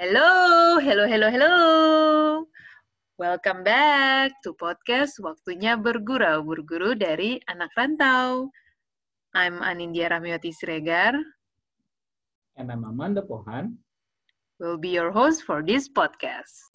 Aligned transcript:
Hello, 0.00 0.80
hello, 0.80 1.04
hello, 1.04 1.28
hello. 1.28 1.54
Welcome 3.20 3.60
back 3.60 4.32
to 4.40 4.56
podcast 4.56 5.20
Waktunya 5.20 5.76
Bergurau, 5.76 6.40
berguru 6.40 6.96
dari 6.96 7.36
anak 7.44 7.68
rantau. 7.76 8.48
I'm 9.36 9.60
Anindya 9.60 10.08
Rahmiwati 10.08 10.56
Siregar. 10.56 11.20
And 12.56 12.72
I'm 12.72 12.88
Amanda 12.88 13.20
Pohan. 13.20 13.76
Will 14.56 14.80
be 14.80 14.88
your 14.88 15.12
host 15.12 15.44
for 15.44 15.60
this 15.60 15.84
podcast. 15.84 16.72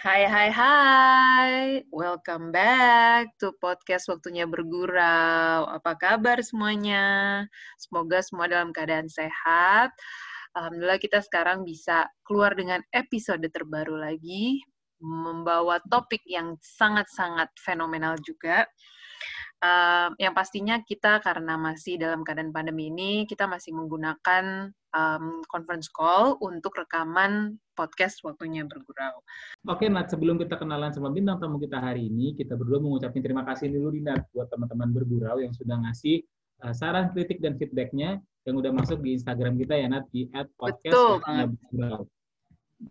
Hai, 0.00 0.24
hai, 0.24 0.48
hai. 0.48 1.84
Welcome 1.92 2.56
back 2.56 3.36
to 3.36 3.52
podcast 3.60 4.08
Waktunya 4.08 4.48
Bergurau. 4.48 5.68
Apa 5.68 5.92
kabar 5.92 6.40
semuanya? 6.40 7.44
Semoga 7.76 8.24
semua 8.24 8.48
dalam 8.48 8.72
keadaan 8.72 9.12
sehat. 9.12 9.92
Alhamdulillah 10.56 10.96
kita 10.96 11.20
sekarang 11.20 11.68
bisa 11.68 12.08
keluar 12.24 12.56
dengan 12.56 12.80
episode 12.96 13.44
terbaru 13.52 14.00
lagi, 14.00 14.64
membawa 15.04 15.76
topik 15.84 16.24
yang 16.24 16.56
sangat-sangat 16.64 17.52
fenomenal 17.60 18.16
juga. 18.24 18.64
Uh, 19.60 20.16
yang 20.16 20.32
pastinya 20.32 20.80
kita 20.80 21.20
karena 21.20 21.60
masih 21.60 22.00
dalam 22.00 22.24
keadaan 22.24 22.48
pandemi 22.48 22.88
ini, 22.88 23.28
kita 23.28 23.44
masih 23.44 23.76
menggunakan 23.76 24.72
um, 24.96 25.44
conference 25.44 25.92
call 25.92 26.40
untuk 26.40 26.80
rekaman 26.80 27.60
podcast 27.76 28.24
waktunya 28.24 28.64
bergurau. 28.64 29.20
Oke, 29.68 29.92
Nat, 29.92 30.08
sebelum 30.08 30.40
kita 30.40 30.56
kenalan 30.56 30.96
sama 30.96 31.12
bintang 31.12 31.36
tamu 31.44 31.60
kita 31.60 31.76
hari 31.76 32.08
ini, 32.08 32.32
kita 32.32 32.56
berdua 32.56 32.80
mengucapkan 32.80 33.20
terima 33.20 33.44
kasih 33.44 33.68
dulu 33.68 33.92
di 33.92 34.00
Nat 34.00 34.24
buat 34.32 34.48
teman-teman 34.48 34.96
bergurau 34.96 35.44
yang 35.44 35.52
sudah 35.52 35.76
ngasih 35.84 36.24
uh, 36.64 36.72
saran, 36.72 37.12
kritik, 37.12 37.44
dan 37.44 37.60
feedbacknya 37.60 38.16
yang 38.48 38.56
udah 38.56 38.72
masuk 38.72 39.04
di 39.04 39.12
Instagram 39.20 39.60
kita 39.60 39.76
ya, 39.76 39.86
Nat, 39.92 40.08
di 40.08 40.24
podcast 40.56 41.20
waktunya 41.20 41.46
bergurau. 41.52 42.08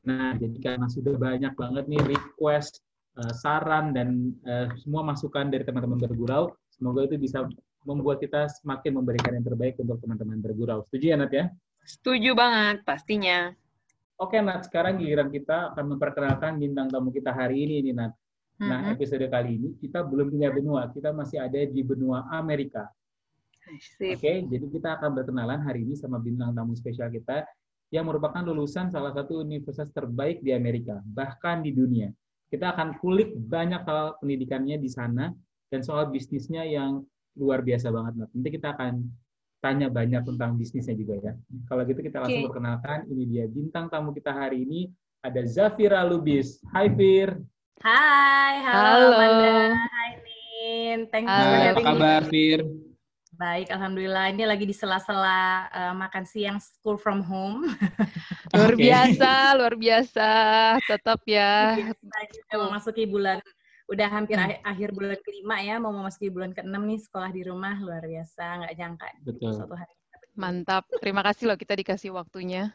Nah, 0.06 0.38
jadi 0.38 0.58
karena 0.62 0.86
sudah 0.86 1.18
banyak 1.18 1.54
banget 1.58 1.86
nih 1.90 2.02
request 2.14 2.86
saran 3.34 3.92
dan 3.92 4.34
uh, 4.48 4.72
semua 4.80 5.04
masukan 5.04 5.52
dari 5.52 5.66
teman-teman 5.68 6.00
bergurau, 6.00 6.56
semoga 6.72 7.06
itu 7.06 7.20
bisa 7.20 7.46
membuat 7.88 8.20
kita 8.20 8.48
semakin 8.62 9.00
memberikan 9.00 9.34
yang 9.36 9.46
terbaik 9.46 9.80
untuk 9.80 10.00
teman-teman 10.04 10.40
bergurau. 10.40 10.84
Setuju 10.88 11.06
ya, 11.12 11.16
Nat 11.16 11.32
ya? 11.32 11.46
Setuju 11.84 12.32
banget, 12.36 12.84
pastinya. 12.84 13.56
Oke, 14.20 14.40
Nat. 14.44 14.68
Sekarang 14.68 15.00
giliran 15.00 15.32
kita 15.32 15.74
akan 15.74 15.96
memperkenalkan 15.96 16.60
bintang 16.60 16.92
tamu 16.92 17.10
kita 17.10 17.32
hari 17.32 17.64
ini, 17.64 17.90
nih, 17.90 17.94
Nat. 17.96 18.14
Nah, 18.60 18.84
mm-hmm. 18.84 18.94
episode 19.00 19.26
kali 19.32 19.52
ini 19.56 19.70
kita 19.80 20.04
belum 20.04 20.36
punya 20.36 20.52
benua. 20.52 20.92
Kita 20.92 21.16
masih 21.16 21.40
ada 21.40 21.64
di 21.64 21.80
benua 21.80 22.28
Amerika. 22.36 22.92
Oke, 23.70 24.18
okay, 24.18 24.38
jadi 24.44 24.66
kita 24.68 25.00
akan 25.00 25.14
berkenalan 25.16 25.62
hari 25.64 25.86
ini 25.88 25.96
sama 25.96 26.18
bintang 26.20 26.52
tamu 26.52 26.76
spesial 26.76 27.08
kita 27.08 27.48
yang 27.94 28.06
merupakan 28.06 28.42
lulusan 28.42 28.90
salah 28.90 29.14
satu 29.14 29.46
universitas 29.46 29.94
terbaik 29.94 30.42
di 30.42 30.52
Amerika, 30.52 31.00
bahkan 31.06 31.62
di 31.62 31.72
dunia. 31.72 32.10
Kita 32.50 32.74
akan 32.74 32.98
kulik 32.98 33.38
banyak 33.38 33.86
hal 33.86 34.18
pendidikannya 34.18 34.82
di 34.82 34.90
sana 34.90 35.30
dan 35.70 35.86
soal 35.86 36.10
bisnisnya 36.10 36.66
yang 36.66 37.06
luar 37.38 37.62
biasa 37.62 37.94
banget. 37.94 38.26
Nanti 38.34 38.50
kita 38.50 38.74
akan 38.74 39.06
tanya 39.62 39.88
banyak 39.94 40.26
tentang 40.26 40.58
bisnisnya 40.58 40.98
juga 40.98 41.22
ya. 41.22 41.34
Kalau 41.70 41.86
gitu 41.86 42.02
kita 42.02 42.26
langsung 42.26 42.42
okay. 42.42 42.50
perkenalkan, 42.50 43.00
ini 43.14 43.24
dia 43.30 43.46
bintang 43.46 43.86
tamu 43.86 44.10
kita 44.18 44.34
hari 44.34 44.66
ini, 44.66 44.90
ada 45.22 45.46
Zafira 45.46 46.02
Lubis. 46.02 46.58
Hai 46.74 46.90
Fir. 46.90 47.38
Hai, 47.86 48.54
halo, 48.66 48.82
halo. 48.82 49.08
Amanda. 49.14 49.54
Hai 49.78 50.12
Min. 50.26 51.00
Thanks 51.14 51.30
Hai, 51.30 51.70
apa 51.70 51.82
kabar 51.86 52.22
Fir? 52.28 52.66
Baik, 53.40 53.72
alhamdulillah. 53.72 54.36
Ini 54.36 54.44
lagi 54.44 54.68
di 54.68 54.76
sela-sela 54.76 55.72
uh, 55.72 55.94
makan 55.96 56.28
siang 56.28 56.60
school 56.60 57.00
from 57.00 57.24
home. 57.24 57.72
luar 58.54 58.74
okay. 58.74 58.84
biasa, 58.90 59.32
luar 59.58 59.76
biasa. 59.78 60.30
Tetap 60.86 61.20
ya. 61.30 61.78
Kita 62.34 62.56
memasuki 62.58 63.04
bulan 63.06 63.38
udah 63.90 64.08
hampir 64.10 64.38
hmm. 64.38 64.62
akhir, 64.62 64.94
bulan 64.94 65.18
kelima 65.26 65.58
ya, 65.66 65.82
mau 65.82 65.90
memasuki 65.90 66.30
bulan 66.30 66.54
keenam 66.54 66.86
nih 66.86 67.02
sekolah 67.02 67.34
di 67.34 67.42
rumah 67.42 67.74
luar 67.82 68.06
biasa, 68.06 68.62
nggak 68.62 68.74
nyangka 68.78 69.08
Betul. 69.26 69.52
suatu 69.58 69.74
hari. 69.74 69.94
Mantap, 70.38 70.86
terima 71.02 71.26
kasih 71.26 71.50
loh 71.50 71.58
kita 71.58 71.74
dikasih 71.74 72.14
waktunya. 72.14 72.70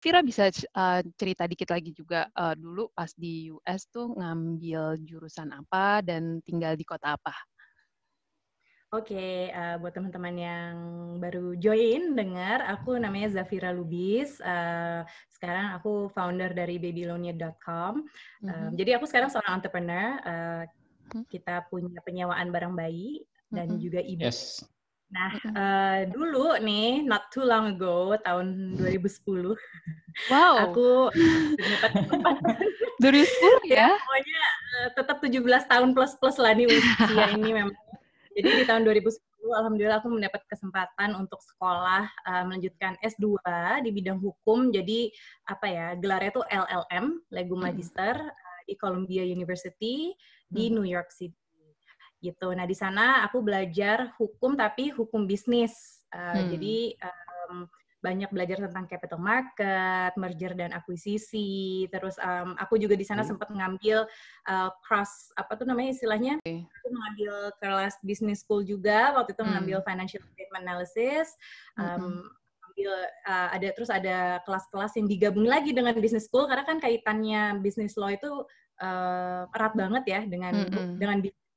Vira 0.00 0.24
bisa 0.24 0.48
uh, 0.48 1.04
cerita 1.20 1.44
dikit 1.44 1.68
lagi 1.68 1.92
juga 1.92 2.24
uh, 2.32 2.56
dulu 2.56 2.88
pas 2.96 3.12
di 3.12 3.52
US 3.52 3.84
tuh 3.92 4.16
ngambil 4.16 4.96
jurusan 5.04 5.52
apa 5.52 6.00
dan 6.00 6.40
tinggal 6.40 6.72
di 6.72 6.88
kota 6.88 7.20
apa? 7.20 7.36
Oke, 8.90 9.14
okay, 9.14 9.54
uh, 9.54 9.78
buat 9.78 9.94
teman-teman 9.94 10.34
yang 10.34 10.74
baru 11.22 11.54
join 11.54 12.18
dengar, 12.18 12.58
aku 12.66 12.98
namanya 12.98 13.30
Zafira 13.38 13.70
Lubis. 13.70 14.42
Uh, 14.42 15.06
sekarang 15.30 15.78
aku 15.78 16.10
founder 16.10 16.50
dari 16.50 16.74
babylonia.com. 16.74 18.02
Mm 18.42 18.50
-hmm. 18.50 18.74
Jadi 18.74 18.90
aku 18.98 19.06
sekarang 19.06 19.30
seorang 19.30 19.62
entrepreneur. 19.62 20.18
Uh, 20.26 20.62
kita 21.30 21.70
punya 21.70 22.02
penyewaan 22.02 22.50
barang 22.50 22.74
bayi 22.74 23.22
dan 23.54 23.70
mm 23.70 23.78
-hmm. 23.78 23.82
juga 23.86 24.00
ibu. 24.02 24.26
Yes. 24.26 24.66
Nah, 25.14 25.38
uh, 25.38 25.98
dulu 26.10 26.58
nih, 26.58 27.06
not 27.06 27.30
too 27.30 27.46
long 27.46 27.78
ago, 27.78 28.18
tahun 28.26 28.74
2010, 28.74 29.54
wow. 30.34 30.66
aku 30.66 31.14
2010 32.98 33.06
ya? 33.70 33.86
ya 33.86 33.88
pokoknya 33.94 34.40
uh, 34.82 34.88
tetap 34.98 35.16
17 35.22 35.46
tahun 35.70 35.88
plus-plus 35.94 36.42
lah 36.42 36.58
nih 36.58 36.66
usia 36.66 37.26
ini 37.38 37.50
memang 37.54 37.74
jadi 38.40 38.64
di 38.64 38.64
tahun 38.64 38.88
2010 38.88 39.20
alhamdulillah 39.52 40.00
aku 40.00 40.08
mendapat 40.08 40.40
kesempatan 40.48 41.12
untuk 41.12 41.44
sekolah 41.44 42.08
uh, 42.24 42.44
melanjutkan 42.48 42.96
S2 43.04 43.36
di 43.84 43.90
bidang 43.92 44.16
hukum. 44.16 44.72
Jadi 44.72 45.12
apa 45.44 45.66
ya, 45.68 45.86
gelarnya 46.00 46.32
itu 46.32 46.42
LLM, 46.48 47.04
Legum 47.28 47.60
Magister 47.60 48.16
uh, 48.16 48.60
di 48.64 48.74
Columbia 48.80 49.24
University 49.28 50.16
di 50.48 50.72
New 50.72 50.88
York 50.88 51.12
City. 51.12 51.36
Gitu. 52.20 52.48
Nah, 52.52 52.64
di 52.64 52.76
sana 52.76 53.24
aku 53.28 53.44
belajar 53.44 54.16
hukum 54.16 54.56
tapi 54.56 54.92
hukum 54.92 55.28
bisnis. 55.28 56.04
Uh, 56.08 56.40
hmm. 56.40 56.48
Jadi 56.56 56.76
um, 57.04 57.68
banyak 58.00 58.32
belajar 58.32 58.58
tentang 58.64 58.88
capital 58.88 59.20
market, 59.20 60.12
merger 60.16 60.56
dan 60.56 60.72
akuisisi. 60.72 61.84
Terus 61.92 62.16
um, 62.20 62.56
aku 62.56 62.80
juga 62.80 62.96
di 62.96 63.04
sana 63.04 63.22
hmm. 63.22 63.30
sempat 63.30 63.48
ngambil 63.52 64.08
uh, 64.48 64.70
cross 64.84 65.30
apa 65.36 65.52
tuh 65.56 65.68
namanya 65.68 65.92
istilahnya? 65.92 66.40
Okay. 66.40 66.64
Aku 66.64 66.88
mengambil 66.90 67.32
kelas 67.60 67.94
business 68.00 68.40
school 68.40 68.64
juga. 68.64 69.12
Waktu 69.14 69.36
itu 69.36 69.42
hmm. 69.44 69.48
mengambil 69.52 69.78
financial 69.84 70.24
statement 70.32 70.64
analysis. 70.64 71.28
Um, 71.76 72.24
hmm. 72.24 72.68
Ambil 72.72 72.92
uh, 73.28 73.48
ada 73.52 73.68
terus 73.76 73.90
ada 73.92 74.40
kelas-kelas 74.48 74.96
yang 74.96 75.06
digabung 75.06 75.44
lagi 75.44 75.76
dengan 75.76 75.92
business 76.00 76.24
school 76.24 76.48
karena 76.48 76.64
kan 76.64 76.80
kaitannya 76.80 77.60
business 77.60 78.00
law 78.00 78.08
itu 78.08 78.48
uh, 78.80 79.44
erat 79.52 79.76
banget 79.76 80.04
ya 80.08 80.20
dengan 80.24 80.66
hmm. 80.66 80.96
dengan 80.96 81.20
bisnis 81.20 81.50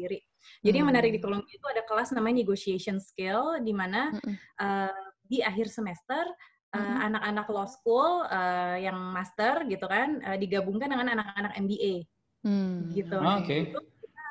sendiri. 0.00 0.18
Jadi 0.64 0.72
hmm. 0.72 0.80
yang 0.80 0.88
menarik 0.88 1.10
di 1.12 1.20
Columbia 1.20 1.52
itu 1.52 1.66
ada 1.68 1.82
kelas 1.84 2.08
namanya 2.16 2.40
negotiation 2.40 2.96
skill 2.96 3.60
di 3.60 3.76
mana 3.76 4.16
hmm. 4.16 4.34
uh, 4.56 5.09
di 5.30 5.38
akhir 5.46 5.70
semester 5.70 6.26
uh, 6.74 6.98
anak-anak 7.06 7.46
law 7.46 7.66
school 7.70 8.26
uh, 8.26 8.74
yang 8.74 8.98
master 9.14 9.62
gitu 9.70 9.86
kan 9.86 10.18
uh, 10.26 10.34
digabungkan 10.34 10.90
dengan 10.90 11.14
anak-anak 11.14 11.54
MBA 11.54 11.94
hmm. 12.42 12.90
gitu. 12.94 13.18
Oh, 13.18 13.38
Oke. 13.38 13.46
Okay. 13.46 13.60
kita 13.70 13.80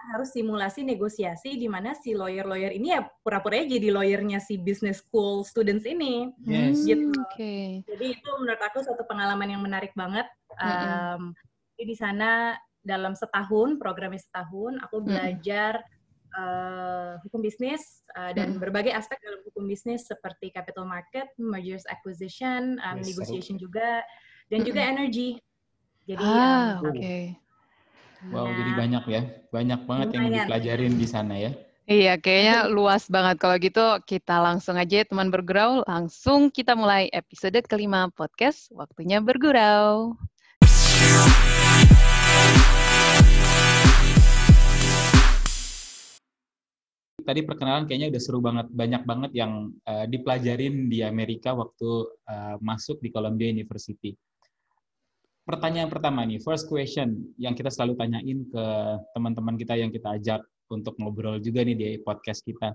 harus 0.09 0.29
simulasi 0.33 0.81
negosiasi 0.81 1.55
di 1.55 1.69
mana 1.69 1.93
si 1.93 2.17
lawyer-lawyer 2.17 2.73
ini 2.73 2.97
ya 2.97 3.05
pura-pura 3.21 3.61
jadi 3.61 3.93
lawyernya 3.93 4.41
si 4.41 4.59
business 4.59 4.99
school 5.05 5.47
students 5.47 5.87
ini. 5.87 6.33
Yes. 6.43 6.83
Gitu. 6.83 7.13
Oke. 7.15 7.35
Okay. 7.35 7.65
Jadi 7.87 8.05
itu 8.19 8.29
menurut 8.41 8.59
aku 8.59 8.83
suatu 8.83 9.05
pengalaman 9.05 9.47
yang 9.47 9.61
menarik 9.63 9.93
banget. 9.95 10.27
Um, 10.59 11.31
Jadi 11.79 11.83
di 11.85 11.95
sana 11.95 12.59
dalam 12.83 13.15
setahun 13.15 13.79
programnya 13.79 14.19
setahun 14.19 14.83
aku 14.83 14.99
belajar 14.99 15.79
hmm 15.79 15.98
uh, 16.35 17.17
hukum 17.25 17.41
bisnis 17.41 18.03
uh, 18.17 18.33
dan 18.35 18.55
hmm. 18.55 18.61
berbagai 18.61 18.93
aspek 18.93 19.17
dalam 19.23 19.41
hukum 19.47 19.65
bisnis 19.65 20.05
seperti 20.05 20.53
capital 20.53 20.85
market, 20.85 21.29
mergers 21.39 21.85
acquisition, 21.89 22.77
um, 22.83 23.01
yes, 23.01 23.13
negotiation 23.13 23.55
so. 23.57 23.65
juga, 23.65 24.03
dan 24.49 24.65
juga 24.65 24.81
hmm. 24.83 24.91
energy. 24.97 25.29
Jadi, 26.09 26.25
ah, 26.25 26.81
um, 26.81 26.89
oke. 26.89 26.97
Okay. 26.97 27.23
Wow, 28.29 28.51
nah, 28.51 28.51
jadi 28.51 28.71
banyak 28.75 29.03
ya, 29.07 29.21
banyak 29.47 29.79
banget 29.87 30.07
lumayan. 30.11 30.19
yang 30.19 30.33
dipelajarin 30.43 30.93
di 30.99 31.07
sana 31.07 31.35
ya. 31.39 31.51
Iya, 31.89 32.21
kayaknya 32.21 32.69
luas 32.69 33.09
banget. 33.09 33.41
Kalau 33.41 33.55
gitu, 33.57 33.85
kita 34.05 34.37
langsung 34.37 34.77
aja 34.77 35.01
teman 35.01 35.33
bergurau. 35.33 35.81
Langsung 35.89 36.53
kita 36.53 36.77
mulai 36.77 37.09
episode 37.09 37.57
kelima 37.65 38.13
podcast 38.13 38.69
Waktunya 38.69 39.17
Bergurau. 39.25 40.13
Tadi 47.29 47.45
perkenalan 47.45 47.85
kayaknya 47.85 48.09
udah 48.09 48.21
seru 48.25 48.41
banget, 48.41 48.65
banyak 48.73 49.03
banget 49.05 49.31
yang 49.37 49.69
uh, 49.85 50.09
dipelajarin 50.09 50.89
di 50.89 51.05
Amerika 51.05 51.53
waktu 51.53 52.09
uh, 52.25 52.57
masuk 52.57 52.97
di 53.05 53.13
Columbia 53.13 53.53
University. 53.53 54.17
Pertanyaan 55.45 55.93
pertama 55.93 56.25
nih, 56.25 56.41
first 56.41 56.65
question 56.65 57.21
yang 57.37 57.53
kita 57.53 57.69
selalu 57.69 58.01
tanyain 58.01 58.49
ke 58.49 58.65
teman-teman 59.13 59.61
kita 59.61 59.77
yang 59.77 59.93
kita 59.93 60.17
ajak 60.17 60.41
untuk 60.73 60.97
ngobrol 60.97 61.37
juga 61.37 61.61
nih 61.61 61.77
di 61.77 61.87
podcast 62.01 62.41
kita. 62.41 62.73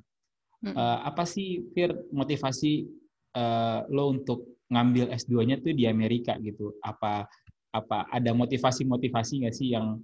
uh, 0.70 0.98
apa 1.02 1.26
sih 1.26 1.66
Fir 1.74 1.90
motivasi 2.14 2.86
uh, 3.34 3.82
lo 3.90 4.14
untuk 4.14 4.62
ngambil 4.70 5.10
S2-nya 5.10 5.58
tuh 5.66 5.74
di 5.74 5.90
Amerika 5.90 6.38
gitu? 6.38 6.78
Apa 6.82 7.26
apa 7.74 8.06
ada 8.06 8.30
motivasi-motivasi 8.30 9.44
nggak 9.44 9.54
sih 9.54 9.74
yang 9.74 9.98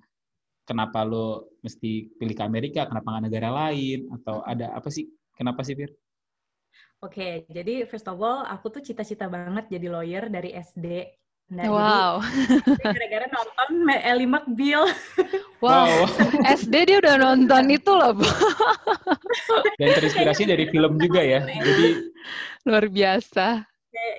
kenapa 0.64 1.04
lo 1.04 1.56
mesti 1.60 2.10
pilih 2.16 2.34
ke 2.36 2.44
Amerika, 2.44 2.86
kenapa 2.86 3.16
nggak 3.16 3.24
negara 3.30 3.48
lain 3.50 4.08
atau 4.20 4.44
ada 4.44 4.72
apa 4.76 4.88
sih? 4.88 5.08
Kenapa 5.36 5.64
sih 5.64 5.74
Fir? 5.76 5.90
Oke, 7.00 7.16
okay, 7.16 7.34
jadi 7.48 7.88
first 7.88 8.04
of 8.12 8.20
all, 8.20 8.44
aku 8.44 8.68
tuh 8.68 8.84
cita-cita 8.84 9.24
banget 9.24 9.72
jadi 9.72 9.88
lawyer 9.88 10.28
dari 10.28 10.52
SD. 10.52 11.08
Nah, 11.50 11.66
wow. 11.66 12.12
gara-gara 12.94 13.26
nonton 13.26 13.68
Ellie 13.90 14.30
McBeal. 14.30 14.86
Wow. 15.60 16.08
wow. 16.08 16.08
SD 16.56 16.88
dia 16.88 17.04
udah 17.04 17.20
nonton 17.20 17.68
itu 17.68 17.92
loh, 17.92 18.16
Bu. 18.16 18.24
Dan 19.76 19.92
terinspirasi 19.92 20.48
dari 20.48 20.64
film 20.72 20.96
juga 20.96 21.20
ya. 21.20 21.44
Jadi 21.44 22.16
luar 22.64 22.88
biasa. 22.88 23.60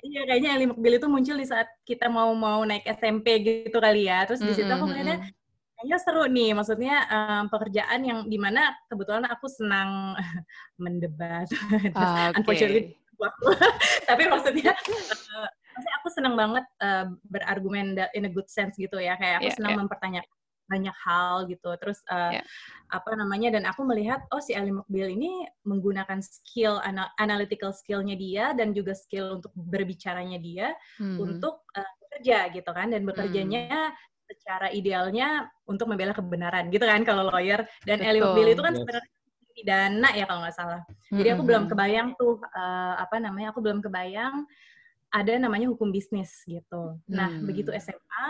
Iya, 0.06 0.22
kayaknya 0.30 0.50
Ellie 0.54 0.70
McBeal 0.70 1.02
itu 1.02 1.10
muncul 1.10 1.42
di 1.42 1.50
saat 1.50 1.66
kita 1.82 2.14
mau 2.14 2.30
mau 2.38 2.62
naik 2.62 2.86
SMP 2.86 3.42
gitu 3.42 3.82
kali 3.82 4.06
ya. 4.06 4.22
Terus 4.30 4.46
di 4.46 4.54
situ 4.54 4.70
aku 4.70 4.86
melihatnya 4.86 5.34
kayaknya 5.82 5.98
seru 5.98 6.30
nih 6.30 6.54
maksudnya 6.54 6.96
um, 7.10 7.50
pekerjaan 7.50 8.06
yang 8.06 8.20
di 8.30 8.38
mana 8.38 8.70
kebetulan 8.86 9.26
aku 9.26 9.50
senang 9.50 10.14
mendebat 10.84 11.50
ah, 11.98 12.30
okay. 12.30 12.38
unfortunately 12.38 12.84
tapi 14.10 14.30
maksudnya 14.30 14.78
uh, 14.78 15.50
maksudnya 15.50 15.96
aku 16.06 16.10
senang 16.14 16.38
banget 16.38 16.66
uh, 16.86 17.10
berargumen 17.26 17.98
in 18.14 18.30
a 18.30 18.32
good 18.32 18.46
sense 18.46 18.78
gitu 18.78 19.02
ya 19.02 19.18
kayak 19.18 19.42
aku 19.42 19.50
yeah, 19.50 19.58
senang 19.58 19.74
yeah. 19.74 19.82
mempertanyakan 19.82 20.38
banyak 20.70 20.96
hal 21.04 21.50
gitu 21.52 21.68
terus 21.84 22.00
uh, 22.08 22.32
yeah. 22.32 22.46
apa 22.94 23.12
namanya 23.20 23.60
dan 23.60 23.68
aku 23.68 23.84
melihat 23.84 24.24
oh 24.32 24.40
si 24.40 24.56
Ali 24.56 24.72
Mukbil 24.72 25.20
ini 25.20 25.44
menggunakan 25.68 26.24
skill 26.24 26.80
ana 26.80 27.12
analytical 27.20 27.76
skillnya 27.76 28.16
dia 28.16 28.56
dan 28.56 28.72
juga 28.72 28.96
skill 28.96 29.42
untuk 29.42 29.52
berbicaranya 29.52 30.40
dia 30.40 30.72
hmm. 31.02 31.20
untuk 31.20 31.68
uh, 31.76 31.92
bekerja 32.08 32.56
gitu 32.56 32.72
kan 32.72 32.88
dan 32.94 33.04
bekerjanya 33.04 33.92
hmm 33.92 34.11
secara 34.32 34.72
idealnya 34.72 35.52
untuk 35.68 35.92
membela 35.92 36.16
kebenaran 36.16 36.72
gitu 36.72 36.88
kan 36.88 37.04
kalau 37.04 37.28
lawyer 37.28 37.68
dan 37.84 38.00
Eli 38.00 38.24
Mobile 38.24 38.56
itu 38.56 38.64
kan 38.64 38.74
sebenarnya 38.74 39.12
pidana 39.52 40.10
ya 40.16 40.24
kalau 40.24 40.42
nggak 40.48 40.56
salah. 40.56 40.82
Jadi 41.12 41.28
aku 41.36 41.44
belum 41.44 41.68
kebayang 41.68 42.16
tuh 42.16 42.40
uh, 42.40 42.96
apa 42.96 43.20
namanya 43.20 43.52
aku 43.52 43.60
belum 43.60 43.84
kebayang 43.84 44.48
ada 45.12 45.34
namanya 45.36 45.68
hukum 45.68 45.92
bisnis 45.92 46.32
gitu. 46.48 46.96
Nah 47.12 47.28
hmm. 47.28 47.44
begitu 47.44 47.70
SMA 47.76 48.30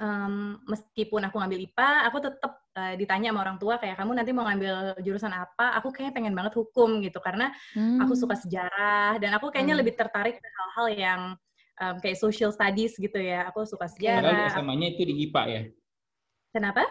um, 0.00 0.56
meskipun 0.64 1.22
aku 1.28 1.36
ngambil 1.38 1.60
IPA, 1.66 1.90
aku 2.08 2.18
tetap 2.22 2.52
uh, 2.78 2.94
ditanya 2.96 3.34
sama 3.34 3.40
orang 3.44 3.58
tua 3.60 3.74
kayak 3.76 3.96
kamu 4.00 4.12
nanti 4.16 4.30
mau 4.32 4.46
ngambil 4.46 4.74
jurusan 5.02 5.34
apa? 5.34 5.76
Aku 5.82 5.92
kayaknya 5.92 6.14
pengen 6.14 6.34
banget 6.34 6.54
hukum 6.58 7.02
gitu 7.04 7.18
karena 7.20 7.52
hmm. 7.76 8.00
aku 8.02 8.14
suka 8.16 8.38
sejarah 8.38 9.18
dan 9.20 9.34
aku 9.36 9.50
kayaknya 9.52 9.76
hmm. 9.78 9.82
lebih 9.84 9.94
tertarik 9.98 10.38
ke 10.38 10.48
hal-hal 10.48 10.86
yang 10.94 11.20
um, 11.80 11.96
kayak 12.02 12.18
social 12.18 12.50
studies 12.54 12.94
gitu 12.98 13.18
ya. 13.18 13.48
Aku 13.50 13.66
suka 13.66 13.90
sejarah. 13.90 14.50
Padahal 14.50 14.54
SMA-nya 14.60 14.86
itu 14.94 15.02
di 15.06 15.14
IPA 15.28 15.42
ya? 15.48 15.62
Kenapa? 16.54 16.82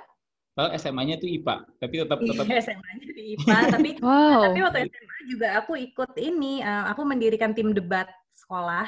Padahal 0.53 0.77
SMA-nya 0.77 1.18
itu 1.18 1.27
IPA, 1.41 1.56
tapi 1.81 1.94
tetap 1.97 2.19
tetap. 2.21 2.45
Iya, 2.45 2.62
SMA-nya 2.62 3.07
di 3.09 3.24
IPA, 3.33 3.57
tapi 3.75 3.89
wow. 4.06 4.41
tapi 4.45 4.59
waktu 4.62 4.80
SMA 4.85 5.18
juga 5.25 5.47
aku 5.57 5.74
ikut 5.81 6.12
ini, 6.21 6.62
uh, 6.62 6.94
aku 6.94 7.01
mendirikan 7.09 7.57
tim 7.57 7.74
debat 7.74 8.06
sekolah. 8.38 8.85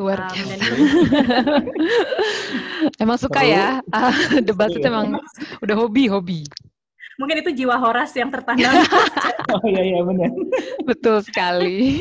Luar 0.00 0.24
biasa. 0.32 0.56
Um, 0.72 1.68
emang 3.04 3.18
suka 3.20 3.44
ya, 3.44 3.84
uh, 3.92 4.14
debat 4.48 4.72
itu 4.72 4.88
emang 4.88 5.20
udah 5.60 5.76
hobi 5.76 6.08
hobi. 6.08 6.40
Mungkin 7.20 7.44
itu 7.44 7.60
jiwa 7.60 7.76
Horas 7.76 8.16
yang 8.16 8.32
tertanam. 8.32 8.72
oh 9.52 9.68
iya 9.68 9.82
iya 9.84 10.00
benar. 10.00 10.32
Betul 10.88 11.20
sekali. 11.20 12.00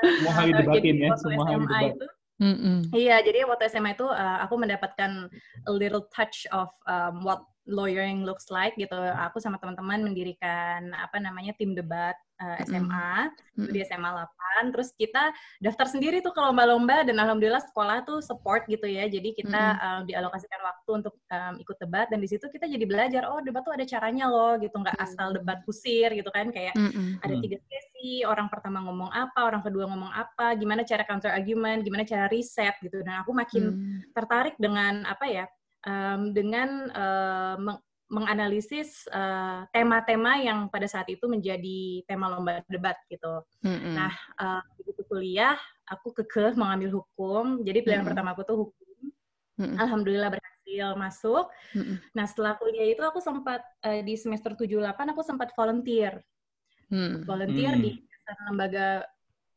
Semua 0.00 0.32
hal 0.32 0.46
didebatin 0.48 0.96
ya, 0.96 1.12
semua 1.20 1.44
hal 1.44 1.60
didebat. 1.60 1.92
Itu, 1.92 2.06
Mm-mm. 2.40 2.88
Iya, 2.96 3.20
jadi 3.20 3.44
waktu 3.44 3.68
SMA 3.68 3.92
itu 3.92 4.08
uh, 4.08 4.38
aku 4.40 4.56
mendapatkan 4.56 5.28
a 5.68 5.72
little 5.72 6.08
touch 6.08 6.48
of 6.56 6.72
um, 6.88 7.20
what 7.20 7.44
lawyering 7.70 8.26
looks 8.26 8.50
like 8.50 8.74
gitu. 8.74 8.98
Aku 9.30 9.38
sama 9.38 9.56
teman-teman 9.62 10.02
mendirikan 10.02 10.90
apa 10.92 11.22
namanya 11.22 11.54
tim 11.56 11.72
debat 11.72 12.18
uh, 12.40 12.58
SMA 12.66 13.30
mm. 13.54 13.70
di 13.70 13.78
SMA 13.86 14.10
8. 14.10 14.72
Terus 14.74 14.90
kita 14.96 15.30
daftar 15.62 15.86
sendiri 15.86 16.24
tuh 16.24 16.34
ke 16.34 16.40
lomba-lomba 16.40 17.06
dan 17.06 17.16
alhamdulillah 17.20 17.62
sekolah 17.70 18.02
tuh 18.08 18.18
support 18.24 18.66
gitu 18.66 18.88
ya. 18.88 19.06
Jadi 19.06 19.36
kita 19.36 19.62
mm. 19.76 19.78
uh, 19.80 20.00
dialokasikan 20.08 20.60
waktu 20.64 20.90
untuk 20.90 21.14
um, 21.30 21.54
ikut 21.60 21.76
debat 21.78 22.10
dan 22.10 22.18
di 22.18 22.28
situ 22.28 22.48
kita 22.48 22.66
jadi 22.66 22.84
belajar 22.84 23.22
oh 23.28 23.40
debat 23.44 23.62
tuh 23.62 23.76
ada 23.76 23.86
caranya 23.86 24.26
loh 24.26 24.56
gitu, 24.58 24.74
nggak 24.74 24.96
mm. 24.96 25.04
asal 25.06 25.36
debat 25.36 25.62
kusir 25.68 26.10
gitu 26.16 26.28
kan 26.32 26.50
kayak 26.50 26.74
mm. 26.74 27.22
ada 27.22 27.34
tiga 27.38 27.56
sesi, 27.60 28.24
orang 28.24 28.48
pertama 28.48 28.82
ngomong 28.82 29.12
apa, 29.12 29.46
orang 29.46 29.62
kedua 29.62 29.86
ngomong 29.86 30.10
apa, 30.10 30.56
gimana 30.56 30.82
cara 30.82 31.04
counter 31.06 31.30
argument, 31.30 31.84
gimana 31.84 32.02
cara 32.02 32.26
riset 32.26 32.74
gitu. 32.80 33.04
Dan 33.04 33.22
aku 33.22 33.30
makin 33.36 33.62
mm. 33.70 34.16
tertarik 34.16 34.56
dengan 34.58 35.04
apa 35.06 35.28
ya? 35.28 35.46
Um, 35.80 36.36
dengan 36.36 36.92
uh, 36.92 37.80
menganalisis 38.10 39.06
tema 39.06 39.22
eh, 39.22 39.60
tema-tema 39.70 40.32
yang 40.42 40.66
pada 40.66 40.84
saat 40.90 41.06
itu 41.06 41.30
menjadi 41.30 42.02
tema 42.10 42.26
lomba 42.26 42.58
debat 42.66 42.98
gitu. 43.06 43.46
Mm-hmm. 43.62 43.94
Nah, 43.94 44.12
uh, 44.34 44.62
begitu 44.82 45.06
kuliah, 45.06 45.54
aku 45.86 46.10
kekeh 46.18 46.58
mengambil 46.58 47.00
hukum. 47.00 47.62
Jadi 47.62 47.86
pilihan 47.86 48.02
mm-hmm. 48.02 48.10
pertama 48.10 48.34
aku 48.34 48.42
tuh 48.42 48.58
hukum. 48.66 48.98
Mm-hmm. 49.62 49.78
Alhamdulillah 49.78 50.30
berhasil 50.34 50.88
masuk. 50.98 51.44
Mm-hmm. 51.78 51.96
Nah, 52.18 52.24
setelah 52.26 52.52
kuliah 52.58 52.86
itu 52.90 53.02
aku 53.06 53.22
sempat 53.22 53.62
uh, 53.86 54.00
di 54.02 54.14
semester 54.18 54.58
7-8 54.58 55.14
aku 55.14 55.22
sempat 55.22 55.54
volunteer. 55.54 56.18
Mm-hmm. 56.90 57.30
Volunteer 57.30 57.72
mm-hmm. 57.78 57.86
di 57.86 57.90
lembaga 58.50 59.06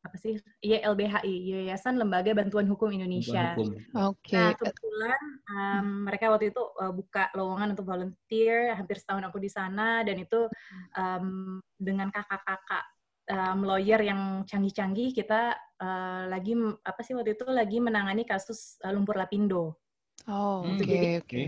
apa 0.03 0.15
sih 0.19 0.35
YLBHI 0.59 1.33
Yayasan 1.63 1.95
Lembaga 1.95 2.35
Bantuan 2.35 2.67
Hukum 2.67 2.91
Indonesia. 2.91 3.55
Oke. 3.55 3.79
Okay. 3.95 4.35
Nah 4.35 4.51
kebetulan 4.59 5.21
um, 5.47 5.87
mereka 6.03 6.27
waktu 6.27 6.51
itu 6.51 6.59
uh, 6.59 6.91
buka 6.91 7.31
lowongan 7.31 7.71
untuk 7.71 7.87
volunteer 7.87 8.75
hampir 8.75 8.99
setahun 8.99 9.23
aku 9.31 9.39
di 9.39 9.47
sana 9.47 10.03
dan 10.03 10.19
itu 10.19 10.51
um, 10.99 11.57
dengan 11.79 12.11
kakak-kakak 12.11 12.83
um, 13.31 13.63
lawyer 13.63 14.03
yang 14.03 14.43
canggih-canggih 14.43 15.15
kita 15.15 15.55
uh, 15.79 16.27
lagi 16.27 16.51
apa 16.83 16.99
sih 16.99 17.15
waktu 17.15 17.39
itu 17.39 17.47
lagi 17.47 17.79
menangani 17.79 18.27
kasus 18.27 18.75
uh, 18.83 18.91
lumpur 18.91 19.15
lapindo. 19.15 19.79
Oh 20.27 20.67
oke 20.67 20.83
okay, 20.83 21.23
oke. 21.23 21.31
Okay. 21.31 21.47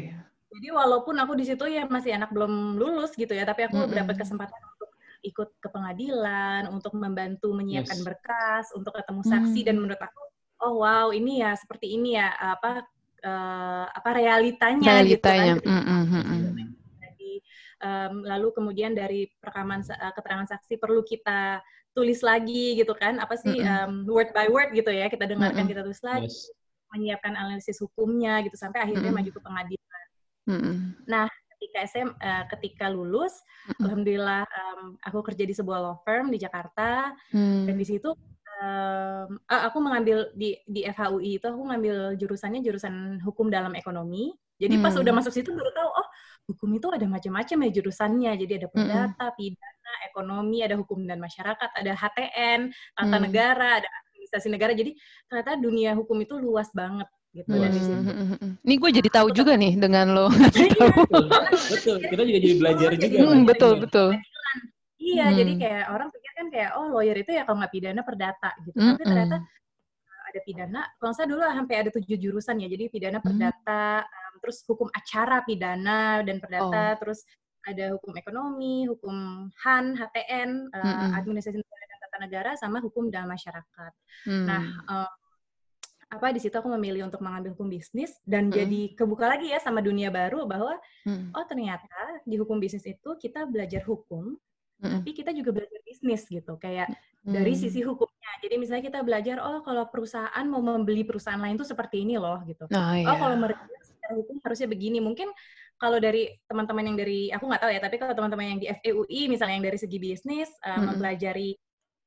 Jadi 0.56 0.72
walaupun 0.72 1.20
aku 1.20 1.36
di 1.36 1.44
situ 1.44 1.68
ya 1.68 1.84
masih 1.92 2.16
anak 2.16 2.32
belum 2.32 2.80
lulus 2.80 3.12
gitu 3.20 3.36
ya, 3.36 3.44
tapi 3.44 3.68
aku 3.68 3.76
mm 3.76 3.86
-hmm. 3.92 4.00
dapat 4.00 4.16
kesempatan 4.24 4.62
ikut 5.26 5.50
ke 5.58 5.68
pengadilan 5.74 6.70
untuk 6.70 6.94
membantu 6.94 7.50
menyiapkan 7.58 7.98
yes. 7.98 8.06
berkas 8.06 8.66
untuk 8.78 8.94
ketemu 8.94 9.22
saksi 9.26 9.60
hmm. 9.62 9.68
dan 9.68 9.76
menurut 9.82 10.02
aku 10.02 10.22
oh 10.64 10.74
wow 10.86 11.08
ini 11.12 11.44
ya 11.44 11.58
seperti 11.58 11.98
ini 11.98 12.16
ya 12.16 12.32
apa 12.38 12.86
uh, 13.26 13.86
apa 13.90 14.10
realitanya, 14.16 15.02
realitanya. 15.02 15.58
gitu 15.60 15.68
kan. 15.68 15.84
Mm 15.84 16.04
-hmm. 16.06 16.68
Jadi 17.02 17.32
um, 17.82 18.14
lalu 18.24 18.48
kemudian 18.54 18.92
dari 18.94 19.28
rekaman 19.42 19.82
uh, 19.84 20.14
keterangan 20.14 20.48
saksi 20.56 20.78
perlu 20.78 21.02
kita 21.04 21.60
tulis 21.96 22.20
lagi 22.20 22.76
gitu 22.76 22.92
kan 22.92 23.24
apa 23.24 23.40
sih 23.40 23.56
mm 23.56 23.64
-hmm. 23.64 24.04
um, 24.06 24.12
word 24.12 24.30
by 24.36 24.52
word 24.52 24.76
gitu 24.76 24.92
ya 24.92 25.08
kita 25.08 25.24
dengarkan 25.26 25.64
mm 25.64 25.72
-hmm. 25.72 25.72
kita 25.72 25.82
tulis 25.84 26.04
lagi 26.04 26.28
yes. 26.28 26.52
menyiapkan 26.92 27.34
analisis 27.40 27.80
hukumnya 27.80 28.44
gitu 28.44 28.56
sampai 28.60 28.84
akhirnya 28.84 29.10
mm 29.10 29.16
-hmm. 29.16 29.26
maju 29.26 29.32
ke 29.32 29.42
pengadilan. 29.42 30.06
Mm 30.46 30.60
-hmm. 30.60 30.76
Nah 31.08 31.28
ketika 31.76 31.92
SM 31.92 32.10
uh, 32.16 32.24
eh, 32.24 32.44
ketika 32.56 32.86
lulus 32.88 33.36
mm-hmm. 33.44 33.84
alhamdulillah 33.84 34.42
um, 34.48 34.96
aku 35.04 35.20
kerja 35.28 35.44
di 35.44 35.52
sebuah 35.52 35.80
law 35.84 35.96
firm 36.08 36.32
di 36.32 36.40
Jakarta 36.40 37.12
mm. 37.36 37.68
dan 37.68 37.76
di 37.76 37.84
situ 37.86 38.16
um, 38.16 39.30
uh, 39.36 39.62
aku 39.68 39.78
mengambil 39.84 40.32
di 40.32 40.56
di 40.64 40.88
FHUI 40.88 41.44
itu 41.44 41.46
aku 41.52 41.60
ngambil 41.68 42.16
jurusannya 42.16 42.64
jurusan 42.64 43.20
hukum 43.28 43.52
dalam 43.52 43.76
ekonomi 43.76 44.32
jadi 44.56 44.80
pas 44.80 44.96
mm. 44.96 45.04
udah 45.04 45.14
masuk 45.20 45.36
situ 45.36 45.52
baru 45.52 45.72
tahu 45.76 45.90
oh 45.92 46.08
hukum 46.56 46.70
itu 46.80 46.88
ada 46.96 47.04
macam-macam 47.12 47.58
ya 47.68 47.70
jurusannya 47.76 48.32
jadi 48.40 48.54
ada 48.64 48.68
perdata 48.72 49.26
mm. 49.28 49.36
pidana 49.36 49.94
ekonomi 50.08 50.58
ada 50.64 50.80
hukum 50.80 51.04
dan 51.04 51.20
masyarakat 51.20 51.70
ada 51.76 51.92
HTN 51.92 52.72
tata 52.96 53.18
mm. 53.20 53.24
negara 53.28 53.84
ada 53.84 53.90
administrasi 54.08 54.48
negara 54.48 54.72
jadi 54.72 54.96
ternyata 55.28 55.60
dunia 55.60 55.92
hukum 55.92 56.16
itu 56.24 56.40
luas 56.40 56.72
banget 56.72 57.12
gitu 57.36 57.52
hmm. 57.52 57.62
dari 57.62 57.80
situ. 57.84 58.00
Ini 58.64 58.74
gue 58.80 58.92
jadi 59.04 59.10
tahu 59.12 59.28
juga 59.36 59.54
nih 59.60 59.74
dengan 59.76 60.16
lo. 60.16 60.28
Iya. 60.32 60.88
betul, 61.76 61.98
kita 62.08 62.22
juga 62.24 62.40
jadi 62.40 62.56
belajar 62.56 62.90
oh, 62.90 62.98
juga. 62.98 63.18
Hmm, 63.20 63.42
betul, 63.44 63.74
betul. 63.84 64.10
Iya, 64.96 65.26
hmm. 65.30 65.38
jadi 65.38 65.54
kayak 65.60 65.86
orang 65.92 66.10
pikir 66.10 66.32
kan 66.34 66.48
kayak 66.50 66.72
oh 66.80 66.88
lawyer 66.90 67.18
itu 67.20 67.32
ya 67.36 67.44
kalau 67.46 67.58
nggak 67.62 67.74
pidana 67.76 68.02
perdata 68.02 68.50
gitu. 68.64 68.78
Hmm. 68.80 68.96
Tapi 68.96 69.04
ternyata 69.04 69.38
ada 70.26 70.40
pidana. 70.42 70.82
Kalau 70.98 71.14
saya 71.14 71.28
dulu 71.30 71.42
sampai 71.46 71.76
ada 71.86 71.90
tujuh 71.94 72.18
jurusan 72.18 72.60
ya. 72.64 72.68
Jadi 72.72 72.84
pidana 72.90 73.20
hmm. 73.20 73.28
perdata, 73.28 73.86
hmm. 74.02 74.10
um, 74.10 74.34
terus 74.42 74.58
hukum 74.66 74.88
acara 74.92 75.38
pidana 75.44 76.24
dan 76.26 76.38
perdata, 76.40 76.84
oh. 76.96 76.98
terus 77.04 77.22
ada 77.66 77.98
hukum 77.98 78.14
ekonomi, 78.14 78.86
hukum 78.86 79.50
HAN, 79.58 79.98
HTN, 79.98 80.70
uh, 80.70 80.86
hmm. 80.86 81.12
administrasi 81.18 81.58
negara 81.58 81.86
dan 81.90 81.98
tata 81.98 82.18
negara, 82.22 82.52
sama 82.58 82.78
hukum 82.82 83.10
dalam 83.10 83.30
masyarakat. 83.30 83.92
Hmm. 84.30 84.46
Nah, 84.46 84.64
uh, 84.86 85.10
apa 86.06 86.32
di 86.32 86.40
situ 86.40 86.54
aku 86.54 86.70
memilih 86.78 87.10
untuk 87.10 87.20
mengambil 87.20 87.58
hukum 87.58 87.66
bisnis 87.66 88.22
dan 88.24 88.48
hmm. 88.48 88.54
jadi 88.54 88.82
kebuka 88.94 89.26
lagi 89.26 89.50
ya 89.50 89.60
sama 89.60 89.82
dunia 89.82 90.14
baru 90.14 90.46
bahwa 90.46 90.78
hmm. 91.04 91.34
oh 91.34 91.46
ternyata 91.50 92.22
di 92.24 92.38
hukum 92.38 92.62
bisnis 92.62 92.86
itu 92.86 93.10
kita 93.18 93.50
belajar 93.50 93.82
hukum 93.84 94.38
hmm. 94.80 95.02
tapi 95.02 95.10
kita 95.12 95.34
juga 95.34 95.56
belajar 95.56 95.82
bisnis 95.96 96.28
gitu, 96.28 96.60
kayak 96.60 96.92
dari 97.26 97.54
Hmm. 97.56 97.62
sisi 97.66 97.80
hukumnya. 97.82 98.32
Jadi 98.44 98.56
misalnya 98.60 98.84
kita 98.86 99.00
belajar, 99.02 99.42
oh 99.42 99.64
kalau 99.66 99.88
perusahaan 99.90 100.46
mau 100.46 100.62
membeli 100.62 101.08
perusahaan 101.08 101.40
lain 101.40 101.58
tuh 101.58 101.66
seperti 101.66 102.06
ini 102.06 102.20
loh 102.20 102.38
gitu. 102.46 102.68
Oh, 102.70 102.94
Oh 103.10 103.16
kalau 103.18 103.36
iya. 103.40 103.42
merger 103.42 103.82
secara 103.82 104.14
hukum 104.20 104.38
harusnya 104.44 104.68
begini. 104.70 105.00
Mungkin 105.02 105.32
kalau 105.80 105.98
dari 105.98 106.30
teman-teman 106.46 106.94
yang 106.94 106.98
dari 107.00 107.22
aku 107.34 107.50
nggak 107.50 107.62
tahu 107.64 107.72
ya, 107.74 107.82
tapi 107.82 107.96
kalau 107.98 108.14
teman-teman 108.14 108.46
yang 108.56 108.60
di 108.62 108.68
FEUI 108.70 109.32
misalnya 109.32 109.56
yang 109.58 109.68
dari 109.72 109.80
segi 109.80 109.98
bisnis 109.98 110.52
uh, 110.62 110.76
Mm-mm. 110.76 110.86
mempelajari 110.94 111.58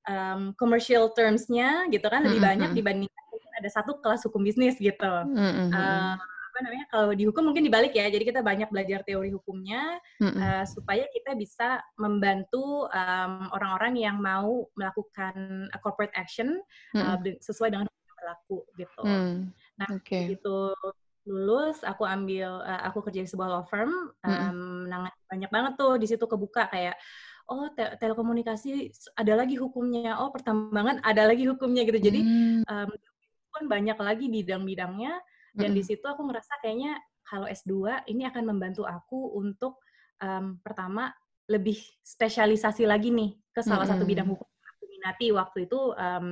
um, 0.07 0.41
commercial 0.55 1.11
terms-nya 1.13 1.89
gitu 1.91 2.07
kan 2.07 2.23
lebih 2.23 2.39
Mm-mm, 2.39 2.49
banyak 2.55 2.71
mm-mm. 2.71 2.79
dibandingkan 2.79 3.25
ada 3.59 3.69
satu 3.69 3.99
kelas 3.99 4.23
hukum 4.25 4.47
bisnis 4.47 4.79
gitu. 4.79 5.13
Mm-mm, 5.27 5.69
Uh, 5.75 6.15
apa 6.49 6.59
namanya 6.65 6.87
kalau 6.91 7.15
di 7.15 7.23
hukum 7.23 7.45
mungkin 7.53 7.63
dibalik 7.63 7.95
ya 7.95 8.11
jadi 8.11 8.25
kita 8.25 8.41
banyak 8.43 8.67
belajar 8.73 9.07
teori 9.07 9.31
hukumnya 9.31 10.01
mm-mm. 10.19 10.43
uh, 10.43 10.65
supaya 10.67 11.07
kita 11.07 11.39
bisa 11.39 11.79
membantu 11.95 12.91
um, 12.91 13.47
orang-orang 13.55 13.95
yang 13.95 14.19
mau 14.19 14.67
melakukan 14.75 15.69
a 15.71 15.79
corporate 15.79 16.11
action 16.19 16.59
uh, 16.99 17.15
Mm-mm. 17.15 17.23
de- 17.23 17.39
sesuai 17.39 17.71
dengan 17.71 17.87
hukum 17.87 18.03
yang 18.03 18.19
berlaku 18.19 18.59
gitu. 18.75 19.03
Hmm, 19.07 19.55
Nah, 19.79 19.87
Oke. 19.95 20.19
begitu 20.27 20.75
lulus 21.29 21.85
aku 21.87 22.03
ambil 22.09 22.65
uh, 22.65 22.83
aku 22.91 23.07
kerja 23.07 23.23
di 23.23 23.31
sebuah 23.31 23.49
law 23.53 23.65
firm 23.69 24.11
um, 24.27 24.89
nangani 24.91 25.15
banyak 25.31 25.51
banget 25.53 25.73
tuh 25.79 25.95
di 26.01 26.09
situ 26.11 26.25
kebuka 26.25 26.67
kayak 26.73 26.97
oh 27.47 27.69
te- 27.71 27.95
telekomunikasi 28.01 28.91
ada 29.15 29.37
lagi 29.39 29.55
hukumnya 29.61 30.19
oh 30.19 30.33
pertambangan 30.33 31.05
ada 31.05 31.29
lagi 31.29 31.45
hukumnya 31.47 31.85
gitu 31.85 32.01
jadi 32.01 32.21
Hmm, 32.25 32.65
um, 32.67 32.91
pun 33.59 33.67
banyak 33.67 33.99
lagi 33.99 34.31
bidang-bidangnya 34.31 35.19
dan 35.59 35.75
di 35.75 35.83
situ 35.83 36.07
aku 36.07 36.23
ngerasa 36.31 36.63
kayaknya 36.63 37.03
kalau 37.27 37.51
S2 37.51 38.07
ini 38.09 38.25
akan 38.31 38.45
membantu 38.47 38.87
aku 38.87 39.35
untuk 39.37 39.83
um, 40.23 40.57
pertama 40.63 41.11
lebih 41.51 41.77
spesialisasi 42.05 42.87
lagi 42.87 43.11
nih 43.11 43.35
ke 43.53 43.61
salah 43.65 43.89
satu 43.89 44.05
bidang 44.07 44.29
hukum 44.29 44.47
yang 44.47 44.69
aku 44.77 44.85
minati. 44.89 45.27
Waktu 45.33 45.59
itu 45.67 45.81
um, 45.97 46.27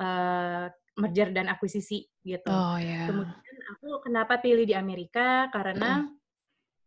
uh, 0.00 0.64
merger 0.96 1.28
dan 1.34 1.50
akuisisi 1.50 2.06
gitu. 2.22 2.50
Oh 2.50 2.78
ya. 2.78 3.10
Kemudian 3.10 3.58
aku 3.74 3.88
kenapa 4.06 4.38
pilih 4.38 4.64
di 4.64 4.74
Amerika? 4.74 5.50
Karena 5.50 6.06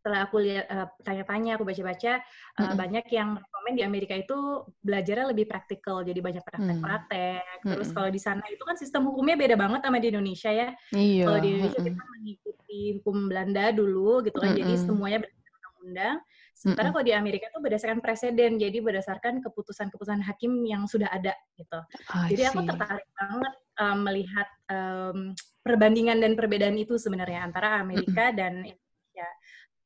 setelah 0.07 0.23
aku 0.23 0.39
lihat 0.39 0.71
uh, 0.71 0.87
tanya-tanya, 1.03 1.59
aku 1.59 1.67
baca-baca 1.67 2.23
uh, 2.23 2.61
Mm-mm. 2.63 2.79
banyak 2.79 3.05
yang 3.11 3.35
rekomen 3.35 3.73
di 3.75 3.83
Amerika 3.83 4.15
itu 4.15 4.63
belajarnya 4.79 5.35
lebih 5.35 5.51
praktikal, 5.51 5.99
jadi 5.99 6.23
banyak 6.23 6.47
praktek-praktek. 6.47 7.43
Terus 7.67 7.91
Mm-mm. 7.91 7.97
kalau 7.99 8.07
di 8.07 8.21
sana 8.23 8.39
itu 8.47 8.63
kan 8.63 8.79
sistem 8.79 9.03
hukumnya 9.03 9.35
beda 9.35 9.59
banget 9.59 9.83
sama 9.83 9.99
di 9.99 10.07
Indonesia 10.07 10.47
ya. 10.47 10.71
Iya. 10.95 11.27
Kalau 11.27 11.39
di 11.43 11.47
Indonesia 11.51 11.79
mm-mm. 11.83 11.91
kita 11.91 12.03
mengikuti 12.07 12.79
hukum 13.03 13.15
Belanda 13.27 13.65
dulu 13.75 14.23
gitu 14.23 14.37
kan, 14.39 14.55
jadi 14.55 14.73
Mm-mm. 14.79 14.87
semuanya 14.87 15.19
berdasarkan 15.27 15.59
undang-undang. 15.59 16.17
Sementara 16.55 16.87
Mm-mm. 16.87 16.95
kalau 16.95 17.05
di 17.11 17.13
Amerika 17.19 17.45
itu 17.51 17.59
berdasarkan 17.59 17.99
presiden, 17.99 18.51
jadi 18.55 18.77
berdasarkan 18.79 19.43
keputusan-keputusan 19.43 20.23
hakim 20.23 20.63
yang 20.63 20.87
sudah 20.87 21.11
ada 21.11 21.35
gitu. 21.59 21.79
I 22.15 22.31
Jadi 22.31 22.47
aku 22.47 22.63
tertarik 22.63 23.11
banget 23.11 23.53
um, 23.83 23.97
melihat 24.07 24.47
um, 24.71 25.35
perbandingan 25.67 26.23
dan 26.23 26.39
perbedaan 26.39 26.79
itu 26.79 26.95
sebenarnya 26.95 27.43
antara 27.43 27.83
Amerika 27.83 28.31
dan 28.31 28.63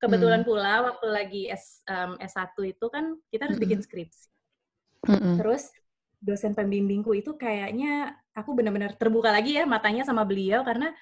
Kebetulan 0.02 0.42
pula 0.42 0.82
waktu 0.82 1.08
lagi 1.08 1.42
S, 1.48 1.86
um, 1.86 2.18
S1 2.18 2.58
itu 2.66 2.86
kan 2.90 3.14
kita 3.30 3.46
harus 3.46 3.62
bikin 3.62 3.80
skripsi. 3.86 4.28
Mm-mm. 5.06 5.38
Terus 5.38 5.70
dosen 6.18 6.54
pembimbingku 6.54 7.14
itu 7.14 7.34
kayaknya 7.38 8.14
aku 8.34 8.54
benar-benar 8.54 8.94
terbuka 8.98 9.30
lagi 9.30 9.58
ya 9.58 9.66
matanya 9.66 10.06
sama 10.06 10.22
beliau 10.22 10.62
karena 10.62 10.94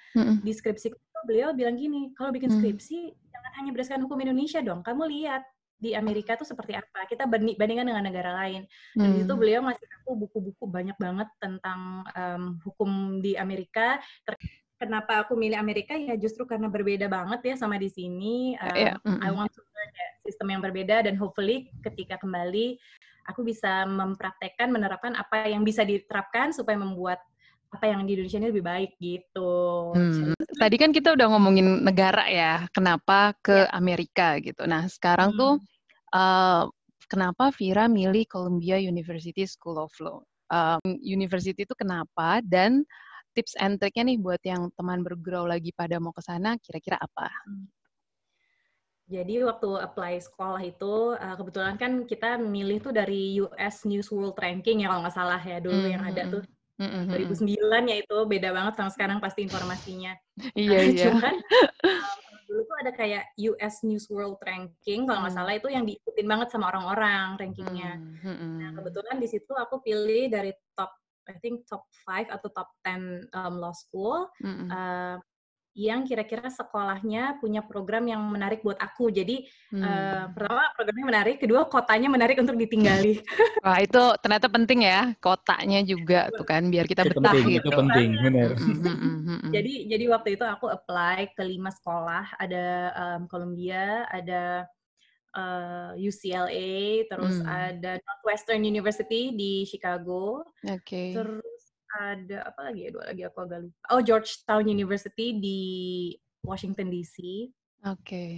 di 0.44 0.51
skripsi 0.51 0.91
itu 0.91 0.98
beliau 1.27 1.51
bilang 1.51 1.75
gini, 1.75 2.12
kalau 2.15 2.32
bikin 2.32 2.48
Hmm. 2.48 2.60
skripsi 2.63 3.12
jangan 3.32 3.51
hanya 3.60 3.70
berdasarkan 3.75 4.03
hukum 4.08 4.20
Indonesia 4.20 4.60
dong. 4.63 4.79
Kamu 4.79 5.03
lihat 5.12 5.44
di 5.79 5.96
Amerika 5.96 6.36
tuh 6.36 6.44
seperti 6.44 6.75
apa. 6.75 7.08
Kita 7.08 7.24
banding- 7.24 7.56
bandingkan 7.56 7.88
dengan 7.88 8.03
negara 8.03 8.32
lain. 8.36 8.68
Dan 8.96 9.15
di 9.15 9.24
situ 9.24 9.32
Hmm. 9.32 9.39
beliau 9.39 9.60
ngasih 9.63 9.88
aku 10.03 10.12
buku-buku 10.27 10.63
banyak 10.68 10.96
banget 11.00 11.27
tentang 11.39 12.03
em, 12.15 12.44
hukum 12.63 13.20
di 13.20 13.36
Amerika. 13.36 14.00
Kenapa 14.80 15.28
aku 15.28 15.36
milih 15.36 15.60
Amerika 15.60 15.92
ya 15.92 16.16
justru 16.16 16.48
karena 16.48 16.72
berbeda 16.72 17.12
banget 17.12 17.52
ya 17.52 17.56
sama 17.60 17.76
di 17.76 17.92
sini. 17.92 18.56
Em, 18.56 18.76
Iya, 18.80 18.94
mm-mm. 19.04 19.20
I 19.20 19.30
want 19.36 19.52
to 19.52 19.60
learn 19.60 19.92
ya, 19.92 20.10
sistem 20.24 20.56
yang 20.56 20.64
berbeda 20.64 21.04
dan 21.04 21.20
hopefully 21.20 21.68
ketika 21.84 22.16
kembali 22.16 22.80
aku 23.28 23.44
bisa 23.44 23.84
mempraktekkan 23.84 24.72
menerapkan 24.72 25.20
apa 25.20 25.52
yang 25.52 25.68
bisa 25.68 25.84
diterapkan 25.84 26.56
supaya 26.56 26.80
membuat 26.80 27.20
apa 27.70 27.86
yang 27.92 28.08
di 28.08 28.16
Indonesia 28.18 28.40
ini 28.40 28.50
lebih 28.50 28.66
baik 28.66 28.92
gitu. 28.98 29.52
Hmm, 29.94 30.34
Tadi 30.58 30.76
kan 30.80 30.90
kita 30.90 31.14
udah 31.14 31.28
ngomongin 31.28 31.84
negara 31.86 32.26
ya, 32.32 32.66
kenapa 32.72 33.36
ke 33.44 33.68
Iya. 33.68 33.76
Amerika 33.76 34.28
gitu. 34.42 34.64
Nah, 34.66 34.88
sekarang 34.90 35.36
tuh 35.38 35.62
uh, 36.16 36.66
kenapa 37.12 37.52
Vira 37.54 37.86
milih 37.92 38.26
Columbia 38.32 38.80
University 38.80 39.44
School 39.44 39.78
of 39.78 39.94
Law? 40.02 40.24
Um, 40.50 40.82
university 41.04 41.62
itu 41.62 41.78
kenapa? 41.78 42.42
Dan 42.42 42.82
tips 43.34 43.54
and 43.58 43.78
trick-nya 43.78 44.04
nih 44.10 44.18
buat 44.18 44.42
yang 44.42 44.70
teman 44.74 45.00
bergurau 45.02 45.46
lagi 45.46 45.70
pada 45.72 45.98
mau 45.98 46.12
ke 46.12 46.22
sana, 46.22 46.58
kira-kira 46.58 46.98
apa? 46.98 47.30
Jadi 49.10 49.42
waktu 49.42 49.70
apply 49.82 50.22
sekolah 50.22 50.62
itu 50.62 51.18
uh, 51.18 51.34
kebetulan 51.34 51.76
kan 51.82 52.06
kita 52.06 52.38
milih 52.38 52.78
tuh 52.78 52.94
dari 52.94 53.42
US 53.42 53.82
News 53.90 54.14
World 54.14 54.38
Ranking 54.38 54.86
ya 54.86 54.94
kalau 54.94 55.02
nggak 55.02 55.18
salah 55.18 55.42
ya 55.42 55.58
dulu 55.58 55.82
yang 55.90 56.06
ada 56.06 56.30
tuh 56.30 56.44
Mm-mm. 56.78 57.10
2009 57.12 57.90
ya 57.90 57.96
itu 58.06 58.18
beda 58.30 58.54
banget 58.54 58.74
sama 58.78 58.94
sekarang 58.94 59.18
pasti 59.18 59.44
informasinya. 59.44 60.14
Iya, 60.56 60.78
Nah, 60.78 60.86
iya. 60.94 61.06
Cuman 61.10 61.36
um, 61.36 62.40
dulu 62.48 62.62
tuh 62.70 62.78
ada 62.86 62.92
kayak 62.94 63.24
US 63.50 63.82
News 63.82 64.06
World 64.14 64.38
Ranking 64.46 65.10
kalau 65.10 65.26
nggak 65.26 65.34
Hmm. 65.34 65.42
salah 65.42 65.54
itu 65.58 65.68
yang 65.74 65.84
diikutin 65.90 66.28
banget 66.30 66.48
sama 66.54 66.70
orang-orang 66.70 67.36
rankingnya. 67.42 67.98
Mm, 67.98 68.14
mm-mm. 68.22 68.54
Nah 68.62 68.70
kebetulan 68.78 69.18
di 69.18 69.28
situ 69.28 69.52
aku 69.58 69.82
pilih 69.82 70.30
dari 70.30 70.54
top 70.78 70.94
I 71.30 71.38
think 71.38 71.70
top 71.70 71.86
5 72.10 72.34
atau 72.34 72.50
top 72.50 72.70
10 72.82 73.30
um, 73.38 73.54
law 73.62 73.74
school 73.78 74.26
Mm-mm. 74.42 74.68
uh, 74.74 75.18
yang 75.78 76.04
kira-kira 76.04 76.50
sekolahnya 76.52 77.40
punya 77.40 77.64
program 77.64 78.04
yang 78.10 78.20
menarik 78.28 78.60
buat 78.66 78.76
aku. 78.82 79.14
Jadi 79.14 79.48
Hmm. 79.70 79.86
eh, 79.86 80.26
pertama 80.34 80.66
programnya 80.74 81.06
menarik, 81.08 81.36
kedua 81.38 81.62
kotanya 81.70 82.10
menarik 82.10 82.36
untuk 82.42 82.58
ditinggali. 82.58 83.22
Wah, 83.64 83.78
itu 83.80 84.02
ternyata 84.20 84.50
penting 84.50 84.84
ya, 84.84 85.14
kotanya 85.22 85.80
juga 85.86 86.28
tuh 86.34 86.44
kan, 86.44 86.68
biar 86.68 86.90
kita 86.90 87.06
Itu 87.06 87.22
betah 87.22 87.32
penting, 87.32 87.46
gitu. 87.54 87.70
itu 87.70 87.70
penting, 87.80 88.10
benar. 88.18 88.50
Mm, 88.58 88.76
mm, 88.76 88.98
mm, 88.98 89.20
mm. 89.24 89.52
jadi 89.54 89.74
jadi 89.94 90.06
waktu 90.10 90.30
itu 90.36 90.44
aku 90.44 90.66
apply 90.68 91.32
ke 91.38 91.44
lima 91.46 91.70
sekolah, 91.70 92.26
ada 92.42 92.66
um, 92.98 93.22
Columbia, 93.30 94.10
ada 94.10 94.66
uh, 95.36 95.92
UCLA, 95.96 97.06
terus 97.06 97.38
Hmm. 97.40 97.50
ada 97.50 97.98
Northwestern 98.00 98.62
University 98.64 99.34
di 99.34 99.64
Chicago, 99.66 100.46
Oke. 100.66 101.14
terus 101.14 101.62
ada 101.90 102.46
apa 102.46 102.70
lagi 102.70 102.86
ya 102.86 102.90
dua 102.94 103.10
lagi 103.10 103.26
aku 103.26 103.38
agak 103.44 103.60
lupa. 103.66 103.82
Oh 103.90 104.02
Georgetown 104.02 104.66
University 104.66 105.34
di 105.36 105.60
Washington 106.46 106.94
DC, 106.94 107.50
Oke. 107.90 108.38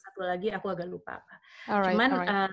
satu 0.00 0.24
lagi 0.24 0.48
aku 0.48 0.66
agak 0.72 0.88
lupa 0.88 1.20
apa. 1.20 1.34
Alright, 1.68 1.92
Cuman, 1.94 2.10
alright. 2.10 2.28
eh, 2.32 2.50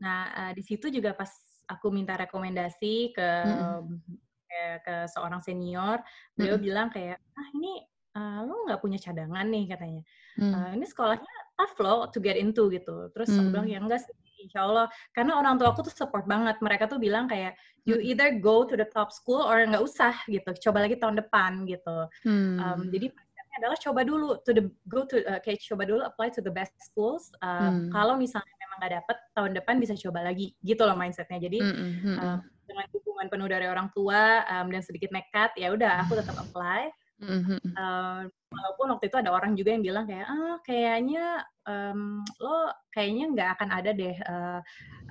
nah 0.00 0.20
eh, 0.48 0.52
di 0.56 0.62
situ 0.64 0.88
juga 0.88 1.12
pas 1.12 1.28
aku 1.68 1.92
minta 1.92 2.16
rekomendasi 2.16 3.12
ke 3.12 3.28
Mm-mm. 3.44 4.00
ke, 4.46 4.62
ke 4.82 4.94
seorang 5.12 5.44
senior, 5.44 6.00
beliau 6.32 6.56
Mm-mm. 6.56 6.64
bilang 6.64 6.88
kayak, 6.88 7.20
ah 7.36 7.48
ini 7.52 7.84
eh, 8.16 8.38
lo 8.48 8.64
nggak 8.64 8.80
punya 8.80 8.96
cadangan 8.96 9.44
nih 9.46 9.64
katanya. 9.68 10.02
Hmm. 10.40 10.52
Eh, 10.56 10.70
ini 10.80 10.84
sekolahnya 10.88 11.34
tough 11.56 11.74
loh 11.80 12.06
to 12.12 12.20
get 12.20 12.36
into 12.36 12.68
gitu. 12.68 13.08
Terus 13.16 13.32
aku 13.32 13.48
Hmm. 13.48 13.52
bilang 13.52 13.68
ya 13.68 13.78
enggak 13.80 14.00
sih, 14.04 14.12
insya 14.44 14.68
Allah. 14.68 14.86
Karena 15.10 15.40
orang 15.40 15.56
tua 15.56 15.72
aku 15.72 15.88
tuh 15.88 15.94
support 15.96 16.28
banget. 16.28 16.60
Mereka 16.60 16.86
tuh 16.86 17.00
bilang 17.00 17.26
kayak, 17.26 17.56
you 17.88 17.96
Mm. 17.96 18.08
either 18.12 18.28
go 18.36 18.62
to 18.62 18.76
the 18.76 18.84
top 18.84 19.08
school 19.10 19.40
or 19.40 19.64
nggak 19.64 19.80
usah 19.80 20.12
gitu. 20.28 20.52
Coba 20.68 20.84
lagi 20.84 21.00
tahun 21.00 21.16
depan 21.16 21.64
gitu. 21.64 21.96
Hmm. 22.22 22.60
Um, 22.60 22.80
jadi 22.92 23.08
mindsetnya 23.08 23.56
adalah 23.64 23.78
coba 23.80 24.00
dulu 24.04 24.28
to 24.44 24.50
the 24.52 24.64
go 24.86 25.08
to 25.08 25.24
uh, 25.24 25.40
kayak 25.40 25.64
coba 25.64 25.82
dulu 25.88 26.02
apply 26.04 26.28
to 26.28 26.44
the 26.44 26.52
best 26.52 26.76
schools. 26.78 27.32
Um, 27.40 27.88
Hmm. 27.88 27.88
Kalau 27.88 28.14
misalnya 28.20 28.52
memang 28.60 28.76
nggak 28.84 28.92
dapet 29.00 29.16
tahun 29.32 29.50
depan 29.56 29.74
bisa 29.80 29.94
coba 29.96 30.20
lagi 30.28 30.52
gitu 30.60 30.82
loh 30.84 30.92
mindsetnya. 30.94 31.40
Jadi 31.40 31.58
Mm, 31.64 31.72
mm, 31.72 31.92
mm, 32.04 32.16
um, 32.20 32.38
dengan 32.66 32.86
dukungan 32.92 33.26
penuh 33.32 33.48
dari 33.48 33.66
orang 33.70 33.88
tua 33.94 34.44
um, 34.44 34.66
dan 34.68 34.82
sedikit 34.82 35.08
nekat 35.08 35.54
ya 35.56 35.72
udah 35.72 36.04
aku 36.04 36.18
tetap 36.18 36.36
apply. 36.36 36.90
Mm, 37.20 37.28
mm, 37.28 37.58
mm. 37.60 37.74
Um, 37.76 38.22
walaupun 38.52 38.86
waktu 38.96 39.04
itu 39.08 39.16
ada 39.20 39.30
orang 39.32 39.52
juga 39.56 39.70
yang 39.72 39.84
bilang 39.84 40.04
kayak 40.08 40.26
ah 40.28 40.56
kayaknya 40.64 41.44
um, 41.68 42.24
lo 42.40 42.72
kayaknya 42.92 43.24
nggak 43.32 43.48
akan 43.58 43.68
ada 43.72 43.90
deh 43.92 44.16
uh, 44.24 44.60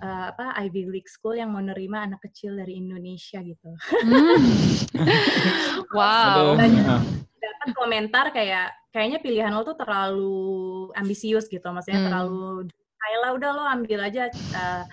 uh, 0.01 0.25
apa 0.33 0.55
Ivy 0.65 0.89
League 0.89 1.11
school 1.11 1.37
yang 1.37 1.53
mau 1.53 1.61
nerima 1.61 2.05
anak 2.05 2.25
kecil 2.25 2.57
dari 2.57 2.77
Indonesia 2.77 3.41
gitu. 3.41 3.69
Hmm. 4.95 5.91
wow. 5.91 6.55
Dapat 7.35 7.69
komentar 7.77 8.33
kayak 8.33 8.73
kayaknya 8.89 9.19
pilihan 9.21 9.53
lo 9.53 9.67
tuh 9.67 9.77
terlalu 9.77 10.89
ambisius 10.97 11.45
gitu, 11.51 11.63
maksudnya 11.69 11.99
Hmm. 12.03 12.07
terlalu 12.09 12.43
kayak 12.71 13.31
udah 13.37 13.49
lo 13.53 13.63
ambil 13.69 13.99
aja 14.01 14.31
uh, 14.33 14.83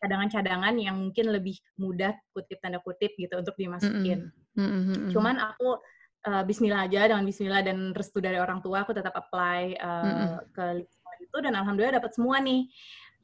cadangan-cadangan 0.00 0.76
yang 0.76 0.96
mungkin 0.96 1.32
lebih 1.32 1.56
mudah 1.80 2.14
kutip 2.30 2.60
tanda 2.60 2.78
kutip 2.84 3.16
gitu 3.16 3.40
untuk 3.40 3.56
dimasukin. 3.56 4.30
Mm, 4.54 4.60
mm, 4.60 4.70
mm, 4.70 4.96
mm. 5.08 5.10
Cuman 5.10 5.40
aku 5.40 5.80
uh, 6.26 6.42
Bismillah 6.42 6.90
aja 6.90 7.08
dengan 7.08 7.24
Bismillah 7.24 7.62
dan 7.62 7.94
restu 7.94 8.18
dari 8.18 8.36
orang 8.36 8.60
tua 8.60 8.82
aku 8.82 8.92
tetap 8.92 9.14
apply 9.14 9.78
uh, 9.78 10.02
Mm-mm. 10.04 10.30
ke 10.52 10.64
lima 10.82 11.12
itu 11.22 11.36
dan 11.40 11.52
alhamdulillah 11.54 11.96
dapat 12.02 12.12
semua 12.12 12.42
nih. 12.42 12.68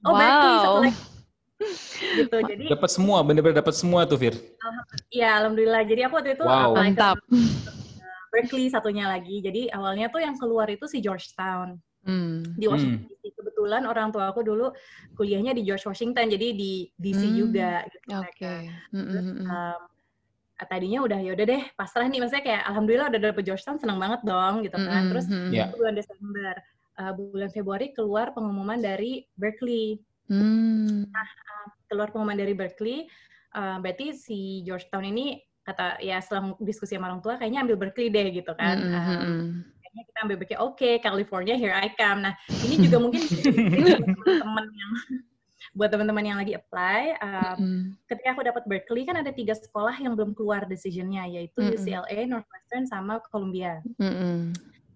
Oh 0.02 0.14
berarti 0.14 0.48
satu 0.62 0.70
wow. 0.70 0.82
lagi 0.82 1.02
gitu. 2.18 2.36
Jadi 2.42 2.64
dapat 2.70 2.90
semua, 2.90 3.18
benar-benar 3.22 3.62
dapat 3.62 3.74
semua 3.74 4.00
tuh, 4.04 4.18
Fir. 4.18 4.34
Iya, 5.14 5.42
alhamdulillah. 5.42 5.82
Jadi 5.86 6.00
aku 6.06 6.14
waktu 6.18 6.34
itu 6.34 6.44
wow. 6.44 6.74
mantap. 6.74 7.18
Berkeley 8.32 8.72
satunya 8.72 9.06
lagi. 9.06 9.44
Jadi 9.44 9.68
awalnya 9.70 10.08
tuh 10.08 10.24
yang 10.24 10.34
keluar 10.40 10.66
itu 10.72 10.88
si 10.88 11.04
Georgetown. 11.04 11.76
Hmm. 12.02 12.42
Di 12.58 12.66
Washington 12.66 13.06
hmm. 13.06 13.10
DC. 13.12 13.24
Kebetulan 13.38 13.82
orang 13.86 14.10
tua 14.10 14.34
aku 14.34 14.42
dulu 14.42 14.74
kuliahnya 15.14 15.54
di 15.54 15.62
George 15.62 15.86
Washington, 15.86 16.26
jadi 16.34 16.50
di 16.50 16.90
DC 16.98 17.22
hmm. 17.30 17.36
juga 17.38 17.86
gitu 17.86 18.18
okay. 18.18 18.66
Terus 18.90 19.28
um, 19.46 19.80
tadinya 20.68 21.00
udah 21.02 21.18
ya 21.22 21.32
udah 21.34 21.46
deh 21.46 21.62
pasrah 21.74 22.06
nih 22.06 22.20
maksudnya 22.22 22.44
kayak 22.44 22.62
alhamdulillah 22.68 23.08
udah 23.10 23.20
dapet 23.20 23.42
Georgetown 23.46 23.78
seneng 23.78 23.98
banget 23.98 24.20
dong 24.26 24.54
gitu 24.66 24.76
kan. 24.76 25.02
Terus 25.10 25.26
yeah. 25.50 25.68
bulan 25.72 25.94
Desember, 25.94 26.54
uh, 26.98 27.12
bulan 27.14 27.50
Februari 27.50 27.86
keluar 27.96 28.34
pengumuman 28.36 28.78
dari 28.78 29.26
Berkeley. 29.38 30.02
Hmm. 30.30 31.08
Nah, 31.08 31.28
uh, 31.28 31.66
keluar 31.90 32.08
pengumuman 32.10 32.38
dari 32.38 32.54
Berkeley, 32.56 33.06
uh, 33.56 33.78
berarti 33.82 34.16
si 34.16 34.62
Georgetown 34.66 35.06
ini 35.08 35.40
kata 35.62 36.02
ya 36.02 36.18
setelah 36.18 36.58
diskusi 36.58 36.98
sama 36.98 37.06
orang 37.06 37.22
tua 37.22 37.38
kayaknya 37.38 37.62
ambil 37.62 37.78
Berkeley 37.78 38.10
deh 38.10 38.34
gitu 38.34 38.50
kan. 38.58 38.76
Mm 38.82 38.90
-hmm. 38.90 39.42
kayaknya 39.78 40.02
kita 40.10 40.18
ambil 40.26 40.36
Berkeley. 40.42 40.58
Oke, 40.58 40.66
okay, 40.74 40.94
California 40.98 41.54
here 41.54 41.74
I 41.74 41.90
come. 41.94 42.26
Nah, 42.26 42.34
ini 42.66 42.82
juga 42.82 42.98
mungkin 43.04 43.22
teman-teman 43.22 44.66
yang 44.74 44.92
buat 45.72 45.88
teman-teman 45.88 46.24
yang 46.24 46.38
lagi 46.38 46.52
apply, 46.52 47.16
um, 47.24 47.32
mm 47.32 47.54
-hmm. 47.56 47.82
ketika 48.04 48.28
aku 48.36 48.42
dapat 48.44 48.62
Berkeley 48.68 49.08
kan 49.08 49.16
ada 49.16 49.32
tiga 49.32 49.56
sekolah 49.56 49.96
yang 49.96 50.12
belum 50.12 50.36
keluar 50.36 50.68
decisionnya, 50.68 51.24
yaitu 51.32 51.64
mm 51.64 51.68
-hmm. 51.72 51.76
UCLA, 51.80 52.18
Northwestern, 52.28 52.84
sama 52.84 53.24
Columbia. 53.32 53.80
Mm 53.96 54.12
-hmm. 54.12 54.36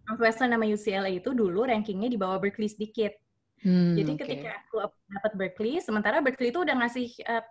Northwestern 0.06 0.52
sama 0.52 0.68
UCLA 0.68 1.10
itu 1.16 1.32
dulu 1.32 1.64
rankingnya 1.64 2.12
di 2.12 2.18
bawah 2.20 2.38
Berkeley 2.38 2.70
sedikit. 2.70 3.16
Hmm, 3.64 3.96
Jadi 3.96 4.14
okay. 4.14 4.22
ketika 4.22 4.50
aku 4.62 4.84
dapat 5.10 5.32
Berkeley, 5.34 5.80
sementara 5.80 6.20
Berkeley 6.20 6.52
itu 6.52 6.60
udah 6.62 6.76
ngasih 6.76 7.08
uh, 7.24 7.42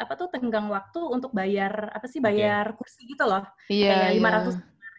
apa 0.00 0.12
tuh 0.16 0.28
tenggang 0.32 0.66
waktu 0.72 1.00
untuk 1.12 1.30
bayar 1.36 1.92
apa 1.92 2.08
sih 2.08 2.24
bayar 2.24 2.72
okay. 2.72 2.76
kursi 2.80 3.00
gitu 3.04 3.24
loh 3.28 3.44
yeah, 3.68 3.92
kayak 3.92 4.08
iya. 4.08 4.16
lima 4.16 4.30
ratus 4.32 4.54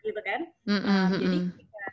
gitu 0.06 0.22
kan 0.22 0.42
mm 0.70 0.78
-hmm. 0.78 0.86
um, 0.86 1.10
jadi 1.18 1.38
ketika, 1.50 1.84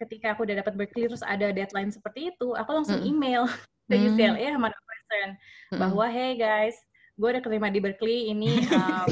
ketika 0.00 0.26
aku 0.32 0.40
udah 0.48 0.56
dapat 0.64 0.74
Berkeley 0.80 1.04
terus 1.12 1.24
ada 1.24 1.52
deadline 1.52 1.92
seperti 1.92 2.32
itu 2.32 2.48
aku 2.56 2.70
langsung 2.72 3.04
mm. 3.04 3.08
email 3.08 3.44
ke 3.88 3.96
mm. 4.00 4.04
UCLA 4.12 4.46
sama 4.56 4.68
Northwestern 5.08 5.30
mm. 5.72 5.78
bahwa 5.80 6.04
hey 6.12 6.36
guys 6.36 6.76
gue 7.18 7.28
udah 7.34 7.42
terima 7.42 7.68
di 7.72 7.80
Berkeley 7.82 8.30
ini 8.30 8.62
um, 8.76 9.08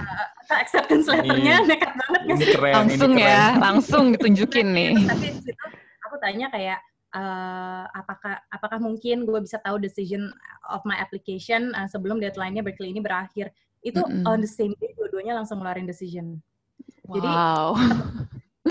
uh, 0.00 0.26
acceptance 0.56 1.10
letternya 1.10 1.66
nekat 1.66 1.92
banget 1.92 2.22
ini 2.24 2.44
keren, 2.56 2.74
langsung 2.74 3.12
ini 3.12 3.22
keren. 3.22 3.34
ya 3.34 3.44
langsung 3.58 4.04
ditunjukin 4.14 4.68
nih 4.72 4.92
tapi 5.10 5.26
situ 5.34 5.64
aku 6.06 6.16
tanya 6.22 6.46
kayak 6.54 6.78
uh, 7.12 7.84
apakah 7.92 8.40
apakah 8.48 8.78
mungkin 8.80 9.28
gue 9.28 9.38
bisa 9.42 9.60
tahu 9.60 9.76
decision 9.76 10.32
of 10.70 10.80
my 10.86 10.96
application 10.96 11.74
uh, 11.76 11.86
sebelum 11.90 12.22
deadline-nya 12.22 12.64
Berkeley 12.64 12.94
ini 12.94 13.02
berakhir 13.02 13.52
itu 13.84 14.00
mm 14.00 14.24
-hmm. 14.24 14.30
on 14.30 14.38
the 14.40 14.50
same 14.50 14.72
day 14.80 14.92
dua-duanya 14.96 15.36
langsung 15.36 15.60
ngeluarin 15.60 15.88
decision 15.88 16.40
wow. 17.04 17.14
jadi 17.16 17.28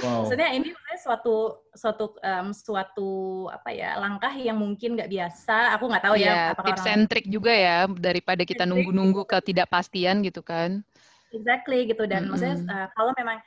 wow. 0.03 0.24
maksudnya 0.24 0.50
ini 0.56 0.70
suatu 1.00 1.63
suatu 1.72 2.18
um, 2.20 2.51
suatu 2.51 3.10
apa 3.48 3.72
ya 3.72 3.96
langkah 3.96 4.32
yang 4.36 4.60
mungkin 4.60 5.00
nggak 5.00 5.12
biasa 5.12 5.75
aku 5.79 5.88
nggak 5.88 6.06
tahu 6.06 6.15
yeah, 6.20 6.51
ya 6.51 6.58
iya, 6.58 6.63
tips 6.68 6.86
and 6.88 7.06
trick 7.08 7.27
juga 7.32 7.53
ya 7.56 7.88
daripada 7.88 8.44
kita 8.44 8.68
nunggu-nunggu 8.68 9.24
ketidakpastian 9.24 10.22
gitu 10.27 10.44
kan 10.44 10.84
exactly 11.32 11.88
gitu 11.88 12.03
dan 12.03 12.25
mm 12.25 12.25
-hmm. 12.25 12.32
maksudnya 12.36 12.58
uh, 12.68 12.88
kalau 12.98 13.12
memang 13.15 13.39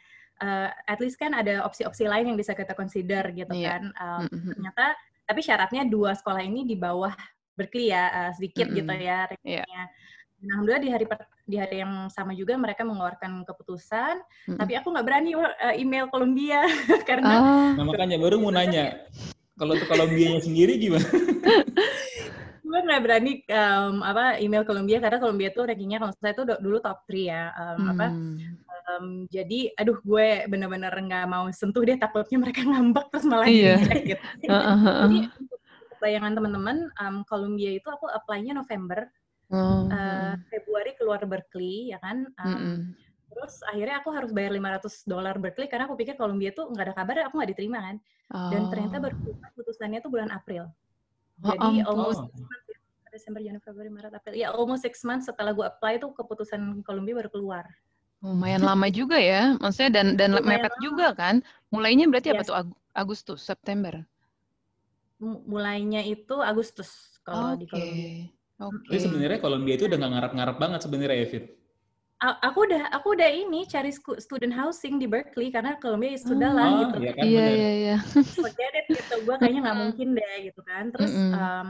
uh, 0.42 0.68
at 0.90 0.98
least 0.98 1.16
kan 1.16 1.32
ada 1.32 1.62
opsi-opsi 1.62 2.04
lain 2.10 2.34
yang 2.34 2.38
bisa 2.38 2.52
kita 2.52 2.74
consider 2.74 3.22
gitu 3.30 3.54
yeah. 3.54 3.78
kan. 3.78 3.82
Um, 3.96 4.22
mm-hmm. 4.26 4.52
Ternyata 4.58 4.86
tapi 5.22 5.40
syaratnya 5.40 5.82
dua 5.86 6.12
sekolah 6.18 6.42
ini 6.42 6.66
di 6.66 6.74
bawah 6.74 7.14
Berkeley 7.54 7.94
ya 7.94 8.10
uh, 8.10 8.30
sedikit 8.34 8.68
mm-hmm. 8.68 8.78
gitu 8.82 8.92
ya 8.98 9.18
rankingnya. 9.30 9.64
Yeah. 9.70 9.86
Nah, 10.42 10.58
alhamdulillah 10.58 10.82
di 10.82 10.90
hari 10.90 11.06
di 11.46 11.56
hari 11.56 11.76
yang 11.86 12.10
sama 12.10 12.34
juga 12.34 12.58
mereka 12.58 12.82
mengeluarkan 12.82 13.46
keputusan, 13.46 14.18
mm-hmm. 14.18 14.58
tapi 14.58 14.72
aku 14.74 14.90
nggak 14.90 15.06
berani 15.06 15.30
uh, 15.38 15.74
email 15.78 16.10
Columbia 16.10 16.66
karena. 17.08 17.34
Oh. 17.38 17.70
Nah, 17.78 17.84
makanya 17.86 18.18
baru 18.18 18.42
mau 18.42 18.50
nanya, 18.50 19.06
kalau 19.54 19.78
untuk 19.78 19.86
Columbia 19.86 20.42
sendiri 20.42 20.82
gimana? 20.82 21.06
gue 22.72 22.80
nggak 22.88 23.02
berani 23.04 23.32
um, 23.52 24.00
apa 24.00 24.40
email 24.40 24.64
Columbia 24.64 24.96
karena 24.96 25.20
Columbia 25.20 25.52
tuh 25.52 25.68
rankingnya 25.68 26.00
kalau 26.00 26.12
saya 26.16 26.32
tuh 26.32 26.56
dulu 26.56 26.80
top 26.80 27.04
3 27.04 27.20
ya 27.20 27.42
um, 27.52 27.76
hmm. 27.76 27.90
apa 27.92 28.06
um, 28.88 29.06
jadi 29.28 29.76
aduh 29.76 30.00
gue 30.00 30.48
bener-bener 30.48 30.88
nggak 30.88 31.28
mau 31.28 31.52
sentuh 31.52 31.84
deh 31.84 32.00
takutnya 32.00 32.40
mereka 32.40 32.64
ngambek 32.72 33.12
terus 33.12 33.28
malah 33.28 33.44
iya. 33.44 33.76
gitu. 33.76 34.16
jadi 34.40 35.28
bayangan 36.00 36.32
teman-teman 36.32 36.88
um, 36.96 37.20
Columbia 37.28 37.76
itu 37.76 37.92
aku 37.92 38.08
apply-nya 38.08 38.56
November 38.56 39.04
oh. 39.52 39.86
uh, 39.88 40.34
Februari 40.48 40.96
keluar 40.96 41.22
Berkeley 41.28 41.92
ya 41.92 41.98
kan 42.00 42.26
um, 42.40 42.48
mm 42.48 42.56
-hmm. 42.56 42.76
terus 43.32 43.60
akhirnya 43.68 44.00
aku 44.00 44.10
harus 44.12 44.30
bayar 44.32 44.52
500 44.56 45.04
dolar 45.06 45.36
Berkeley 45.36 45.68
karena 45.68 45.86
aku 45.86 45.94
pikir 45.94 46.16
Columbia 46.16 46.50
tuh 46.56 46.72
nggak 46.72 46.90
ada 46.90 46.94
kabar 46.96 47.14
aku 47.28 47.38
nggak 47.38 47.50
diterima 47.54 47.78
kan 47.80 47.96
oh. 48.32 48.50
dan 48.50 48.62
ternyata 48.72 48.96
baru 48.98 49.16
putusannya 49.54 50.00
tuh 50.00 50.10
bulan 50.10 50.32
April 50.32 50.72
jadi 51.42 51.84
oh, 51.84 51.90
almost 51.90 52.22
oh. 52.22 52.30
Desember, 53.12 53.44
Januari, 53.44 53.60
Februari, 53.60 53.90
Maret, 53.92 54.12
April. 54.16 54.32
Ya, 54.40 54.48
almost 54.56 54.88
six 54.88 55.04
months 55.04 55.28
setelah 55.28 55.52
gue 55.52 55.68
apply 55.68 56.00
tuh 56.00 56.16
keputusan 56.16 56.80
Columbia 56.80 57.20
baru 57.20 57.28
keluar. 57.28 57.64
Lumayan 58.24 58.64
lama 58.64 58.88
juga 59.04 59.20
ya, 59.20 59.60
maksudnya 59.60 60.00
dan 60.00 60.16
dan 60.16 60.32
Lumayan 60.32 60.64
mepet 60.64 60.72
lama. 60.72 60.80
juga 60.80 61.06
kan. 61.12 61.34
Mulainya 61.68 62.08
berarti 62.08 62.32
yes. 62.32 62.34
apa 62.40 62.42
tuh 62.48 62.56
Agustus, 62.96 63.40
September? 63.44 64.00
Mulainya 65.20 66.00
itu 66.08 66.40
Agustus 66.40 67.20
kalau 67.20 67.52
okay. 67.52 67.60
di 67.60 67.64
Columbia. 67.68 68.08
Oke. 68.68 68.76
Okay. 68.86 68.90
Jadi 68.94 69.00
sebenarnya 69.08 69.38
Columbia 69.42 69.74
itu 69.74 69.84
udah 69.90 69.98
nggak 69.98 70.12
ngarap-ngarap 70.14 70.56
banget 70.60 70.80
sebenarnya 70.84 71.18
ya, 71.18 71.26
Fit? 71.28 71.44
Aku 72.22 72.62
udah 72.70 72.86
aku 72.94 73.18
udah 73.18 73.30
ini 73.34 73.66
cari 73.66 73.90
student 74.22 74.54
housing 74.54 75.02
di 75.02 75.10
Berkeley 75.10 75.50
karena 75.50 75.74
Columbia 75.82 76.14
sudah 76.14 76.54
lah 76.54 76.66
oh, 76.70 76.78
gitu. 76.86 76.96
Iya 77.02 77.12
kan, 77.18 77.24
iya 77.26 77.46
iya. 77.50 77.70
iya. 77.74 77.96
Forget 78.38 78.72
it 78.78 78.86
gitu, 78.94 79.26
gue 79.26 79.34
kayaknya 79.42 79.60
nggak 79.66 79.78
mungkin 79.82 80.08
deh 80.14 80.34
gitu 80.46 80.60
kan. 80.62 80.94
Terus 80.94 81.10
mm 81.10 81.18
-hmm. 81.18 81.34
um, 81.34 81.68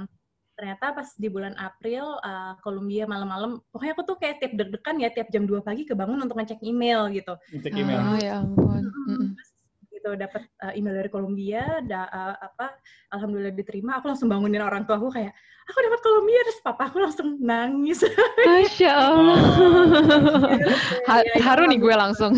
ternyata 0.52 0.92
pas 0.92 1.08
di 1.16 1.28
bulan 1.32 1.56
April 1.56 2.20
uh, 2.20 2.52
Columbia 2.60 3.08
malam-malam 3.08 3.64
pokoknya 3.72 3.92
aku 3.96 4.04
tuh 4.04 4.16
kayak 4.20 4.44
tiap 4.44 4.52
deg-degan 4.52 4.96
ya 5.00 5.08
tiap 5.08 5.32
jam 5.32 5.48
2 5.48 5.64
pagi 5.64 5.88
kebangun 5.88 6.20
untuk 6.20 6.36
ngecek 6.36 6.60
email 6.60 7.08
gitu. 7.08 7.32
Ngecek 7.56 7.72
email. 7.72 8.00
Oh 8.04 8.18
ya 8.20 8.32
ampun. 8.44 8.84
Gitu 10.02 10.18
dapat 10.18 10.42
uh, 10.66 10.74
email 10.74 10.98
dari 10.98 11.06
Columbia 11.06 11.78
da, 11.86 12.10
uh, 12.10 12.34
apa 12.42 12.74
alhamdulillah 13.14 13.54
diterima 13.54 14.02
aku 14.02 14.10
langsung 14.10 14.26
bangunin 14.26 14.58
orang 14.58 14.82
tua 14.82 14.98
aku 14.98 15.14
kayak 15.14 15.30
aku 15.70 15.78
dapat 15.78 16.00
Columbia 16.02 16.40
terus 16.42 16.58
papa 16.58 16.90
aku 16.90 16.98
langsung 16.98 17.38
nangis. 17.38 18.02
Masya 18.42 18.90
Allah. 18.90 19.38
ha 21.08 21.22
ya, 21.22 21.34
haru 21.38 21.70
nih 21.70 21.78
gue 21.78 21.94
langsung. 21.94 22.34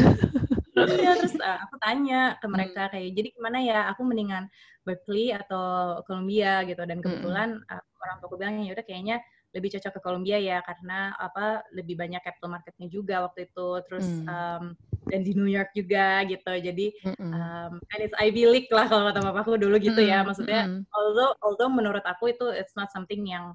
Iya 0.77 1.17
terus 1.17 1.33
uh, 1.41 1.65
aku 1.65 1.81
tanya 1.81 2.37
ke 2.37 2.47
mereka 2.51 2.93
kayak 2.93 3.17
jadi 3.17 3.29
gimana 3.33 3.59
ya 3.65 3.89
aku 3.89 4.05
mendingan 4.05 4.53
Berkeley 4.85 5.33
atau 5.33 5.97
Columbia 6.05 6.61
gitu 6.69 6.85
dan 6.85 7.01
kebetulan 7.01 7.65
mm. 7.65 7.73
uh, 7.73 7.83
orang 8.05 8.17
tua 8.21 8.37
bilang 8.37 8.61
ya 8.61 8.77
udah 8.77 8.85
kayaknya 8.85 9.17
lebih 9.55 9.79
cocok 9.79 9.93
ke 9.97 10.01
Columbia 10.03 10.37
ya 10.43 10.59
karena 10.67 11.15
apa 11.15 11.63
lebih 11.73 11.95
banyak 11.95 12.21
capital 12.21 12.59
marketnya 12.59 12.91
juga 12.91 13.23
waktu 13.23 13.49
itu 13.49 13.69
terus 13.87 14.05
mm. 14.05 14.27
um, 14.29 14.65
dan 15.09 15.21
di 15.21 15.33
New 15.37 15.49
York 15.49 15.71
juga 15.77 16.25
gitu 16.25 16.53
jadi 16.61 16.87
um, 17.21 17.77
and 17.81 18.01
it's 18.01 18.17
Ivy 18.17 18.45
League 18.49 18.71
lah 18.73 18.89
kalau 18.89 19.09
kata 19.13 19.21
papaku 19.21 19.61
dulu 19.61 19.77
gitu 19.77 20.01
mm. 20.01 20.09
ya 20.09 20.19
maksudnya 20.25 20.63
mm. 20.65 20.89
although 20.93 21.33
although 21.45 21.71
menurut 21.73 22.05
aku 22.05 22.33
itu 22.33 22.49
it's 22.53 22.73
not 22.77 22.89
something 22.89 23.25
yang 23.29 23.53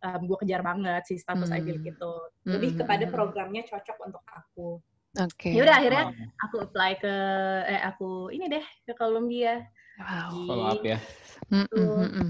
um, 0.00 0.20
gue 0.24 0.36
kejar 0.44 0.64
banget 0.64 1.04
sih 1.04 1.20
status 1.20 1.52
mm. 1.52 1.56
Ivy 1.60 1.70
League 1.76 1.90
itu 1.92 2.12
lebih 2.48 2.70
mm. 2.76 2.78
kepada 2.84 3.04
programnya 3.12 3.62
cocok 3.68 3.98
untuk 4.04 4.24
aku 4.32 4.80
Oke. 5.16 5.48
Okay. 5.48 5.52
Ya 5.56 5.64
udah 5.64 5.76
akhirnya 5.80 6.04
aku 6.44 6.56
apply 6.60 6.92
ke 7.00 7.14
eh 7.72 7.80
aku 7.80 8.28
ini 8.36 8.52
deh 8.52 8.64
ke 8.84 8.92
Columbia. 8.92 9.64
Wow. 9.96 10.44
Follow 10.44 10.66
up 10.76 10.84
ya. 10.84 11.00
Mm 11.48 11.64
-mm. 11.72 12.28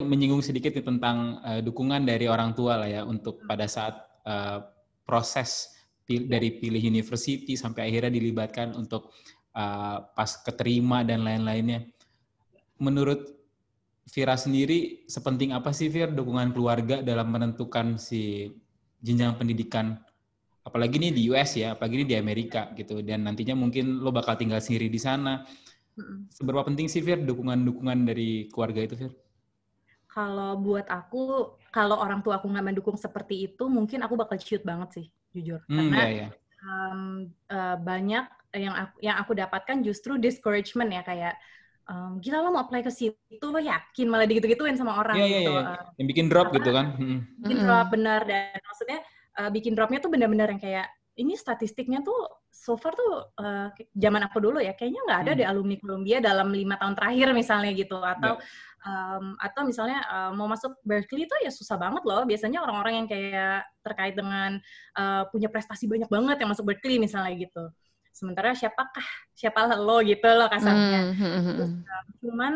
Menyinggung 0.00 0.40
sedikit 0.40 0.72
nih 0.72 0.84
tentang 0.84 1.44
uh, 1.44 1.60
dukungan 1.60 2.00
dari 2.08 2.24
orang 2.24 2.56
tua 2.56 2.80
lah 2.80 2.88
ya 2.88 3.02
untuk 3.04 3.44
pada 3.44 3.68
saat 3.68 4.00
uh, 4.24 4.64
proses 5.04 5.76
pil 6.10 6.26
dari 6.26 6.58
pilih 6.58 6.82
university 6.82 7.54
sampai 7.54 7.86
akhirnya 7.86 8.10
dilibatkan 8.10 8.74
untuk 8.74 9.14
uh, 9.54 10.02
pas 10.10 10.30
keterima 10.42 11.06
dan 11.06 11.22
lain-lainnya. 11.22 11.86
Menurut 12.82 13.38
Vira 14.10 14.34
sendiri 14.34 15.06
sepenting 15.06 15.54
apa 15.54 15.70
sih 15.70 15.86
Vir 15.86 16.10
dukungan 16.10 16.50
keluarga 16.50 16.98
dalam 16.98 17.30
menentukan 17.30 17.94
si 17.94 18.50
jenjang 18.98 19.38
pendidikan 19.38 20.02
apalagi 20.66 20.98
nih 20.98 21.14
di 21.14 21.22
US 21.30 21.54
ya, 21.54 21.78
apalagi 21.78 22.02
ini 22.02 22.06
di 22.10 22.16
Amerika 22.18 22.74
gitu 22.74 23.06
dan 23.06 23.22
nantinya 23.22 23.54
mungkin 23.54 24.02
lo 24.02 24.10
bakal 24.10 24.34
tinggal 24.34 24.58
sendiri 24.58 24.90
di 24.90 24.98
sana 24.98 25.46
Seberapa 26.30 26.64
penting 26.64 26.86
sih 26.88 27.02
Fir 27.02 27.20
dukungan-dukungan 27.20 28.06
dari 28.06 28.48
keluarga 28.48 28.80
itu 28.84 28.94
Fir? 28.96 29.12
Kalau 30.10 30.58
buat 30.58 30.86
aku, 30.90 31.54
kalau 31.70 31.96
orang 31.98 32.22
tua 32.24 32.42
aku 32.42 32.50
nggak 32.50 32.66
mendukung 32.66 32.98
seperti 32.98 33.46
itu, 33.46 33.70
mungkin 33.70 34.02
aku 34.02 34.18
bakal 34.18 34.38
ciut 34.42 34.66
banget 34.66 34.88
sih, 34.90 35.06
jujur. 35.34 35.60
Hmm, 35.66 35.90
Karena 35.90 35.96
yeah, 35.98 36.10
yeah. 36.10 36.30
Um, 36.60 37.32
uh, 37.48 37.76
banyak 37.80 38.24
yang 38.52 38.74
aku, 38.74 38.94
yang 39.00 39.16
aku 39.16 39.32
dapatkan 39.32 39.76
justru 39.80 40.18
discouragement 40.20 40.90
ya 40.90 41.02
kayak 41.06 41.34
um, 41.88 42.18
gila 42.18 42.42
lo 42.44 42.50
mau 42.52 42.62
apply 42.66 42.84
ke 42.84 42.92
situ 42.92 43.46
lo 43.46 43.58
yakin 43.58 44.06
malah 44.10 44.26
digitu-gituin 44.26 44.76
sama 44.76 44.98
orang 45.00 45.16
yeah, 45.18 45.28
yeah, 45.28 45.42
gitu. 45.42 45.52
Yeah. 45.56 45.66
Uh, 45.72 45.84
yang 45.98 46.08
bikin 46.10 46.26
drop 46.28 46.48
apa, 46.50 46.56
gitu 46.60 46.70
kan. 46.74 46.86
Bikin 47.40 47.58
drop 47.64 47.86
benar 47.94 48.20
dan 48.26 48.58
maksudnya 48.60 48.98
uh, 49.38 49.50
bikin 49.50 49.72
dropnya 49.72 49.98
tuh 50.02 50.10
benar-benar 50.12 50.48
yang 50.52 50.62
kayak 50.62 50.86
ini 51.20 51.34
statistiknya 51.36 52.00
tuh 52.00 52.16
so 52.48 52.78
far 52.80 52.96
tuh 52.96 53.28
uh, 53.36 53.68
zaman 53.92 54.22
aku 54.24 54.40
dulu 54.40 54.58
ya 54.62 54.72
kayaknya 54.72 55.00
nggak 55.04 55.20
ada 55.26 55.32
hmm. 55.32 55.40
di 55.40 55.44
alumni 55.44 55.76
Columbia 55.76 56.18
dalam 56.22 56.48
lima 56.54 56.80
tahun 56.80 56.94
terakhir 56.96 57.28
misalnya 57.36 57.70
gitu 57.76 57.98
atau 58.00 58.40
yeah. 58.40 58.69
Um, 58.84 59.36
atau 59.40 59.62
misalnya 59.66 60.00
uh, 60.08 60.30
mau 60.32 60.48
masuk 60.48 60.76
Berkeley 60.84 61.28
tuh 61.28 61.38
ya 61.44 61.52
susah 61.52 61.76
banget 61.76 62.02
loh 62.04 62.24
biasanya 62.24 62.64
orang-orang 62.64 63.04
yang 63.04 63.06
kayak 63.08 63.66
terkait 63.84 64.14
dengan 64.16 64.60
uh, 64.96 65.22
punya 65.28 65.48
prestasi 65.52 65.88
banyak 65.88 66.08
banget 66.08 66.36
yang 66.40 66.50
masuk 66.50 66.64
Berkeley 66.68 66.96
misalnya 66.96 67.32
gitu 67.36 67.64
sementara 68.10 68.52
siapakah 68.52 69.06
siapa 69.32 69.70
lo 69.78 70.02
gitu 70.04 70.26
loh 70.26 70.48
kasarnya 70.50 71.00
mm 71.08 71.14
-hmm. 71.14 71.56
Terus, 71.56 71.72
uh, 71.72 72.04
cuman 72.20 72.52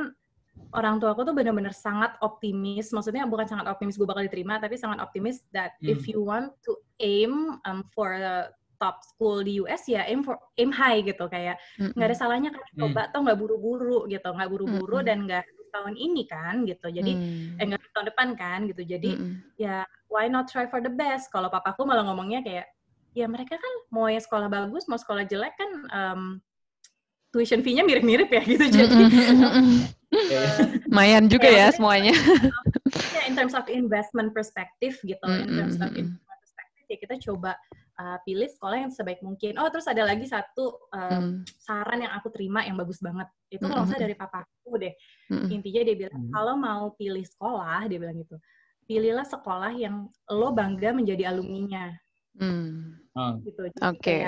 orang 0.75 0.99
tua 0.99 1.15
aku 1.15 1.23
tuh 1.23 1.35
benar-benar 1.35 1.75
sangat 1.75 2.19
optimis 2.21 2.91
maksudnya 2.91 3.25
bukan 3.25 3.47
sangat 3.47 3.67
optimis 3.71 3.95
gue 3.95 4.07
bakal 4.07 4.27
diterima 4.27 4.59
tapi 4.59 4.75
sangat 4.75 4.99
optimis 5.01 5.43
that 5.55 5.79
mm. 5.81 5.95
if 5.95 6.07
you 6.11 6.21
want 6.23 6.51
to 6.67 6.75
aim 6.99 7.59
um, 7.65 7.87
for 7.95 8.19
the 8.19 8.51
top 8.83 9.01
school 9.07 9.39
di 9.41 9.63
US 9.63 9.87
ya 9.87 10.03
aim 10.11 10.27
for 10.27 10.35
aim 10.59 10.75
high 10.75 10.99
gitu 11.01 11.31
kayak 11.31 11.57
nggak 11.79 11.95
mm 11.95 11.95
-hmm. 11.95 12.07
ada 12.11 12.17
salahnya 12.19 12.51
kan 12.51 12.63
coba 12.75 13.01
mm. 13.07 13.09
atau 13.11 13.19
nggak 13.23 13.39
buru-buru 13.39 13.99
gitu 14.11 14.29
nggak 14.29 14.51
buru-buru 14.51 14.97
mm 14.99 15.01
-hmm. 15.01 15.09
dan 15.09 15.19
nggak 15.31 15.45
tahun 15.75 15.99
ini 15.99 16.23
kan 16.31 16.63
gitu 16.63 16.87
jadi 16.87 17.13
mm. 17.13 17.59
eh 17.59 17.65
nggak 17.67 17.91
tahun 17.91 18.07
depan 18.15 18.29
kan 18.39 18.59
gitu 18.71 18.83
jadi 18.87 19.11
mm 19.11 19.19
-hmm. 19.19 19.35
ya 19.59 19.83
why 20.07 20.31
not 20.31 20.47
try 20.47 20.71
for 20.71 20.79
the 20.79 20.93
best 20.93 21.35
kalau 21.35 21.51
papaku 21.51 21.83
malah 21.83 22.07
ngomongnya 22.07 22.47
kayak 22.47 22.67
ya 23.19 23.27
mereka 23.27 23.59
kan 23.59 23.75
mau 23.91 24.07
ya 24.07 24.23
sekolah 24.23 24.47
bagus 24.47 24.87
mau 24.87 24.99
sekolah 24.99 25.27
jelek 25.27 25.55
kan 25.59 25.71
um, 25.91 26.23
tuition 27.35 27.67
fee-nya 27.67 27.83
mirip-mirip 27.83 28.31
ya 28.31 28.43
gitu 28.47 28.65
jadi 28.71 28.95
Mayan 30.95 31.27
juga 31.27 31.51
ya, 31.51 31.67
ya 31.71 31.75
semuanya. 31.75 32.15
Ya, 32.95 33.27
in 33.27 33.35
terms 33.35 33.59
of 33.59 33.67
investment 33.67 34.31
perspective 34.31 34.95
gitu, 35.03 35.19
-hmm. 35.27 35.43
in 35.43 35.51
terms 35.59 35.75
of 35.83 35.91
investment 35.99 36.39
perspective 36.39 36.87
ya 36.87 36.97
kita 37.03 37.15
coba 37.27 37.59
uh, 37.99 38.19
pilih 38.27 38.49
sekolah 38.51 38.79
yang 38.87 38.93
sebaik 38.93 39.21
mungkin. 39.23 39.59
Oh, 39.59 39.69
terus 39.71 39.87
ada 39.87 40.03
lagi 40.03 40.27
satu 40.27 40.91
um, 40.91 41.43
mm. 41.43 41.49
saran 41.59 42.03
yang 42.03 42.13
aku 42.15 42.31
terima 42.31 42.67
yang 42.67 42.75
bagus 42.79 42.99
banget. 42.99 43.27
Itu 43.51 43.67
kalau 43.67 43.85
mm 43.85 43.95
-hmm. 43.95 43.99
saya 43.99 44.05
dari 44.11 44.17
papaku 44.19 44.73
deh. 44.79 44.95
Mm 45.31 45.37
-hmm. 45.39 45.55
Intinya 45.55 45.83
dia 45.87 45.97
bilang, 45.97 46.21
mm. 46.27 46.33
kalau 46.35 46.55
mau 46.59 46.85
pilih 46.99 47.25
sekolah, 47.25 47.81
dia 47.87 47.99
bilang 47.99 48.17
gitu, 48.19 48.37
pilihlah 48.85 49.27
sekolah 49.27 49.73
yang 49.75 50.09
lo 50.31 50.49
bangga 50.51 50.91
menjadi 50.91 51.31
alumninya. 51.31 51.95
Mm. 52.39 52.99
Gitu. 53.47 53.61
Oke. 53.71 53.99
Okay. 54.01 54.23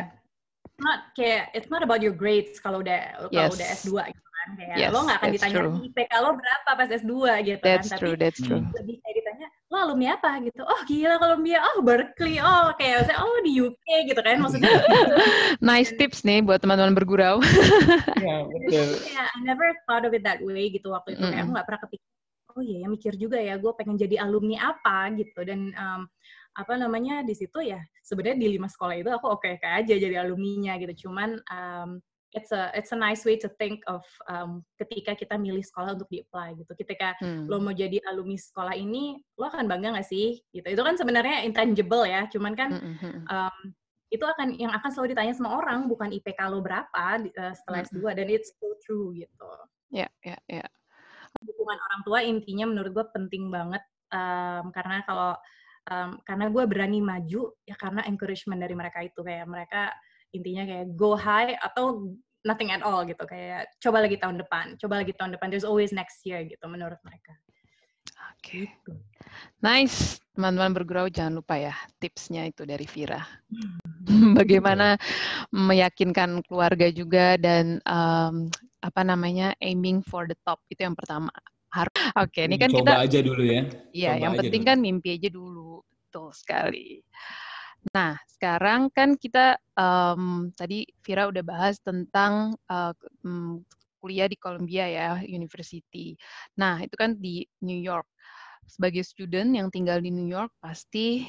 not 0.76 1.08
kayak 1.16 1.48
it's 1.56 1.72
not 1.72 1.80
about 1.80 2.04
your 2.04 2.12
grades 2.12 2.60
kalau 2.60 2.84
udah 2.84 3.16
yes. 3.32 3.48
kalau 3.48 3.52
udah 3.56 3.68
S2 3.72 3.90
gitu 4.12 4.28
kan 4.28 4.48
kayak 4.60 4.76
yes, 4.76 4.90
lo 4.92 4.98
nggak 5.08 5.18
akan 5.18 5.30
ditanya 5.32 5.56
IPK 5.88 6.12
lo 6.20 6.30
berapa 6.36 6.70
pas 6.76 6.88
S2 6.92 7.14
gitu 7.48 7.64
that's 7.64 7.88
kan 7.88 7.98
true, 7.98 8.12
tapi 8.12 8.20
that's 8.20 8.40
true. 8.44 8.60
lebih 8.76 8.96
kayak 9.00 9.15
lo 9.66 9.76
alumni 9.82 10.14
apa? 10.14 10.38
Gitu. 10.42 10.62
Oh 10.62 10.80
gila 10.86 11.18
Columbia 11.18 11.58
oh 11.58 11.82
Berkeley. 11.82 12.38
Oh 12.38 12.70
kayak 12.78 13.10
saya 13.10 13.18
oh 13.18 13.38
di 13.42 13.58
UK 13.58 14.14
gitu 14.14 14.20
kan 14.22 14.38
maksudnya. 14.38 14.70
Nice 15.64 15.90
tips 15.98 16.22
nih 16.22 16.42
buat 16.42 16.62
teman-teman 16.62 16.94
bergurau. 16.94 17.42
Ya 18.26 18.46
betul. 18.46 18.88
Yeah, 19.14 19.26
I 19.26 19.38
never 19.42 19.66
thought 19.86 20.06
of 20.06 20.14
it 20.14 20.22
that 20.22 20.42
way 20.42 20.70
gitu 20.70 20.94
waktu 20.94 21.18
itu. 21.18 21.22
Mm. 21.22 21.30
kayak 21.34 21.42
aku 21.46 21.52
nggak 21.54 21.66
pernah 21.66 21.82
kepikir 21.86 22.08
oh 22.56 22.64
iya 22.64 22.76
ya 22.80 22.88
mikir 22.88 23.12
juga 23.20 23.36
ya 23.36 23.60
gue 23.60 23.72
pengen 23.76 23.96
jadi 23.98 24.16
alumni 24.22 24.56
apa? 24.70 25.10
Gitu. 25.18 25.40
Dan 25.42 25.74
um, 25.74 26.00
apa 26.56 26.72
namanya 26.78 27.20
di 27.26 27.34
situ 27.34 27.60
ya 27.60 27.82
sebenarnya 28.00 28.38
di 28.40 28.48
lima 28.56 28.70
sekolah 28.70 28.96
itu 28.96 29.10
aku 29.12 29.26
oke 29.28 29.44
okay, 29.44 29.60
kayak 29.60 29.84
aja 29.84 29.94
jadi 29.98 30.22
alumninya 30.22 30.78
gitu. 30.78 31.10
Cuman 31.10 31.42
um, 31.50 31.90
it's 32.36 32.52
a 32.52 32.68
it's 32.76 32.92
a 32.92 32.98
nice 32.98 33.24
way 33.24 33.40
to 33.40 33.48
think 33.56 33.80
of 33.88 34.04
um, 34.28 34.60
ketika 34.76 35.16
kita 35.16 35.40
milih 35.40 35.64
sekolah 35.64 35.96
untuk 35.96 36.06
di 36.12 36.20
apply 36.20 36.52
gitu. 36.60 36.72
Ketika 36.76 37.16
hmm. 37.24 37.48
lo 37.48 37.58
mau 37.58 37.72
jadi 37.72 37.96
alumni 38.12 38.36
sekolah 38.36 38.76
ini 38.76 39.16
lo 39.40 39.48
akan 39.48 39.64
bangga 39.64 39.96
gak 39.96 40.08
sih? 40.12 40.38
Gitu. 40.52 40.68
Itu 40.68 40.84
kan 40.84 41.00
sebenarnya 41.00 41.48
intangible 41.48 42.04
ya. 42.04 42.28
Cuman 42.28 42.52
kan 42.52 42.70
um, 43.32 43.56
itu 44.12 44.22
akan 44.22 44.54
yang 44.60 44.70
akan 44.70 44.90
selalu 44.92 45.16
ditanya 45.16 45.34
sama 45.34 45.56
orang 45.56 45.88
bukan 45.90 46.12
IPK 46.12 46.38
lo 46.52 46.62
berapa 46.62 47.04
uh, 47.24 47.52
setelah 47.56 47.82
S2 47.82 48.04
dan 48.14 48.26
it's 48.28 48.52
so 48.54 48.68
true 48.84 49.16
gitu. 49.16 49.50
Ya 49.90 50.06
ya 50.20 50.36
ya. 50.46 50.66
Dukungan 51.40 51.78
orang 51.80 52.00
tua 52.04 52.18
intinya 52.22 52.68
menurut 52.68 52.92
gue 52.92 53.06
penting 53.16 53.48
banget 53.48 53.82
um, 54.12 54.70
karena 54.70 55.02
kalau 55.08 55.32
um, 55.88 56.20
karena 56.22 56.46
gue 56.52 56.64
berani 56.68 57.00
maju 57.00 57.50
ya 57.64 57.74
karena 57.80 58.04
encouragement 58.04 58.60
dari 58.60 58.76
mereka 58.76 59.00
itu. 59.02 59.24
Kayak 59.24 59.48
mereka 59.48 59.82
intinya 60.34 60.68
kayak 60.68 60.86
go 60.94 61.16
high 61.16 61.56
atau 61.58 62.12
nothing 62.46 62.70
at 62.70 62.86
all 62.86 63.02
gitu 63.02 63.26
kayak 63.26 63.66
coba 63.82 64.06
lagi 64.06 64.16
tahun 64.22 64.38
depan 64.38 64.78
coba 64.78 65.02
lagi 65.02 65.10
tahun 65.18 65.34
depan 65.34 65.50
there's 65.50 65.66
always 65.66 65.90
next 65.90 66.22
year 66.22 66.46
gitu 66.46 66.62
menurut 66.70 67.02
mereka. 67.02 67.34
Oke. 68.32 68.38
Okay. 68.40 68.64
Gitu. 68.70 68.92
nice. 69.60 70.22
Teman-teman 70.36 70.76
bergurau 70.76 71.08
jangan 71.08 71.40
lupa 71.40 71.56
ya 71.56 71.74
tipsnya 71.96 72.44
itu 72.46 72.68
dari 72.68 72.84
Vira. 72.84 73.24
Bagaimana 74.38 75.00
meyakinkan 75.50 76.44
keluarga 76.44 76.92
juga 76.92 77.40
dan 77.40 77.80
um, 77.88 78.52
apa 78.84 79.00
namanya 79.02 79.56
aiming 79.64 80.04
for 80.04 80.28
the 80.28 80.36
top 80.44 80.60
itu 80.68 80.84
yang 80.84 80.94
pertama. 80.94 81.32
Harus 81.72 81.92
oke 82.14 82.30
okay, 82.30 82.46
ini 82.46 82.56
kan 82.60 82.70
coba 82.70 82.78
kita 82.78 82.92
coba 82.92 83.04
aja 83.08 83.18
dulu 83.24 83.42
ya. 83.42 83.62
Iya 83.96 84.12
yang 84.22 84.32
penting 84.38 84.62
dulu. 84.62 84.70
kan 84.70 84.78
mimpi 84.78 85.08
aja 85.16 85.28
dulu. 85.32 85.70
Betul 86.06 86.28
sekali 86.36 87.02
nah 87.94 88.18
sekarang 88.26 88.92
kan 88.92 89.14
kita 89.14 89.56
um, 89.78 90.52
tadi 90.52 90.84
Vira 91.00 91.28
udah 91.30 91.44
bahas 91.46 91.80
tentang 91.80 92.58
uh, 92.68 92.92
kuliah 94.06 94.30
di 94.30 94.38
Columbia 94.38 94.86
ya 94.86 95.08
University. 95.26 96.14
Nah 96.60 96.78
itu 96.78 96.94
kan 96.94 97.18
di 97.18 97.42
New 97.66 97.80
York. 97.80 98.06
Sebagai 98.66 99.02
student 99.06 99.54
yang 99.54 99.70
tinggal 99.70 99.98
di 99.98 100.14
New 100.14 100.26
York 100.26 100.54
pasti 100.58 101.26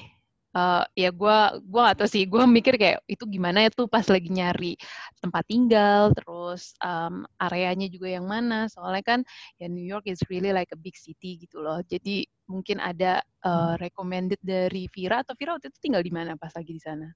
uh, 0.58 0.84
ya 0.98 1.13
gue 1.13 1.38
gua 1.70 1.93
atau 1.93 2.10
sih. 2.10 2.26
Gue 2.26 2.43
mikir 2.50 2.82
kayak 2.82 3.06
itu 3.06 3.24
gimana 3.30 3.65
ya 3.65 3.70
tuh 3.70 3.86
pas 3.86 4.06
lagi 4.10 4.30
nyari 4.34 4.74
tempat 5.22 5.43
tinggal 5.46 6.10
terus 6.17 6.74
um, 6.82 7.24
areanya 7.38 7.86
juga 7.86 8.10
yang 8.10 8.26
mana? 8.26 8.65
Soalnya 8.74 9.04
kan 9.06 9.20
ya 9.62 9.70
New 9.70 9.86
York 9.86 10.10
is 10.10 10.20
really 10.34 10.50
like 10.50 10.74
a 10.74 10.80
big 10.80 10.98
city 10.98 11.38
gitu 11.38 11.62
loh. 11.62 11.80
Jadi 11.86 12.26
mungkin 12.50 12.82
ada 12.82 13.22
uh, 13.46 13.78
recommended 13.78 14.41
dari 14.41 14.89
Vira 14.89 15.22
atau 15.22 15.38
Vira 15.38 15.54
waktu 15.54 15.70
itu 15.70 15.80
tinggal 15.84 16.02
di 16.02 16.12
mana 16.13 16.34
pas 16.39 16.52
lagi 16.58 16.74
di 16.74 16.82
sana? 16.82 17.08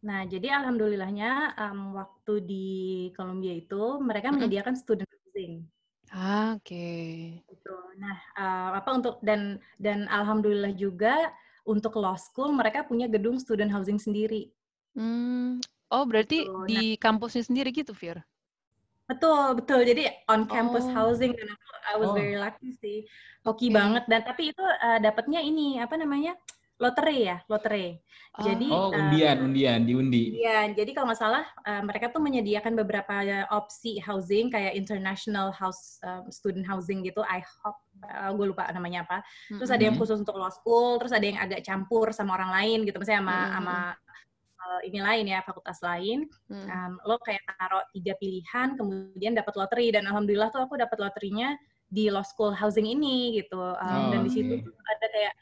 Nah, 0.00 0.24
jadi 0.24 0.48
alhamdulillahnya 0.56 1.60
um, 1.60 1.92
waktu 1.92 2.32
di 2.40 2.66
Columbia 3.12 3.52
itu 3.52 4.00
mereka 4.00 4.32
menyediakan 4.32 4.72
student 4.72 5.12
housing. 5.12 5.68
Ah, 6.10 6.58
oke. 6.58 6.66
Okay. 6.66 7.38
Gitu. 7.46 7.74
Nah, 8.02 8.18
uh, 8.34 8.68
apa 8.82 8.90
untuk 8.90 9.22
dan 9.22 9.62
dan 9.78 10.10
alhamdulillah 10.10 10.74
juga 10.74 11.30
untuk 11.62 11.94
law 12.02 12.18
school 12.18 12.50
mereka 12.50 12.82
punya 12.82 13.06
gedung 13.06 13.38
student 13.38 13.70
housing 13.70 13.98
sendiri. 14.02 14.50
Hmm. 14.98 15.62
Oh, 15.90 16.02
berarti 16.06 16.46
gitu. 16.46 16.66
di 16.66 16.94
nah, 16.94 16.98
kampusnya 16.98 17.46
sendiri 17.46 17.70
gitu, 17.70 17.94
Fir? 17.94 18.18
Betul, 19.10 19.58
betul. 19.58 19.82
Jadi 19.82 20.06
on 20.30 20.46
campus 20.46 20.86
oh. 20.86 20.94
housing 20.94 21.34
dan 21.34 21.46
aku 21.50 21.68
I 21.90 21.94
was 21.98 22.10
oh. 22.10 22.14
very 22.14 22.38
lucky 22.38 22.70
sih. 22.78 23.06
Hoki 23.42 23.70
okay. 23.70 23.74
banget 23.74 24.04
dan 24.06 24.22
tapi 24.22 24.54
itu 24.54 24.62
uh, 24.62 24.98
dapatnya 25.02 25.42
ini 25.42 25.82
apa 25.82 25.98
namanya? 25.98 26.38
Lotre 26.80 27.12
ya, 27.12 27.36
lotre. 27.44 28.00
Oh. 28.40 28.46
Jadi 28.46 28.68
oh 28.72 28.88
undian, 28.88 29.36
um, 29.44 29.52
undian, 29.52 29.80
diundi. 29.84 30.40
Iya, 30.40 30.72
jadi 30.72 30.90
kalau 30.96 31.12
nggak 31.12 31.20
salah 31.20 31.44
uh, 31.68 31.82
mereka 31.84 32.08
tuh 32.08 32.24
menyediakan 32.24 32.72
beberapa 32.72 33.20
opsi 33.52 34.00
housing 34.00 34.48
kayak 34.48 34.72
international 34.72 35.52
house 35.52 36.00
um, 36.00 36.24
student 36.32 36.64
housing 36.64 37.04
gitu. 37.04 37.20
I 37.28 37.44
hope 37.44 37.76
uh, 38.08 38.32
gue 38.32 38.46
lupa 38.48 38.64
namanya 38.72 39.04
apa. 39.04 39.20
Terus 39.52 39.60
mm 39.60 39.60
-hmm. 39.60 39.76
ada 39.76 39.84
yang 39.84 39.96
khusus 40.00 40.16
untuk 40.24 40.40
law 40.40 40.48
school, 40.48 40.96
terus 40.96 41.12
ada 41.12 41.26
yang 41.28 41.36
agak 41.36 41.60
campur 41.60 42.16
sama 42.16 42.40
orang 42.40 42.50
lain 42.56 42.88
gitu, 42.88 42.96
misalnya 42.96 43.20
sama 43.20 43.36
mm 43.36 43.44
-hmm. 43.44 43.54
sama 43.60 43.76
uh, 44.64 44.80
ini 44.88 44.98
lain 45.04 45.24
ya 45.28 45.38
fakultas 45.44 45.78
lain. 45.84 46.24
Mm. 46.48 46.64
Um, 46.64 46.92
lo 47.04 47.20
kayak 47.20 47.44
taruh 47.44 47.84
tiga 47.92 48.16
pilihan, 48.16 48.80
kemudian 48.80 49.36
dapat 49.36 49.52
lotre 49.52 49.84
dan 49.92 50.08
alhamdulillah 50.08 50.48
tuh 50.48 50.64
aku 50.64 50.80
dapat 50.80 50.96
loterinya 50.96 51.52
di 51.90 52.08
law 52.08 52.22
school 52.22 52.56
housing 52.56 52.88
ini 52.88 53.42
gitu. 53.42 53.60
Um, 53.76 53.90
oh, 53.90 54.08
dan 54.14 54.20
di 54.24 54.30
situ 54.32 54.54
okay. 54.64 54.92
ada 54.96 55.06
kayak 55.12 55.34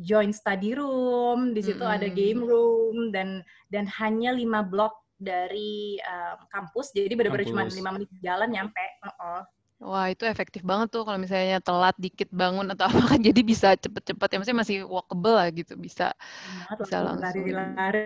join 0.00 0.30
study 0.32 0.76
room, 0.76 1.56
di 1.56 1.62
situ 1.64 1.80
mm 1.80 1.88
-hmm. 1.88 1.96
ada 2.00 2.08
game 2.10 2.40
room 2.44 3.10
dan 3.10 3.40
dan 3.72 3.88
hanya 3.88 4.32
lima 4.36 4.60
blok 4.64 4.92
dari 5.16 5.96
um, 6.04 6.44
kampus, 6.52 6.92
jadi 6.92 7.16
benar-benar 7.16 7.48
cuma 7.48 7.64
lima 7.64 7.90
menit 7.96 8.10
jalan 8.20 8.52
nyampe. 8.52 8.84
Uh 9.00 9.08
-oh. 9.08 9.40
Wah 9.76 10.08
itu 10.08 10.24
efektif 10.24 10.64
banget 10.64 10.88
tuh 10.88 11.04
kalau 11.04 11.20
misalnya 11.20 11.60
telat 11.60 11.92
dikit 12.00 12.32
bangun 12.32 12.64
atau 12.72 12.88
apa 12.88 13.16
kan 13.16 13.20
jadi 13.20 13.40
bisa 13.44 13.76
cepet-cepet 13.76 14.28
ya 14.32 14.36
maksudnya 14.40 14.60
masih 14.64 14.76
walkable 14.88 15.36
lah 15.36 15.52
gitu 15.52 15.76
bisa 15.76 16.16
Benar, 16.16 16.80
bisa 16.80 16.96
langsung 17.04 17.44
lari-lari 17.44 18.04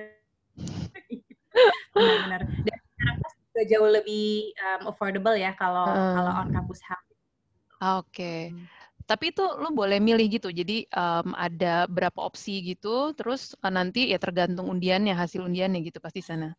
benar-benar 1.95 2.43
dan 2.43 2.79
juga 3.51 3.63
jauh 3.71 3.91
lebih 3.91 4.51
um, 4.59 4.91
affordable 4.91 5.37
ya 5.39 5.55
kalau 5.55 5.87
hmm. 5.87 6.15
kalau 6.19 6.33
on 6.43 6.49
campus 6.51 6.81
house. 6.83 7.11
Oke. 7.81 8.11
Okay. 8.11 8.41
Hmm. 8.51 8.80
Tapi 9.11 9.35
itu 9.35 9.43
lo 9.43 9.75
boleh 9.75 9.99
milih 9.99 10.39
gitu. 10.39 10.55
Jadi 10.55 10.87
um, 10.95 11.35
ada 11.35 11.91
berapa 11.91 12.15
opsi 12.23 12.63
gitu, 12.63 13.11
terus 13.19 13.59
uh, 13.59 13.73
nanti 13.75 14.15
ya 14.15 14.23
tergantung 14.23 14.71
undiannya, 14.71 15.19
hasil 15.19 15.43
undiannya 15.43 15.83
gitu 15.83 15.99
pasti 15.99 16.23
sana. 16.23 16.55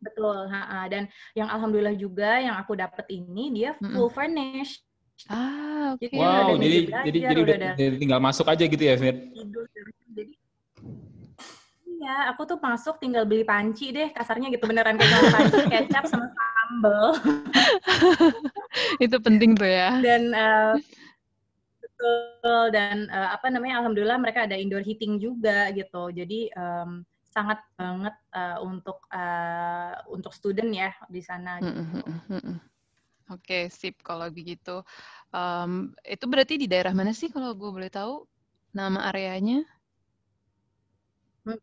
Betul, 0.00 0.48
ha, 0.48 0.88
dan 0.88 1.10
yang 1.36 1.50
alhamdulillah 1.52 1.92
juga 1.92 2.40
yang 2.40 2.56
aku 2.56 2.72
dapat 2.72 3.04
ini 3.12 3.52
dia 3.52 3.76
full 3.76 3.90
mm 3.90 4.00
-mm. 4.08 4.14
furnished. 4.14 4.80
Ah, 5.28 5.92
oke. 5.92 6.08
Okay. 6.08 6.16
Wow, 6.16 6.56
jadi 6.56 6.78
belajar, 6.88 7.04
jadi 7.04 7.18
jadi 7.20 7.40
udah, 7.44 7.56
udah 7.76 7.98
tinggal 8.00 8.20
masuk 8.22 8.46
aja 8.48 8.64
gitu 8.64 8.80
ya, 8.80 8.94
Fir? 8.96 9.28
Jadi 10.16 10.32
Iya, 12.00 12.32
aku 12.32 12.48
tuh 12.48 12.56
masuk 12.64 12.96
tinggal 12.96 13.28
beli 13.28 13.44
panci 13.44 13.92
deh, 13.92 14.08
kasarnya 14.16 14.48
gitu 14.48 14.64
beneran 14.64 14.96
kayak 14.96 15.36
panci, 15.36 15.58
kecap 15.68 16.08
sama 16.08 16.32
sambel. 16.32 17.04
Itu 19.04 19.20
penting 19.20 19.52
tuh 19.52 19.68
ya. 19.68 20.00
Dan 20.00 20.32
uh, 20.32 20.80
betul 22.00 22.64
dan 22.72 22.96
uh, 23.12 23.36
apa 23.36 23.52
namanya 23.52 23.84
alhamdulillah 23.84 24.16
mereka 24.16 24.48
ada 24.48 24.56
indoor 24.56 24.80
heating 24.80 25.20
juga 25.20 25.68
gitu. 25.76 26.08
Jadi 26.08 26.48
um, 26.56 27.04
sangat 27.30 27.62
banget 27.78 28.16
uh, 28.34 28.58
untuk 28.64 29.04
uh, 29.12 29.94
untuk 30.10 30.34
student 30.34 30.72
ya 30.72 30.90
di 31.06 31.22
sana. 31.22 31.60
Gitu. 31.60 31.78
Mm 31.78 31.86
-hmm. 32.26 32.56
Oke, 33.30 33.46
okay, 33.46 33.62
sip 33.70 34.02
kalau 34.02 34.26
begitu. 34.26 34.82
Um, 35.30 35.94
itu 36.02 36.26
berarti 36.26 36.58
di 36.58 36.66
daerah 36.66 36.90
mana 36.90 37.14
sih 37.14 37.30
kalau 37.30 37.54
gue 37.54 37.70
boleh 37.70 37.86
tahu 37.86 38.26
nama 38.74 39.06
areanya? 39.06 39.62
Hmm, 41.46 41.62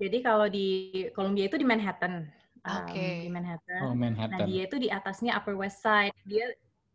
jadi 0.00 0.24
kalau 0.24 0.48
di 0.48 0.90
Columbia 1.12 1.52
itu 1.52 1.60
di 1.60 1.68
Manhattan. 1.68 2.24
Oke. 2.64 2.96
Okay. 2.96 3.12
Um, 3.20 3.24
di 3.28 3.30
Manhattan. 3.36 3.80
Oh, 3.84 3.92
Manhattan. 3.92 4.38
Nah, 4.40 4.48
dia 4.48 4.64
itu 4.64 4.76
di 4.80 4.88
atasnya 4.88 5.36
Upper 5.36 5.60
West 5.60 5.84
Side. 5.84 6.16
Dia 6.24 6.48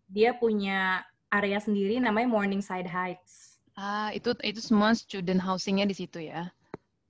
dia 0.09 0.33
punya 0.33 1.05
area 1.29 1.61
sendiri 1.61 2.01
namanya 2.01 2.27
Morningside 2.29 2.89
Heights. 2.89 3.61
Ah, 3.79 4.11
itu 4.11 4.35
itu 4.43 4.59
semua 4.59 4.91
student 4.91 5.39
housingnya 5.39 5.87
di 5.87 5.95
situ 5.95 6.19
ya? 6.19 6.51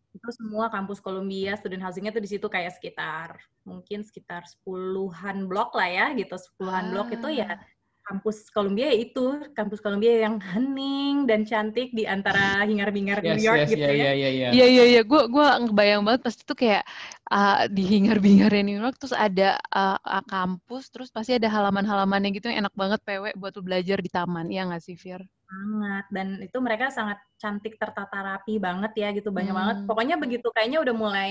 itu 0.10 0.30
semua 0.34 0.68
kampus 0.74 0.98
Columbia 0.98 1.54
student 1.54 1.86
housingnya 1.86 2.10
tuh 2.10 2.24
di 2.24 2.30
situ 2.30 2.48
kayak 2.50 2.74
sekitar 2.74 3.38
mungkin 3.62 4.02
sekitar 4.02 4.42
sepuluhan 4.50 5.46
blok 5.46 5.78
lah 5.78 5.86
ya 5.86 6.06
gitu 6.18 6.34
sepuluhan 6.34 6.90
ah. 6.90 6.92
blok 6.92 7.10
itu 7.14 7.30
ya. 7.40 7.62
Kampus 8.10 8.50
Columbia 8.50 8.90
itu 8.90 9.38
kampus 9.54 9.86
Columbia 9.86 10.26
yang 10.26 10.42
hening 10.42 11.30
dan 11.30 11.46
cantik 11.46 11.94
di 11.94 12.10
antara 12.10 12.66
hingar-bingar 12.66 13.22
yes, 13.22 13.38
New 13.38 13.46
York 13.46 13.60
yes, 13.62 13.70
gitu 13.70 13.86
yeah, 13.86 13.94
ya. 13.94 14.02
Iya 14.02 14.14
iya 14.18 14.30
iya. 14.50 14.66
Iya 14.74 14.86
iya 14.90 15.02
Gue 15.06 15.30
gue 15.30 15.48
ngebayang 15.70 16.02
banget 16.02 16.22
pasti 16.26 16.42
tuh 16.42 16.58
kayak 16.58 16.82
uh, 17.30 17.70
di 17.70 17.86
hingar-bingar 17.86 18.50
New 18.66 18.82
York 18.82 18.98
terus 18.98 19.14
ada 19.14 19.62
uh, 19.70 20.02
uh, 20.02 20.26
kampus 20.26 20.90
terus 20.90 21.14
pasti 21.14 21.38
ada 21.38 21.46
halaman-halamannya 21.54 22.34
gitu 22.34 22.50
yang 22.50 22.66
enak 22.66 22.74
banget 22.74 23.00
PW 23.06 23.38
buat 23.38 23.54
lu 23.54 23.62
belajar 23.62 24.02
di 24.02 24.10
taman. 24.10 24.50
Iya 24.50 24.66
nggak 24.66 24.82
sih 24.82 24.98
Fir? 24.98 25.22
Banget. 25.50 26.06
Dan 26.14 26.28
itu 26.46 26.58
mereka 26.62 26.94
sangat 26.94 27.18
cantik 27.42 27.82
tertata 27.82 28.22
rapi 28.22 28.62
banget 28.62 28.94
ya 28.94 29.10
gitu. 29.18 29.34
Banyak 29.34 29.54
hmm. 29.54 29.62
banget 29.66 29.78
pokoknya 29.90 30.16
begitu 30.22 30.46
kayaknya 30.54 30.80
udah 30.86 30.94
mulai 30.94 31.30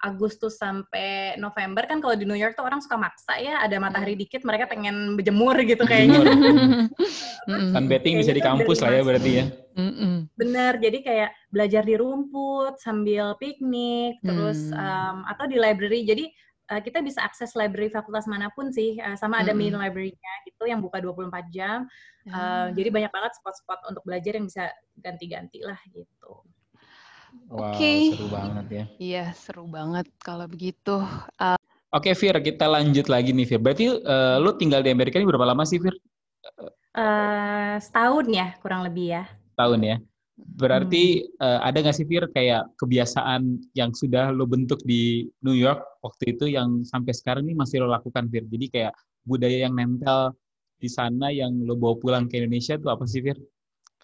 Agustus 0.00 0.56
sampai 0.56 1.36
November 1.36 1.84
kan 1.84 2.00
kalau 2.00 2.16
di 2.16 2.24
New 2.24 2.34
York 2.34 2.56
tuh 2.56 2.66
orang 2.66 2.82
suka 2.82 2.98
maksa 2.98 3.38
ya. 3.38 3.62
Ada 3.62 3.78
matahari 3.78 4.18
hmm. 4.18 4.22
dikit 4.26 4.42
mereka 4.42 4.66
pengen 4.66 5.14
berjemur 5.14 5.54
gitu 5.62 5.86
kayaknya. 5.86 6.18
Sunbathing 7.78 8.18
bisa 8.18 8.34
di 8.34 8.42
kampus 8.42 8.82
lah 8.82 8.90
ya 8.98 9.02
berarti 9.06 9.30
ya. 9.30 9.44
Bener. 10.34 10.72
Jadi 10.82 10.98
kayak 11.06 11.30
belajar 11.54 11.82
di 11.86 11.94
rumput 11.94 12.82
sambil 12.82 13.38
piknik 13.38 14.18
terus 14.26 14.74
um, 14.74 15.22
atau 15.30 15.46
di 15.46 15.56
library. 15.56 16.02
Jadi 16.02 16.26
uh, 16.70 16.80
kita 16.80 17.02
bisa 17.02 17.20
akses 17.26 17.58
library 17.58 17.90
fakultas 17.90 18.30
mana 18.30 18.48
pun 18.54 18.70
sih 18.70 18.96
uh, 19.02 19.18
sama 19.18 19.42
ada 19.42 19.50
main 19.50 19.74
library-nya 19.74 20.32
gitu 20.46 20.64
yang 20.70 20.78
buka 20.78 21.02
24 21.02 21.50
jam 21.50 21.84
Uh, 22.28 22.68
jadi 22.76 22.92
banyak 22.92 23.08
banget 23.08 23.32
spot-spot 23.40 23.80
untuk 23.88 24.04
belajar 24.04 24.36
yang 24.36 24.44
bisa 24.44 24.68
ganti-ganti 25.00 25.64
lah 25.64 25.80
gitu. 25.88 26.44
Wow, 27.48 27.72
okay. 27.72 28.12
seru 28.12 28.28
banget 28.28 28.66
ya. 28.68 28.84
Iya, 29.00 29.24
seru 29.32 29.64
banget 29.70 30.06
kalau 30.20 30.44
begitu. 30.50 31.00
Uh, 31.40 31.56
Oke, 31.90 32.12
okay, 32.12 32.14
Fir, 32.14 32.36
kita 32.44 32.68
lanjut 32.68 33.08
lagi 33.08 33.32
nih, 33.32 33.46
Fir. 33.48 33.62
Berarti 33.62 33.88
uh, 33.88 34.36
lu 34.36 34.52
tinggal 34.60 34.84
di 34.84 34.92
Amerika 34.92 35.16
ini 35.16 35.26
berapa 35.26 35.48
lama 35.48 35.64
sih, 35.64 35.80
Fir? 35.80 35.94
Uh, 36.92 37.78
setahun 37.80 38.26
ya, 38.28 38.52
kurang 38.60 38.84
lebih 38.84 39.16
ya. 39.16 39.24
Tahun 39.56 39.80
ya. 39.80 39.96
Berarti 40.40 41.24
hmm. 41.24 41.40
uh, 41.40 41.60
ada 41.64 41.78
nggak 41.80 41.96
sih, 41.96 42.06
Fir, 42.08 42.28
kayak 42.32 42.72
kebiasaan 42.80 43.60
yang 43.76 43.92
sudah 43.92 44.32
lo 44.32 44.44
bentuk 44.44 44.80
di 44.84 45.28
New 45.44 45.56
York 45.56 45.80
waktu 46.04 46.36
itu 46.36 46.50
yang 46.50 46.84
sampai 46.84 47.12
sekarang 47.12 47.48
ini 47.48 47.56
masih 47.56 47.84
lo 47.84 47.88
lakukan, 47.92 48.28
Fir? 48.28 48.44
Jadi 48.48 48.66
kayak 48.68 48.92
budaya 49.24 49.68
yang 49.68 49.74
nempel 49.76 50.34
di 50.80 50.88
sana 50.88 51.28
yang 51.28 51.52
lo 51.64 51.76
bawa 51.76 51.94
pulang 52.00 52.24
ke 52.28 52.40
Indonesia 52.40 52.76
itu 52.76 52.88
apa 52.88 53.04
sih, 53.04 53.20
Fir? 53.24 53.36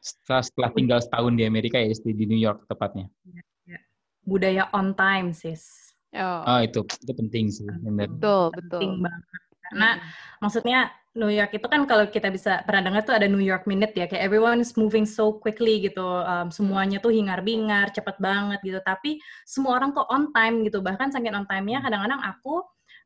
Setelah, 0.00 0.42
setelah 0.44 0.70
tinggal 0.70 0.98
setahun 1.02 1.32
di 1.34 1.44
Amerika 1.48 1.76
ya, 1.80 1.90
di 1.90 2.24
New 2.28 2.38
York 2.38 2.68
tepatnya. 2.70 3.10
Ya, 3.26 3.42
ya. 3.66 3.78
Budaya 4.22 4.64
on 4.76 4.94
time, 4.94 5.34
sis. 5.34 5.94
Oh, 6.16 6.40
oh 6.46 6.60
itu 6.62 6.80
itu 7.02 7.12
penting 7.12 7.52
sih, 7.52 7.66
benar. 7.66 8.08
Betul, 8.08 8.54
betul. 8.54 8.80
Penting 8.80 8.94
banget. 9.02 9.22
Karena 9.66 9.90
hmm. 9.98 10.02
maksudnya 10.38 10.78
New 11.16 11.32
York 11.32 11.56
itu 11.56 11.64
kan 11.64 11.88
kalau 11.88 12.04
kita 12.12 12.28
bisa 12.28 12.60
pernah 12.68 12.92
dengar 12.92 13.02
tuh 13.08 13.16
ada 13.16 13.24
New 13.24 13.40
York 13.40 13.64
Minute 13.64 13.96
ya, 13.96 14.04
kayak 14.04 14.20
everyone 14.20 14.60
is 14.60 14.76
moving 14.76 15.08
so 15.08 15.40
quickly 15.40 15.80
gitu, 15.80 16.04
um, 16.04 16.52
semuanya 16.52 17.00
tuh 17.00 17.10
hingar-bingar, 17.10 17.88
cepet 17.96 18.20
banget 18.20 18.60
gitu. 18.60 18.78
Tapi 18.84 19.16
semua 19.48 19.80
orang 19.80 19.96
tuh 19.96 20.04
on 20.12 20.28
time 20.36 20.60
gitu, 20.68 20.84
bahkan 20.84 21.08
saking 21.08 21.32
on 21.32 21.48
time-nya 21.48 21.80
kadang-kadang 21.80 22.20
aku 22.20 22.60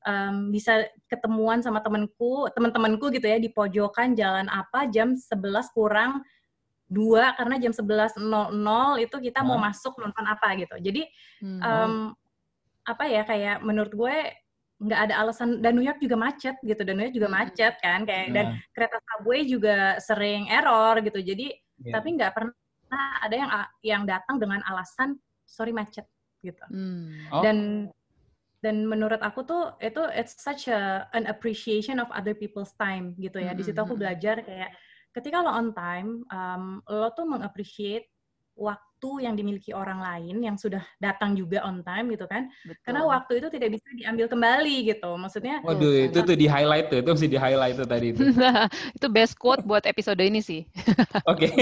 um, 0.04 0.50
bisa 0.50 0.90
ketemuan 1.06 1.62
sama 1.62 1.78
temanku, 1.80 2.50
teman-temanku 2.50 3.14
gitu 3.14 3.30
ya 3.30 3.38
di 3.38 3.48
pojokan 3.54 4.18
jalan 4.18 4.50
apa 4.50 4.90
jam 4.90 5.14
11 5.14 5.70
kurang 5.70 6.26
dua 6.90 7.38
karena 7.38 7.54
jam 7.62 7.70
11.00 7.70 8.18
itu 8.98 9.16
kita 9.22 9.46
mau 9.46 9.62
masuk 9.62 9.94
nonton 10.02 10.26
apa 10.26 10.58
gitu. 10.58 10.74
Jadi 10.82 11.06
hmm. 11.38 11.62
um, 11.62 11.94
apa 12.82 13.04
ya 13.06 13.22
kayak 13.22 13.62
menurut 13.62 13.94
gue 13.94 14.16
nggak 14.80 15.00
ada 15.10 15.14
alasan 15.20 15.60
dan 15.60 15.76
New 15.76 15.84
York 15.84 16.00
juga 16.00 16.16
macet 16.16 16.56
gitu 16.64 16.80
dan 16.80 16.96
New 16.96 17.04
York 17.04 17.16
juga 17.16 17.28
hmm. 17.28 17.36
macet 17.36 17.74
kan 17.84 18.08
kayak 18.08 18.32
dan 18.32 18.46
kereta 18.72 18.96
subway 19.04 19.44
juga 19.44 20.00
sering 20.00 20.48
error 20.48 20.96
gitu. 21.04 21.20
Jadi 21.20 21.52
yeah. 21.84 21.92
tapi 21.92 22.08
nggak 22.16 22.32
pernah 22.32 23.04
ada 23.20 23.34
yang 23.36 23.50
yang 23.84 24.02
datang 24.08 24.40
dengan 24.40 24.64
alasan 24.64 25.20
sorry 25.44 25.76
macet 25.76 26.08
gitu. 26.40 26.64
Hmm. 26.72 27.28
Oh. 27.28 27.44
Dan 27.44 27.56
dan 28.60 28.84
menurut 28.84 29.20
aku 29.20 29.44
tuh 29.44 29.76
itu 29.80 30.00
it's 30.12 30.36
such 30.40 30.68
a 30.68 31.08
an 31.16 31.28
appreciation 31.28 32.00
of 32.00 32.08
other 32.12 32.32
people's 32.32 32.72
time 32.80 33.12
gitu 33.20 33.40
ya. 33.40 33.52
Mm 33.52 33.56
-hmm. 33.56 33.58
Di 33.60 33.64
situ 33.68 33.78
aku 33.80 33.96
belajar 33.96 34.40
kayak 34.44 34.72
ketika 35.16 35.44
lo 35.44 35.52
on 35.52 35.72
time, 35.76 36.24
um, 36.32 36.80
lo 36.88 37.08
tuh 37.12 37.28
mengappreciate 37.28 38.08
waktu 38.60 39.24
yang 39.24 39.32
dimiliki 39.32 39.72
orang 39.72 40.04
lain 40.04 40.44
yang 40.44 40.60
sudah 40.60 40.84
datang 41.00 41.32
juga 41.32 41.64
on 41.64 41.80
time 41.80 42.12
gitu 42.12 42.28
kan. 42.28 42.52
Betul. 42.68 42.84
Karena 42.84 43.02
waktu 43.08 43.32
itu 43.40 43.48
tidak 43.48 43.80
bisa 43.80 43.88
diambil 43.96 44.28
kembali 44.28 44.76
gitu. 44.92 45.10
Maksudnya 45.16 45.64
Waduh, 45.64 46.12
itu 46.12 46.20
tuh 46.20 46.36
di 46.36 46.44
highlight 46.44 46.92
tuh. 46.92 47.00
Itu 47.00 47.16
mesti 47.16 47.28
di 47.32 47.40
highlight 47.40 47.80
tuh 47.80 47.88
tadi 47.88 48.06
itu. 48.12 48.22
itu 49.00 49.06
best 49.08 49.40
quote 49.40 49.64
buat 49.64 49.88
episode 49.88 50.20
ini 50.20 50.44
sih. 50.44 50.68
Oke. 51.32 51.48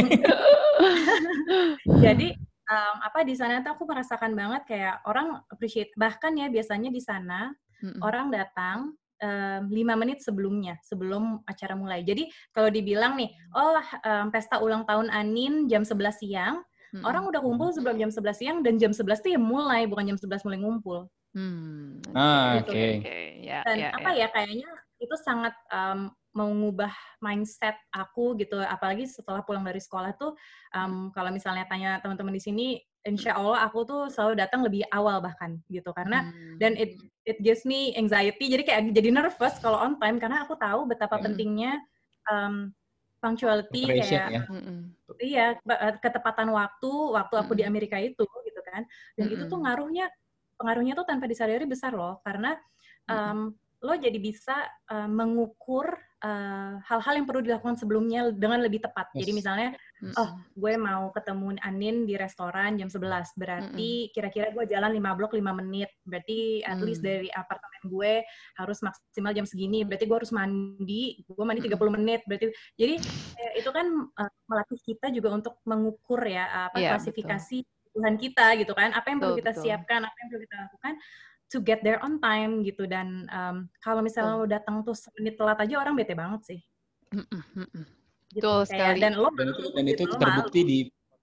Jadi 2.04 2.34
um, 2.66 2.96
apa 3.06 3.22
di 3.22 3.38
sana 3.38 3.62
tuh 3.62 3.78
aku 3.78 3.87
merasakan 3.87 4.34
banget 4.34 4.66
kayak 4.66 4.98
orang 5.06 5.38
appreciate 5.54 5.94
bahkan 5.94 6.34
ya 6.34 6.50
biasanya 6.50 6.90
di 6.90 6.98
sana 6.98 7.54
mm-hmm. 7.80 8.02
orang 8.02 8.34
datang 8.34 8.98
lima 9.70 9.94
um, 9.94 9.98
menit 9.98 10.22
sebelumnya 10.22 10.78
sebelum 10.87 11.42
acara 11.42 11.74
mulai. 11.74 12.06
Jadi 12.06 12.30
kalau 12.54 12.70
dibilang 12.70 13.18
nih, 13.18 13.34
oh 13.50 13.82
um, 14.06 14.30
pesta 14.30 14.62
ulang 14.62 14.87
tahun 14.87 15.11
Anin 15.11 15.66
jam 15.66 15.82
11 15.82 16.22
siang, 16.22 16.62
hmm. 16.94 17.05
orang 17.05 17.29
udah 17.29 17.40
kumpul 17.40 17.68
sebelum 17.74 17.96
jam 17.98 18.11
11 18.11 18.38
siang 18.38 18.59
dan 18.64 18.77
jam 18.81 18.92
11 18.92 19.05
tuh 19.20 19.31
ya 19.35 19.40
mulai 19.40 19.85
bukan 19.85 20.14
jam 20.14 20.18
11 20.18 20.46
mulai 20.46 20.59
ngumpul. 20.61 20.98
Hmm. 21.37 22.01
Ah, 22.16 22.62
gitu. 22.62 22.72
oke. 22.72 22.74
Okay. 22.74 22.92
Okay. 23.05 23.24
Yeah, 23.44 23.62
dan 23.68 23.77
yeah, 23.77 23.92
apa 23.92 24.11
yeah. 24.16 24.27
ya 24.27 24.29
kayaknya 24.33 24.70
itu 24.98 25.16
sangat 25.22 25.55
um, 25.70 26.11
mengubah 26.35 26.92
mindset 27.18 27.74
aku 27.90 28.38
gitu 28.38 28.59
apalagi 28.62 29.09
setelah 29.11 29.42
pulang 29.42 29.66
dari 29.66 29.83
sekolah 29.83 30.14
tuh 30.14 30.38
um, 30.74 31.11
kalau 31.11 31.35
misalnya 31.35 31.66
tanya 31.66 31.98
teman-teman 31.98 32.35
di 32.35 32.42
sini 32.42 32.66
insya 33.07 33.35
Allah 33.35 33.66
aku 33.66 33.83
tuh 33.88 34.03
selalu 34.12 34.38
datang 34.38 34.61
lebih 34.62 34.85
awal 34.92 35.18
bahkan 35.18 35.59
gitu 35.72 35.90
karena 35.96 36.29
hmm. 36.29 36.61
dan 36.61 36.77
it 36.77 36.94
it 37.24 37.38
gives 37.40 37.64
me 37.64 37.94
anxiety 37.96 38.51
jadi 38.51 38.62
kayak 38.62 38.83
jadi 38.92 39.09
nervous 39.11 39.57
kalau 39.59 39.81
on 39.81 39.96
time 39.98 40.20
karena 40.20 40.44
aku 40.44 40.55
tahu 40.59 40.85
betapa 40.87 41.16
hmm. 41.18 41.24
pentingnya 41.24 41.72
um, 42.29 42.70
punctuality 43.18 43.83
kayak 43.87 44.09
ya. 44.31 44.42
iya 45.18 45.46
eh, 45.59 45.94
ketepatan 45.98 46.54
waktu 46.54 46.90
waktu 46.90 47.35
aku 47.35 47.52
hmm. 47.54 47.61
di 47.61 47.64
Amerika 47.66 47.96
itu 47.98 48.22
gitu 48.22 48.61
kan 48.62 48.87
dan 49.18 49.26
hmm. 49.26 49.35
itu 49.35 49.44
tuh 49.50 49.59
ngaruhnya 49.59 50.07
pengaruhnya 50.59 50.94
tuh 50.98 51.07
tanpa 51.07 51.26
disadari 51.26 51.66
besar 51.66 51.94
loh 51.94 52.22
karena 52.22 52.54
um, 53.11 53.54
lo 53.85 53.95
jadi 53.95 54.19
bisa 54.19 54.67
uh, 54.91 55.07
mengukur 55.07 55.95
Eh, 56.19 56.75
hal-hal 56.83 57.14
uh, 57.14 57.19
yang 57.23 57.31
perlu 57.31 57.47
dilakukan 57.47 57.79
sebelumnya 57.79 58.35
dengan 58.35 58.59
lebih 58.59 58.83
tepat. 58.83 59.07
Yes. 59.14 59.23
Jadi 59.23 59.33
misalnya, 59.38 59.69
mm-hmm. 60.03 60.19
oh 60.19 60.31
gue 60.59 60.75
mau 60.75 61.14
ketemu 61.14 61.55
Anin 61.62 62.11
di 62.11 62.19
restoran 62.19 62.75
jam 62.75 62.91
11, 62.91 63.38
berarti 63.38 64.11
kira-kira 64.11 64.51
gue 64.51 64.67
jalan 64.67 64.99
5 64.99 65.14
blok 65.14 65.38
5 65.38 65.47
menit, 65.62 65.95
berarti 66.03 66.67
at 66.67 66.83
least 66.83 67.07
mm. 67.07 67.07
dari 67.07 67.31
apartemen 67.31 67.83
gue 67.87 68.27
harus 68.59 68.79
maksimal 68.83 69.31
jam 69.31 69.47
segini, 69.47 69.87
berarti 69.87 70.11
gue 70.11 70.17
harus 70.19 70.35
mandi, 70.35 71.23
gue 71.23 71.45
mandi 71.47 71.62
mm-hmm. 71.62 71.87
30 71.87 71.97
menit, 72.03 72.21
berarti 72.27 72.47
jadi 72.75 72.95
eh, 73.38 73.53
itu 73.62 73.71
kan 73.71 73.87
uh, 74.19 74.33
melatih 74.51 74.81
kita 74.83 75.14
juga 75.14 75.38
untuk 75.38 75.62
mengukur 75.71 76.19
ya 76.27 76.67
apa 76.67 76.83
yeah, 76.83 76.99
klasifikasi 76.99 77.62
Tuhan 77.95 78.14
kita 78.19 78.59
gitu 78.59 78.75
kan, 78.75 78.91
apa 78.91 79.07
yang 79.07 79.23
perlu 79.23 79.38
kita 79.38 79.55
betul. 79.55 79.62
siapkan, 79.71 80.03
apa 80.03 80.17
yang 80.19 80.29
perlu 80.35 80.43
kita 80.51 80.57
lakukan 80.67 80.95
to 81.48 81.58
get 81.64 81.80
there 81.80 82.00
on 82.04 82.20
time 82.20 82.61
gitu 82.62 82.84
dan 82.84 83.24
um, 83.32 83.56
kalau 83.80 84.04
misalnya 84.04 84.34
oh. 84.37 84.44
lo 84.44 84.46
datang 84.46 84.84
tuh 84.84 84.92
semenit 84.92 85.40
telat 85.40 85.58
aja 85.61 85.80
orang 85.80 85.96
bete 85.96 86.12
banget 86.12 86.40
sih. 86.44 86.61
Mm 87.12 87.24
-mm, 87.24 87.84
Gitu, 88.28 88.44
Betul 88.44 88.61
sekali. 88.68 89.00
Dan, 89.00 89.16
lo 89.16 89.32
dan 89.32 89.48
itu, 89.48 89.62
dan 89.72 89.84
itu 89.88 90.04
terbukti 90.20 90.61
di 90.61 90.78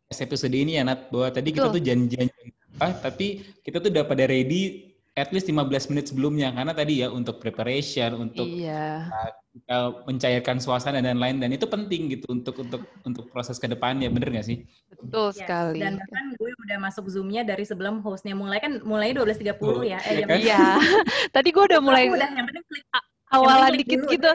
episode 0.10 0.56
ini 0.58 0.82
ya 0.82 0.84
Nat 0.86 1.14
bahwa 1.14 1.30
tadi 1.30 1.50
Betul. 1.54 1.70
kita 1.70 1.76
tuh 1.78 1.84
janjian 1.84 2.28
apa 2.76 2.92
tapi 3.08 3.28
kita 3.64 3.80
tuh 3.80 3.88
udah 3.88 4.04
pada 4.04 4.28
ready 4.28 4.92
at 5.16 5.32
least 5.32 5.48
15 5.48 5.96
menit 5.96 6.12
sebelumnya 6.12 6.52
karena 6.52 6.74
tadi 6.76 7.02
ya 7.02 7.08
untuk 7.08 7.40
preparation 7.40 8.20
untuk 8.20 8.44
iya. 8.44 9.08
uh, 9.08 9.32
kita 9.56 10.04
mencairkan 10.04 10.60
suasana 10.60 11.00
dan 11.00 11.16
lain 11.16 11.40
dan 11.40 11.56
itu 11.56 11.64
penting 11.64 12.12
gitu 12.12 12.28
untuk 12.28 12.60
untuk 12.60 12.84
untuk 13.08 13.26
proses 13.32 13.56
ke 13.56 13.72
depannya 13.72 14.12
bener 14.12 14.36
gak 14.36 14.48
sih? 14.52 14.68
Betul 14.92 15.32
yes. 15.32 15.40
sekali. 15.40 15.80
Dan 15.80 15.96
kan 16.12 16.26
gue 16.36 16.52
udah 16.68 16.78
masuk 16.84 17.08
zoomnya 17.08 17.48
dari 17.48 17.64
sebelum 17.64 18.04
hostnya 18.04 18.36
mulai 18.36 18.60
kan 18.60 18.84
mulai 18.84 19.16
12.30 19.16 19.56
oh, 19.64 19.80
ya. 19.80 20.04
Eh, 20.04 20.20
iya. 20.20 20.26
Kan? 20.28 20.38
Iya. 20.44 20.64
Tadi 21.36 21.50
gue 21.56 21.64
udah 21.64 21.80
mulai. 21.80 22.12
Udah 22.12 22.30
yang 22.36 22.46
penting 22.52 22.66
klik 22.68 22.86
awalan 23.36 23.72
dikit 23.76 24.00
dulu. 24.06 24.14
gitu. 24.16 24.32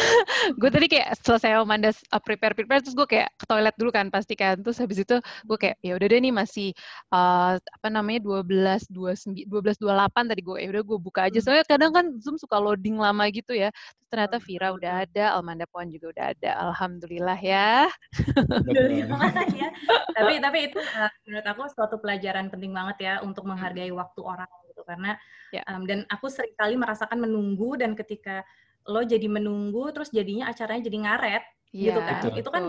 gue 0.60 0.70
tadi 0.70 0.86
kayak 0.90 1.08
selesai 1.24 1.56
Amanda 1.56 1.90
uh, 1.90 2.20
prepare 2.20 2.52
prepare 2.52 2.84
terus 2.84 2.96
gue 2.96 3.08
kayak 3.08 3.32
ke 3.40 3.44
toilet 3.48 3.74
dulu 3.80 3.90
kan 3.90 4.12
pasti 4.12 4.34
kan. 4.36 4.60
Terus 4.60 4.78
habis 4.80 5.00
itu 5.00 5.16
gue 5.20 5.56
kayak 5.58 5.76
ya 5.80 5.96
udah 5.96 6.06
deh 6.06 6.20
nih 6.20 6.34
masih 6.34 6.68
uh, 7.12 7.56
apa 7.56 7.88
namanya 7.88 8.20
12 8.22 8.92
29 8.92 9.48
12 9.48 9.80
28 9.80 10.30
tadi 10.30 10.40
gue 10.44 10.56
ya 10.60 10.68
udah 10.74 10.82
gue 10.84 10.98
buka 11.00 11.20
aja. 11.28 11.38
Hmm. 11.40 11.44
Soalnya 11.44 11.64
kadang 11.66 11.92
kan 11.96 12.06
Zoom 12.20 12.36
suka 12.36 12.56
loading 12.60 13.00
lama 13.00 13.24
gitu 13.32 13.56
ya. 13.56 13.72
Terus 13.72 14.08
ternyata 14.14 14.38
Vira 14.38 14.68
udah 14.70 14.92
ada, 15.02 15.24
Almanda 15.34 15.66
Puan 15.66 15.90
juga 15.90 16.14
udah 16.14 16.26
ada. 16.30 16.50
Alhamdulillah 16.70 17.38
ya. 17.42 17.90
Alhamdulillah 18.38 19.32
ya. 19.58 19.68
tapi 20.16 20.38
tapi 20.38 20.58
itu 20.70 20.78
uh, 20.78 21.10
menurut 21.26 21.46
aku 21.50 21.62
suatu 21.74 21.98
pelajaran 21.98 22.46
penting 22.46 22.70
banget 22.70 22.96
ya 23.02 23.14
untuk 23.26 23.42
menghargai 23.42 23.90
waktu 23.90 24.20
orang 24.22 24.46
karena 24.84 25.16
ya. 25.50 25.64
um, 25.68 25.88
dan 25.88 26.04
aku 26.12 26.30
sering 26.30 26.54
kali 26.54 26.78
merasakan 26.78 27.18
menunggu 27.18 27.76
dan 27.80 27.96
ketika 27.98 28.44
lo 28.84 29.00
jadi 29.00 29.26
menunggu 29.26 29.90
terus 29.96 30.12
jadinya 30.12 30.52
acaranya 30.52 30.84
jadi 30.84 30.98
ngaret 31.08 31.44
ya, 31.72 31.84
gitu 31.90 32.00
kan 32.00 32.16
betul. 32.20 32.40
itu 32.40 32.50
kan 32.52 32.64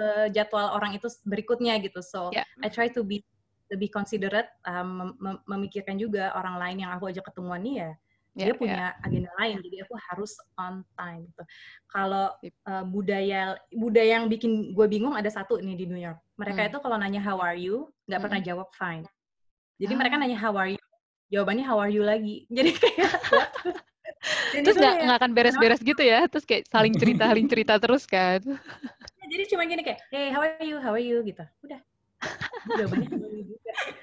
uh, 0.00 0.26
jadwal 0.32 0.66
orang 0.72 0.96
itu 0.96 1.06
berikutnya 1.28 1.76
gitu 1.84 2.00
so 2.00 2.32
ya. 2.32 2.44
I 2.64 2.72
try 2.72 2.88
to 2.96 3.04
be 3.04 3.20
lebih 3.68 3.92
considerate 3.92 4.48
um, 4.64 5.12
mem 5.20 5.36
memikirkan 5.44 6.00
juga 6.00 6.32
orang 6.32 6.56
lain 6.56 6.88
yang 6.88 6.90
aku 6.96 7.12
ajak 7.12 7.28
ketemuan 7.28 7.60
nih 7.60 7.84
ya 7.84 7.90
yeah, 8.38 8.46
dia 8.48 8.54
punya 8.56 8.84
yeah. 8.94 9.04
agenda 9.06 9.30
lain 9.42 9.56
jadi 9.60 9.76
aku 9.84 9.94
harus 9.98 10.32
on 10.56 10.86
time 10.94 11.26
gitu. 11.26 11.42
Kalau 11.90 12.26
uh, 12.70 12.84
budaya 12.86 13.58
budaya 13.74 14.22
yang 14.22 14.30
bikin 14.30 14.72
gue 14.72 14.86
bingung 14.86 15.18
ada 15.18 15.28
satu 15.28 15.58
nih 15.58 15.74
di 15.74 15.84
New 15.90 15.98
York. 15.98 16.18
Mereka 16.38 16.60
hmm. 16.64 16.68
itu 16.70 16.78
kalau 16.78 16.96
nanya 16.96 17.20
how 17.20 17.42
are 17.42 17.58
you 17.58 17.90
nggak 18.06 18.22
hmm. 18.22 18.26
pernah 18.30 18.40
jawab 18.40 18.68
fine. 18.78 19.04
Jadi 19.82 19.92
ah. 19.94 19.98
mereka 19.98 20.14
nanya 20.22 20.38
how 20.38 20.54
are 20.54 20.70
you 20.70 20.80
jawabannya 21.28 21.64
how 21.64 21.78
are 21.80 21.92
you? 21.92 22.02
lagi. 22.04 22.44
Jadi 22.56 22.70
kayak 22.74 23.10
terus 24.64 24.76
nggak 24.76 24.94
nggak 25.04 25.18
akan 25.20 25.32
beres-beres 25.36 25.80
gitu 25.84 26.02
ya? 26.02 26.26
Terus 26.26 26.44
kayak 26.48 26.66
saling 26.68 26.94
cerita 26.96 27.28
saling 27.28 27.48
cerita 27.48 27.74
terus 27.78 28.04
kan? 28.08 28.40
Jadi 29.32 29.44
cuma 29.52 29.68
gini 29.68 29.84
kayak 29.84 30.00
hey 30.08 30.32
how 30.32 30.40
are 30.40 30.64
you? 30.64 30.76
How 30.80 30.92
are 30.96 31.02
you? 31.02 31.20
gitu. 31.22 31.44
Udah 31.64 31.80
jawabannya 32.78 33.08
juga. 33.08 33.28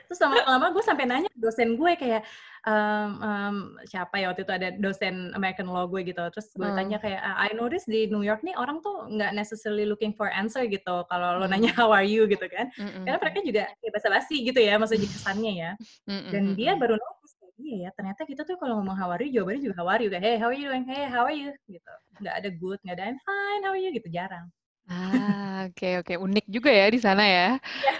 Terus 0.08 0.20
lama-lama 0.22 0.66
gue 0.72 0.84
sampai 0.86 1.06
nanya 1.10 1.32
dosen 1.36 1.76
gue 1.76 1.92
kayak 2.00 2.22
um, 2.64 3.10
um, 3.20 3.56
siapa 3.84 4.16
ya 4.22 4.32
waktu 4.32 4.48
itu 4.48 4.54
ada 4.54 4.70
dosen 4.80 5.36
American 5.36 5.68
Law 5.68 5.90
gue 5.90 6.02
gitu. 6.08 6.22
Terus 6.32 6.48
gue 6.56 6.68
hmm. 6.68 6.78
tanya 6.78 6.98
kayak 7.02 7.22
I 7.22 7.52
notice 7.54 7.86
di 7.86 8.08
New 8.08 8.24
York 8.24 8.42
nih 8.42 8.56
orang 8.56 8.80
tuh 8.80 9.10
nggak 9.12 9.36
necessarily 9.36 9.84
looking 9.84 10.16
for 10.16 10.32
answer 10.32 10.64
gitu. 10.66 11.04
Kalau 11.12 11.42
lo 11.42 11.46
nanya 11.46 11.72
how 11.80 11.92
are 11.92 12.06
you? 12.06 12.24
gitu 12.26 12.48
kan. 12.50 12.72
Hmm. 12.80 13.06
karena 13.06 13.20
mereka 13.22 13.40
juga 13.46 13.64
kayak 13.84 13.94
basa-basi 13.94 14.36
gitu 14.48 14.58
ya 14.58 14.80
maksudnya 14.80 15.10
kesannya 15.10 15.54
ya. 15.54 15.72
Dan 16.08 16.56
dia 16.58 16.74
baru 16.80 16.98
notice 16.98 17.34
iya 17.56 17.88
ya 17.88 17.90
ternyata 17.96 18.28
kita 18.28 18.44
tuh 18.44 18.60
kalau 18.60 18.84
ngomong 18.84 19.00
how 19.00 19.08
are 19.08 19.24
you 19.24 19.32
jawabannya 19.32 19.62
juga 19.64 19.76
how 19.80 19.88
are 19.88 20.02
you. 20.02 20.10
Kayak 20.12 20.24
hey 20.24 20.36
how 20.40 20.50
are 20.52 20.58
you? 20.58 20.68
Doing 20.68 20.86
hey 20.88 21.04
how 21.08 21.24
are 21.24 21.36
you? 21.36 21.52
Gitu. 21.68 21.94
Nggak 22.24 22.36
ada 22.40 22.50
good 22.56 22.80
nggak 22.84 22.96
ada 23.00 23.04
I'm 23.12 23.20
fine 23.24 23.62
how 23.64 23.72
are 23.76 23.82
you? 23.82 23.92
Gitu 23.92 24.08
jarang 24.12 24.48
Ah, 24.86 25.66
oke 25.70 25.78
okay, 25.78 25.94
oke. 26.00 26.14
Okay. 26.14 26.18
Unik 26.22 26.46
juga 26.46 26.70
ya 26.70 26.86
di 26.90 27.00
sana 27.02 27.24
ya. 27.26 27.50
Iya. 27.58 27.96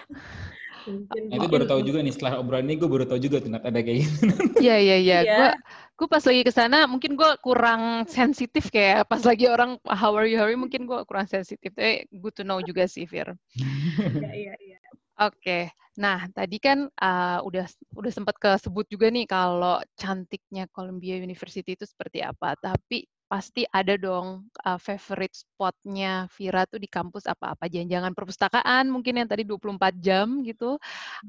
Nah, 0.86 1.42
itu 1.42 1.48
baru 1.50 1.66
tahu 1.66 1.82
juga 1.82 2.06
nih 2.06 2.14
setelah 2.14 2.38
obrolan 2.38 2.70
ini 2.70 2.78
gue 2.78 2.86
baru 2.86 3.10
tahu 3.10 3.18
juga 3.18 3.42
ternyata 3.42 3.74
ada 3.74 3.82
kayak 3.82 4.06
gitu. 4.06 4.30
Iya 4.62 4.76
iya 4.78 4.98
iya. 5.02 5.20
Gue 5.26 5.50
gue 5.96 6.08
pas 6.12 6.22
lagi 6.22 6.42
ke 6.46 6.54
sana 6.54 6.86
mungkin 6.86 7.18
gue 7.18 7.32
kurang 7.42 8.06
sensitif 8.06 8.70
kayak 8.70 9.10
pas 9.10 9.24
lagi 9.26 9.50
orang 9.50 9.82
how 9.90 10.14
are 10.14 10.30
you 10.30 10.38
how 10.38 10.46
are 10.46 10.54
you 10.54 10.62
mungkin 10.62 10.86
gue 10.86 11.00
kurang 11.10 11.26
sensitif. 11.26 11.74
Tapi 11.74 12.06
good 12.22 12.38
to 12.38 12.46
know 12.46 12.62
juga 12.62 12.86
sih 12.86 13.10
Fir. 13.10 13.34
Iya 13.58 14.32
iya 14.38 14.54
iya. 14.62 14.78
Oke. 15.26 15.74
Nah, 15.96 16.28
tadi 16.36 16.60
kan 16.60 16.92
uh, 16.92 17.40
udah 17.48 17.66
udah 17.96 18.12
sempat 18.12 18.36
kesebut 18.36 18.84
juga 18.92 19.08
nih 19.08 19.26
kalau 19.26 19.80
cantiknya 19.96 20.68
Columbia 20.70 21.16
University 21.18 21.74
itu 21.74 21.88
seperti 21.88 22.20
apa. 22.20 22.54
Tapi 22.60 23.08
pasti 23.26 23.66
ada 23.74 23.98
dong 23.98 24.46
uh, 24.62 24.78
favorite 24.78 25.34
spotnya 25.34 26.30
Vira 26.38 26.64
tuh 26.70 26.78
di 26.78 26.86
kampus 26.86 27.26
apa-apa. 27.26 27.66
Jangan-jangan 27.66 28.14
perpustakaan 28.14 28.86
mungkin 28.90 29.22
yang 29.22 29.30
tadi 29.30 29.42
24 29.44 29.98
jam 29.98 30.46
gitu. 30.46 30.78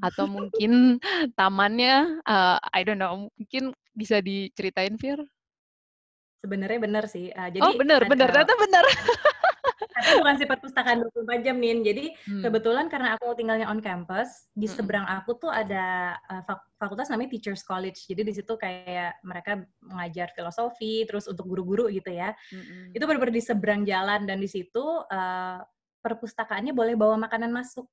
Atau 0.01 0.29
mungkin 0.29 1.01
tamannya, 1.39 2.21
uh, 2.25 2.57
I 2.73 2.81
don't 2.85 3.01
know, 3.01 3.29
mungkin 3.33 3.73
bisa 3.97 4.21
diceritain 4.21 4.95
Vir? 4.95 5.19
Sebenarnya 6.45 6.79
benar 6.79 7.03
sih. 7.09 7.33
Uh, 7.33 7.49
jadi 7.49 7.65
oh 7.65 7.73
benar, 7.73 8.05
benar. 8.05 8.29
Ternyata 8.29 8.53
benar. 8.55 8.85
Tapi 9.97 10.21
bukan 10.21 10.35
si 10.37 10.45
perpustakaan 10.45 10.97
24 11.09 11.41
jam, 11.45 11.57
Nin. 11.57 11.81
Jadi 11.81 12.13
hmm. 12.13 12.45
kebetulan 12.45 12.85
karena 12.85 13.17
aku 13.17 13.33
tinggalnya 13.33 13.65
on 13.65 13.81
campus, 13.81 14.45
di 14.53 14.69
hmm. 14.69 14.75
seberang 14.77 15.05
aku 15.09 15.41
tuh 15.41 15.49
ada 15.49 16.13
uh, 16.29 16.45
fakultas 16.77 17.09
namanya 17.09 17.33
Teachers 17.33 17.65
College. 17.65 18.05
Jadi 18.05 18.21
di 18.21 18.33
situ 18.37 18.53
kayak 18.53 19.17
mereka 19.25 19.65
mengajar 19.81 20.29
filosofi, 20.37 21.03
terus 21.09 21.25
untuk 21.25 21.49
guru-guru 21.49 21.89
gitu 21.89 22.13
ya. 22.13 22.37
Hmm. 22.53 22.93
Itu 22.93 23.09
benar-benar 23.09 23.33
di 23.33 23.43
seberang 23.43 23.81
jalan 23.89 24.29
dan 24.29 24.37
di 24.37 24.49
situ 24.49 24.85
uh, 24.85 25.59
perpustakaannya 26.05 26.77
boleh 26.77 26.93
bawa 26.93 27.17
makanan 27.17 27.49
masuk. 27.49 27.89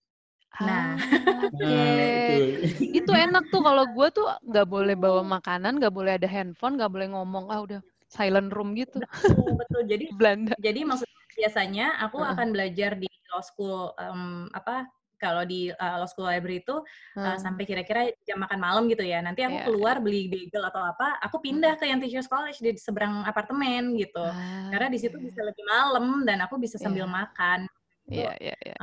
Nah, 0.63 0.95
ah, 0.95 1.51
okay. 1.51 2.63
itu 2.79 3.11
enak 3.11 3.51
tuh 3.51 3.59
kalau 3.59 3.91
gue 3.91 4.07
tuh 4.15 4.31
nggak 4.47 4.69
boleh 4.71 4.95
bawa 4.95 5.27
makanan, 5.27 5.83
nggak 5.83 5.91
boleh 5.91 6.15
ada 6.15 6.31
handphone, 6.31 6.79
nggak 6.79 6.93
boleh 6.95 7.11
ngomong 7.11 7.51
ah 7.51 7.59
udah 7.67 7.81
silent 8.07 8.55
room 8.55 8.79
gitu. 8.79 9.03
Betul, 9.03 9.59
betul. 9.59 9.83
Jadi 9.91 10.05
Belanda. 10.19 10.55
Jadi 10.63 10.81
maksud 10.87 11.09
biasanya 11.35 11.99
aku 12.03 12.23
uh. 12.23 12.33
akan 12.33 12.55
belajar 12.55 12.97
di 12.99 13.11
law 13.35 13.43
school 13.43 13.91
um, 13.99 14.47
apa 14.55 14.87
kalau 15.25 15.43
di 15.49 15.73
uh, 15.73 15.97
law 16.05 16.09
school 16.11 16.29
library 16.29 16.61
itu 16.61 16.77
uh, 17.17 17.39
sampai 17.41 17.65
kira-kira 17.65 18.13
jam 18.29 18.45
makan 18.45 18.61
malam 18.61 18.83
gitu 18.93 19.01
ya. 19.01 19.25
Nanti 19.25 19.41
aku 19.41 19.57
yeah. 19.57 19.67
keluar 19.73 19.97
beli 20.05 20.29
bagel 20.29 20.61
atau 20.69 20.85
apa, 20.85 21.17
aku 21.25 21.41
pindah 21.41 21.81
ke 21.81 21.89
yang 21.89 21.97
teachers 22.03 22.29
college 22.29 22.61
di 22.61 22.77
seberang 22.77 23.25
apartemen 23.25 23.97
gitu. 23.97 24.21
Ah, 24.21 24.69
Karena 24.69 24.93
di 24.93 24.99
situ 25.01 25.17
bisa 25.17 25.41
lebih 25.41 25.65
malam 25.65 26.29
dan 26.29 26.45
aku 26.45 26.61
bisa 26.61 26.77
sambil 26.77 27.09
yeah. 27.09 27.17
makan. 27.25 27.59
Iya, 28.05 28.33
iya, 28.37 28.57
iya. 28.61 28.77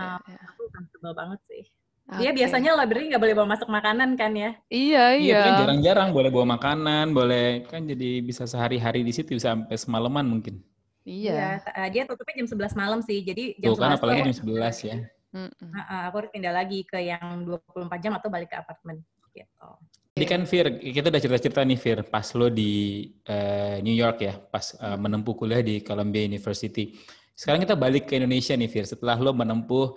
Aku 0.49 0.65
comfortable 0.73 1.13
banget 1.13 1.39
sih. 1.45 1.63
Okay. 2.11 2.27
Dia 2.27 2.31
biasanya 2.33 2.73
library 2.73 3.13
nggak 3.13 3.21
boleh 3.21 3.35
bawa 3.37 3.47
masuk 3.53 3.69
makanan 3.69 4.17
kan 4.17 4.33
ya? 4.33 4.51
Iya, 4.67 5.21
iya. 5.21 5.21
Iya 5.21 5.39
kan 5.45 5.53
jarang-jarang 5.63 6.09
boleh 6.09 6.29
bawa 6.33 6.57
makanan, 6.57 7.13
boleh 7.13 7.69
kan 7.69 7.85
jadi 7.85 8.25
bisa 8.25 8.49
sehari-hari 8.49 9.05
di 9.05 9.13
situ 9.13 9.37
bisa 9.37 9.53
sampai 9.53 9.77
semalaman 9.77 10.25
mungkin. 10.25 10.59
Iya. 11.01 11.61
ya, 11.65 11.85
dia 11.89 12.03
tutupnya 12.05 12.45
jam 12.45 12.49
11 12.49 12.77
malam 12.77 12.99
sih. 13.01 13.25
Jadi 13.25 13.57
jam 13.57 13.73
Tuh, 13.73 13.81
kan 13.81 13.97
apalagi 13.97 14.21
jam 14.29 14.37
11 14.45 14.87
ya. 14.87 14.97
Uh, 15.31 15.47
uh, 15.47 16.01
aku 16.11 16.15
harus 16.21 16.31
pindah 16.35 16.53
lagi 16.53 16.83
ke 16.83 16.99
yang 16.99 17.47
24 17.47 18.03
jam 18.03 18.13
atau 18.19 18.27
balik 18.27 18.51
ke 18.51 18.57
apartemen 18.59 18.99
gitu. 19.31 19.69
Jadi 20.11 20.25
kan 20.27 20.43
Fir, 20.43 20.67
kita 20.75 21.07
udah 21.07 21.21
cerita-cerita 21.23 21.63
nih 21.63 21.79
Fir, 21.79 21.99
pas 22.03 22.27
lo 22.35 22.51
di 22.51 23.07
uh, 23.31 23.79
New 23.79 23.95
York 23.95 24.27
ya, 24.27 24.35
pas 24.35 24.75
uh, 24.83 24.99
menempuh 24.99 25.33
kuliah 25.39 25.63
di 25.63 25.79
Columbia 25.79 26.27
University. 26.27 26.99
Sekarang 27.31 27.63
kita 27.63 27.79
balik 27.79 28.11
ke 28.11 28.19
Indonesia 28.19 28.51
nih 28.51 28.67
Fir, 28.67 28.83
setelah 28.83 29.15
lo 29.15 29.31
menempuh 29.31 29.95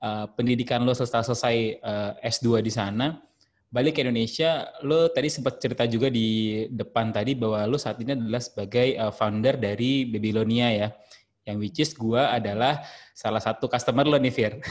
uh, 0.00 0.26
pendidikan 0.32 0.80
lo 0.80 0.96
setelah 0.96 1.28
selesai 1.28 1.76
uh, 1.84 2.12
S2 2.24 2.64
di 2.64 2.72
sana, 2.72 3.20
balik 3.70 3.96
ke 3.96 4.00
Indonesia, 4.02 4.66
lo 4.82 5.08
tadi 5.14 5.30
sempat 5.30 5.62
cerita 5.62 5.86
juga 5.86 6.10
di 6.10 6.66
depan 6.74 7.14
tadi 7.14 7.38
bahwa 7.38 7.70
lo 7.70 7.78
saat 7.78 8.02
ini 8.02 8.18
adalah 8.18 8.42
sebagai 8.42 8.98
uh, 8.98 9.14
founder 9.14 9.54
dari 9.56 10.10
Babylonia 10.10 10.68
ya. 10.74 10.88
Yang 11.46 11.56
which 11.56 11.78
is 11.80 11.90
gue 11.94 12.20
adalah 12.20 12.82
salah 13.14 13.40
satu 13.40 13.70
customer 13.70 14.04
lo 14.04 14.18
nih, 14.18 14.34
Fir. 14.34 14.52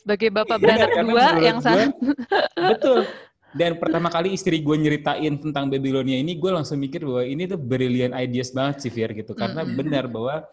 sebagai 0.00 0.32
bapak 0.32 0.56
beranak 0.60 0.92
dua 1.04 1.26
yang 1.40 1.58
sangat... 1.60 1.92
Betul. 2.56 3.04
Dan 3.50 3.82
pertama 3.82 4.08
kali 4.08 4.38
istri 4.38 4.62
gue 4.62 4.76
nyeritain 4.78 5.34
tentang 5.42 5.66
Babylonia 5.66 6.14
ini, 6.14 6.38
gue 6.38 6.50
langsung 6.54 6.78
mikir 6.78 7.02
bahwa 7.02 7.26
ini 7.26 7.50
tuh 7.50 7.58
brilliant 7.58 8.14
ideas 8.14 8.54
banget 8.54 8.86
sih, 8.86 8.92
Fir, 8.94 9.10
gitu. 9.10 9.34
Karena 9.34 9.66
mm 9.66 9.74
-hmm. 9.74 9.80
benar 9.80 10.04
bahwa 10.06 10.46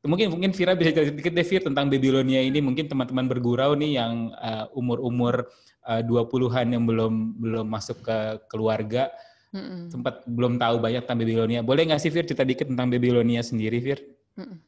mungkin 0.00 0.32
mungkin 0.32 0.50
Vira 0.56 0.72
bisa 0.72 0.96
cerita 0.96 1.12
sedikit 1.12 1.32
deh 1.36 1.44
Fir 1.44 1.60
tentang 1.60 1.92
Babylonia 1.92 2.40
ini 2.40 2.64
mungkin 2.64 2.88
teman-teman 2.88 3.28
bergurau 3.28 3.76
nih 3.76 4.00
yang 4.00 4.32
uh, 4.32 4.64
umur-umur 4.72 5.44
uh, 5.44 5.69
20-an 5.86 6.66
yang 6.70 6.84
belum 6.84 7.40
belum 7.40 7.66
masuk 7.66 8.04
ke 8.04 8.18
keluarga 8.52 9.08
mm-hmm. 9.54 9.90
sempat 9.90 10.22
belum 10.26 10.58
tahu 10.60 10.76
banyak 10.78 11.02
tentang 11.04 11.20
Babylonia. 11.20 11.60
Boleh 11.64 11.90
nggak 11.90 12.02
sih 12.02 12.12
Fir 12.12 12.26
cerita 12.26 12.46
dikit 12.46 12.70
tentang 12.70 12.90
Babylonia 12.90 13.42
sendiri 13.42 13.78
Fir? 13.82 14.00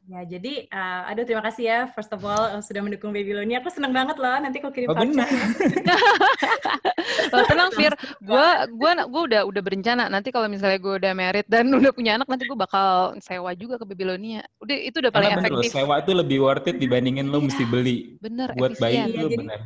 Ya, 0.04 0.20
jadi 0.28 0.68
uh, 0.68 1.08
aduh 1.08 1.24
terima 1.24 1.40
kasih 1.48 1.64
ya 1.64 1.78
first 1.96 2.12
of 2.12 2.20
all 2.26 2.50
uh, 2.50 2.60
sudah 2.60 2.84
mendukung 2.84 3.14
Babylonia. 3.14 3.62
Aku 3.62 3.72
seneng 3.72 3.94
banget 3.94 4.20
loh 4.20 4.36
nanti 4.36 4.60
kok 4.60 4.74
kirim 4.74 4.92
oh, 4.92 4.98
benar. 4.98 5.24
oh, 7.32 7.44
tenang 7.48 7.70
Fir, 7.72 7.94
gue 8.20 8.48
gua 8.76 8.90
gua 9.08 9.22
udah 9.24 9.42
udah 9.48 9.62
berencana 9.64 10.12
nanti 10.12 10.28
kalau 10.28 10.50
misalnya 10.50 10.76
gue 10.76 11.00
udah 11.00 11.12
married 11.16 11.48
dan 11.48 11.72
udah 11.80 11.94
punya 11.94 12.20
anak 12.20 12.28
nanti 12.28 12.44
gue 12.44 12.58
bakal 12.58 13.16
sewa 13.24 13.56
juga 13.56 13.80
ke 13.80 13.88
Babylonia. 13.88 14.44
Udah 14.60 14.76
itu 14.76 15.00
udah 15.00 15.12
paling 15.14 15.30
Karena 15.30 15.48
efektif. 15.48 15.70
Bener, 15.72 15.78
sewa 15.80 15.94
itu 16.04 16.12
lebih 16.12 16.38
worth 16.44 16.68
it 16.68 16.76
dibandingin 16.76 17.32
lo 17.32 17.40
iya, 17.40 17.46
mesti 17.48 17.64
beli. 17.64 17.98
Bener, 18.20 18.52
buat 18.58 18.76
bayi 18.76 19.08
itu 19.08 19.30
iya, 19.30 19.38
benar. 19.40 19.60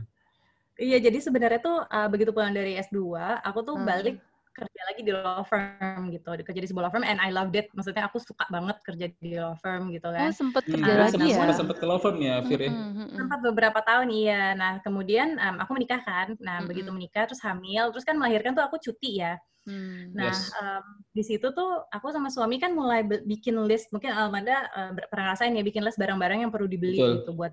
Iya, 0.77 0.99
jadi 1.01 1.19
sebenarnya 1.25 1.61
tuh 1.65 1.89
uh, 1.89 2.09
begitu 2.13 2.37
pulang 2.37 2.53
dari 2.53 2.77
S2, 2.77 3.01
aku 3.41 3.59
tuh 3.65 3.77
hmm. 3.81 3.89
balik 3.89 4.17
kerja 4.57 4.81
lagi 4.89 5.01
di 5.05 5.13
law 5.13 5.45
firm 5.45 6.09
gitu 6.09 6.33
kerja 6.33 6.61
di 6.65 6.69
sebuah 6.73 6.89
law 6.89 6.93
firm 6.93 7.05
and 7.05 7.21
I 7.21 7.29
loved 7.29 7.53
it. 7.53 7.69
Maksudnya 7.77 8.09
aku 8.09 8.17
suka 8.25 8.49
banget 8.49 8.81
kerja 8.89 9.07
di 9.21 9.37
law 9.37 9.53
firm 9.61 9.93
gitu 9.93 10.09
kan. 10.09 10.33
Oh 10.33 10.33
sempet 10.33 10.65
hmm, 10.65 10.73
kerja 10.81 10.93
hmm, 10.97 11.03
lagi 11.05 11.13
sempet, 11.13 11.37
ya? 11.37 11.53
sempet 11.53 11.77
ke 11.77 11.85
law 11.85 12.01
firm 12.01 12.17
ya 12.25 12.41
Fir 12.41 12.61
ya? 12.65 12.73
Sempat 13.13 13.39
beberapa 13.45 13.85
tahun 13.85 14.09
iya. 14.09 14.57
Nah 14.57 14.81
kemudian 14.81 15.37
um, 15.37 15.57
aku 15.61 15.77
menikah 15.77 16.01
kan. 16.01 16.41
Nah 16.41 16.65
hmm. 16.65 16.73
begitu 16.73 16.89
menikah 16.89 17.29
terus 17.29 17.45
hamil 17.45 17.93
terus 17.93 18.09
kan 18.09 18.17
melahirkan 18.17 18.57
tuh 18.57 18.65
aku 18.65 18.81
cuti 18.81 19.21
ya. 19.21 19.37
Hmm, 19.67 20.15
nah, 20.15 20.31
yes. 20.31 20.55
um, 20.63 21.03
di 21.11 21.27
situ 21.27 21.51
tuh 21.51 21.83
aku 21.91 22.15
sama 22.15 22.31
suami 22.31 22.63
kan 22.63 22.71
mulai 22.71 23.03
bikin 23.03 23.59
list, 23.67 23.91
mungkin 23.91 24.15
Almanda 24.15 24.63
uh, 24.71 24.95
pernah 25.11 25.35
rasain 25.35 25.59
ya 25.59 25.67
bikin 25.67 25.83
list 25.83 25.99
barang-barang 25.99 26.47
yang 26.47 26.55
perlu 26.55 26.71
dibeli 26.71 27.03
Betul. 27.03 27.27
gitu 27.27 27.31
buat 27.35 27.51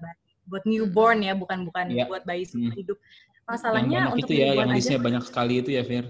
buat 0.47 0.63
newborn 0.67 1.23
ya, 1.23 1.33
bukan 1.33 1.63
bukan 1.67 1.91
yeah. 1.91 2.07
buat 2.07 2.23
bayi 2.27 2.43
hmm. 2.47 2.73
hidup. 2.75 2.97
Masalahnya 3.43 4.07
yang 4.07 4.15
untuk 4.15 4.31
itu 4.31 4.39
ya, 4.39 4.55
yang 4.55 4.71
listnya 4.71 4.99
aja, 4.99 5.03
banyak 5.03 5.23
sekali 5.27 5.53
itu 5.59 5.69
ya, 5.75 5.83
Fir. 5.83 6.07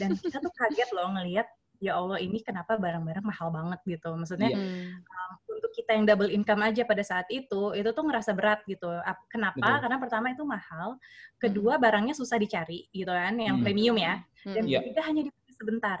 Dan 0.00 0.16
kita 0.16 0.40
tuh 0.40 0.52
kaget 0.56 0.88
loh 0.96 1.12
ngelihat 1.12 1.48
ya 1.76 2.00
Allah 2.00 2.16
ini 2.16 2.40
kenapa 2.40 2.80
barang-barang 2.80 3.20
mahal 3.20 3.52
banget 3.52 3.80
gitu. 3.84 4.16
Maksudnya 4.16 4.48
yeah. 4.48 4.96
um, 4.96 5.32
untuk 5.52 5.68
kita 5.76 5.92
yang 5.92 6.08
double 6.08 6.32
income 6.32 6.64
aja 6.64 6.88
pada 6.88 7.04
saat 7.04 7.28
itu, 7.28 7.76
itu 7.76 7.90
tuh 7.92 8.04
ngerasa 8.08 8.32
berat 8.32 8.64
gitu. 8.64 8.88
Kenapa? 9.28 9.60
Betul. 9.60 9.80
Karena 9.84 9.96
pertama 10.00 10.26
itu 10.32 10.44
mahal, 10.48 10.96
kedua 11.36 11.76
hmm. 11.76 11.82
barangnya 11.84 12.14
susah 12.16 12.40
dicari 12.40 12.88
gitu 12.88 13.12
kan, 13.12 13.36
yang 13.36 13.60
hmm. 13.60 13.64
premium 13.64 13.96
ya. 14.00 14.24
Dan 14.40 14.64
yeah. 14.64 14.80
ketiga 14.80 15.04
hanya 15.04 15.28
dipakai 15.28 15.52
sebentar 15.52 15.98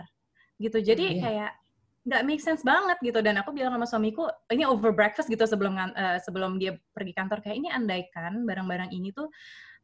gitu. 0.56 0.78
Jadi 0.80 1.04
yeah. 1.12 1.20
kayak 1.20 1.52
nggak 2.06 2.22
make 2.22 2.38
sense 2.38 2.62
banget 2.62 2.94
gitu 3.02 3.18
dan 3.18 3.34
aku 3.42 3.50
bilang 3.50 3.74
sama 3.74 3.82
suamiku 3.82 4.30
ini 4.54 4.62
over 4.62 4.94
breakfast 4.94 5.26
gitu 5.26 5.42
sebelum 5.42 5.74
uh, 5.74 6.22
sebelum 6.22 6.54
dia 6.54 6.78
pergi 6.94 7.10
kantor 7.10 7.42
kayak 7.42 7.58
ini 7.58 7.68
andaikan 7.68 8.46
barang-barang 8.46 8.94
ini 8.94 9.10
tuh 9.10 9.26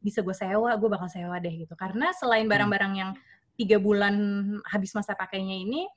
bisa 0.03 0.19
gue 0.19 0.35
sewa, 0.35 0.75
gue 0.75 0.89
bakal 0.91 1.07
sewa 1.07 1.39
deh 1.39 1.63
gitu. 1.63 1.73
Karena 1.79 2.11
selain 2.19 2.45
hmm. 2.45 2.51
barang-barang 2.51 2.93
yang 2.99 3.11
tiga 3.55 3.79
bulan 3.79 4.15
habis 4.67 4.91
masa 4.91 5.15
pakainya 5.15 5.55
ini, 5.63 5.87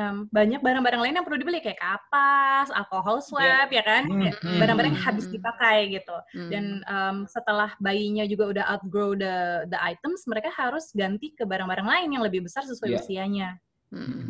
um, 0.00 0.24
banyak 0.32 0.64
barang-barang 0.64 1.00
lain 1.04 1.14
yang 1.20 1.26
perlu 1.28 1.36
dibeli 1.36 1.60
kayak 1.60 1.76
kapas, 1.76 2.72
alkohol 2.72 3.20
swab, 3.20 3.68
yeah. 3.68 3.68
ya 3.68 3.82
kan, 3.84 4.08
hmm, 4.08 4.32
hmm, 4.32 4.58
barang-barang 4.64 4.96
yang 4.96 5.04
habis 5.04 5.28
dipakai 5.28 5.92
gitu. 5.92 6.16
Dan 6.48 6.80
um, 6.88 7.28
setelah 7.28 7.76
bayinya 7.84 8.24
juga 8.24 8.56
udah 8.56 8.64
outgrow 8.72 9.12
the 9.12 9.68
the 9.68 9.78
items, 9.84 10.24
mereka 10.24 10.48
harus 10.56 10.88
ganti 10.96 11.36
ke 11.36 11.44
barang-barang 11.44 11.84
lain 11.84 12.08
yang 12.16 12.24
lebih 12.24 12.48
besar 12.48 12.64
sesuai 12.64 12.96
yeah. 12.96 13.00
usianya. 13.04 13.48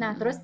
Nah 0.00 0.16
terus 0.16 0.40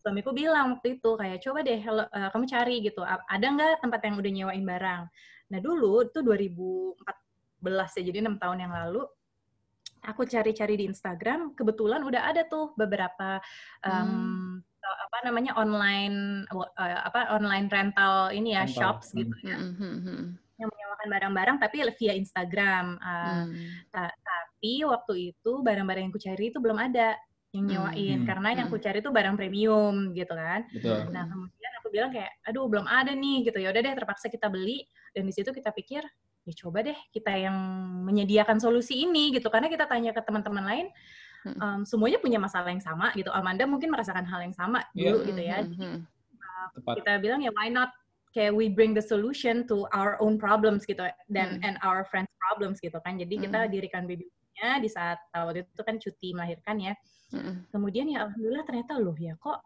suamiku 0.00 0.32
bilang 0.32 0.80
waktu 0.80 0.96
itu 0.96 1.10
kayak 1.14 1.38
coba 1.44 1.58
deh 1.60 1.80
uh, 1.84 2.28
kamu 2.32 2.44
cari 2.48 2.76
gitu, 2.80 3.04
ada 3.04 3.46
nggak 3.46 3.84
tempat 3.84 4.00
yang 4.04 4.16
udah 4.16 4.32
nyewain 4.32 4.64
barang. 4.64 5.02
Nah 5.50 5.58
dulu 5.60 6.08
itu 6.08 6.18
2014 6.24 7.96
ya, 8.00 8.02
jadi 8.08 8.18
enam 8.24 8.36
tahun 8.40 8.64
yang 8.64 8.72
lalu 8.72 9.04
aku 10.04 10.24
cari-cari 10.24 10.80
di 10.80 10.84
Instagram, 10.88 11.52
kebetulan 11.52 12.00
udah 12.00 12.32
ada 12.32 12.48
tuh 12.48 12.72
beberapa 12.76 13.40
um, 13.84 14.08
hmm. 14.08 14.52
apa 14.80 15.18
namanya 15.28 15.52
online 15.60 16.48
uh, 16.48 17.00
apa 17.04 17.36
online 17.36 17.68
rental 17.68 18.32
ini 18.32 18.56
ya 18.56 18.64
rental. 18.64 18.76
shops 18.76 19.12
gitu 19.12 19.34
hmm. 19.44 19.48
ya. 19.48 19.58
Hmm. 19.58 19.74
hmm, 19.76 19.98
hmm. 20.00 20.24
Yang 20.60 20.68
menyewakan 20.76 21.08
barang-barang 21.08 21.56
tapi 21.60 21.76
via 21.96 22.14
Instagram. 22.16 22.86
Uh, 23.00 23.44
hmm. 23.48 23.68
Tapi 23.92 24.74
waktu 24.84 25.14
itu 25.32 25.52
barang-barang 25.64 26.02
yang 26.08 26.12
ku 26.12 26.20
cari 26.20 26.44
itu 26.52 26.58
belum 26.60 26.78
ada 26.80 27.16
yang 27.50 27.66
nyewain 27.66 28.18
hmm. 28.22 28.28
karena 28.30 28.48
yang 28.54 28.68
ku 28.70 28.78
cari 28.78 29.02
itu 29.02 29.10
barang 29.10 29.34
premium 29.34 30.14
gitu 30.14 30.30
kan. 30.30 30.62
Betul. 30.70 31.10
Nah, 31.10 31.26
kemudian 31.26 31.72
aku 31.82 31.88
bilang 31.90 32.10
kayak 32.14 32.30
aduh 32.46 32.70
belum 32.70 32.86
ada 32.86 33.10
nih 33.10 33.50
gitu. 33.50 33.58
Ya 33.58 33.74
udah 33.74 33.82
deh 33.82 33.94
terpaksa 33.94 34.30
kita 34.30 34.46
beli 34.46 34.86
dan 35.14 35.26
di 35.26 35.32
situ 35.34 35.50
kita 35.50 35.74
pikir 35.74 36.06
ya 36.48 36.54
coba 36.66 36.80
deh 36.80 36.96
kita 37.12 37.36
yang 37.36 37.56
menyediakan 38.06 38.56
solusi 38.56 39.04
ini 39.04 39.36
gitu 39.36 39.52
karena 39.52 39.68
kita 39.68 39.84
tanya 39.84 40.10
ke 40.16 40.24
teman-teman 40.24 40.64
lain 40.64 40.86
um, 41.60 41.84
semuanya 41.84 42.16
punya 42.16 42.40
masalah 42.40 42.72
yang 42.72 42.80
sama 42.80 43.12
gitu 43.12 43.28
Amanda 43.28 43.68
mungkin 43.68 43.92
merasakan 43.92 44.24
hal 44.24 44.40
yang 44.44 44.56
sama 44.56 44.80
iya. 44.96 45.12
dulu 45.12 45.18
yeah. 45.20 45.28
gitu 45.28 45.42
ya 45.44 45.56
Jadi, 45.60 45.76
uh, 46.40 46.94
kita 46.96 47.12
bilang 47.20 47.40
ya 47.44 47.52
why 47.52 47.68
not 47.68 47.92
kayak 48.32 48.54
we 48.54 48.72
bring 48.72 48.96
the 48.96 49.02
solution 49.02 49.66
to 49.66 49.84
our 49.92 50.16
own 50.22 50.40
problems 50.40 50.86
gitu 50.88 51.02
dan 51.28 51.60
hmm. 51.60 51.66
and 51.66 51.76
our 51.84 52.06
friends 52.08 52.30
problems 52.40 52.80
gitu 52.80 52.96
kan 53.04 53.20
jadi 53.20 53.34
hmm. 53.36 53.42
kita 53.50 53.60
dirikan 53.68 54.08
babynya 54.60 54.84
di 54.84 54.88
saat 54.92 55.18
waktu 55.32 55.64
itu 55.64 55.82
kan 55.82 55.96
cuti 55.96 56.28
melahirkan 56.36 56.76
ya 56.76 56.92
hmm. 57.32 57.72
kemudian 57.72 58.06
ya 58.12 58.28
alhamdulillah 58.28 58.64
ternyata 58.68 58.92
loh 59.00 59.16
ya 59.16 59.34
kok 59.40 59.58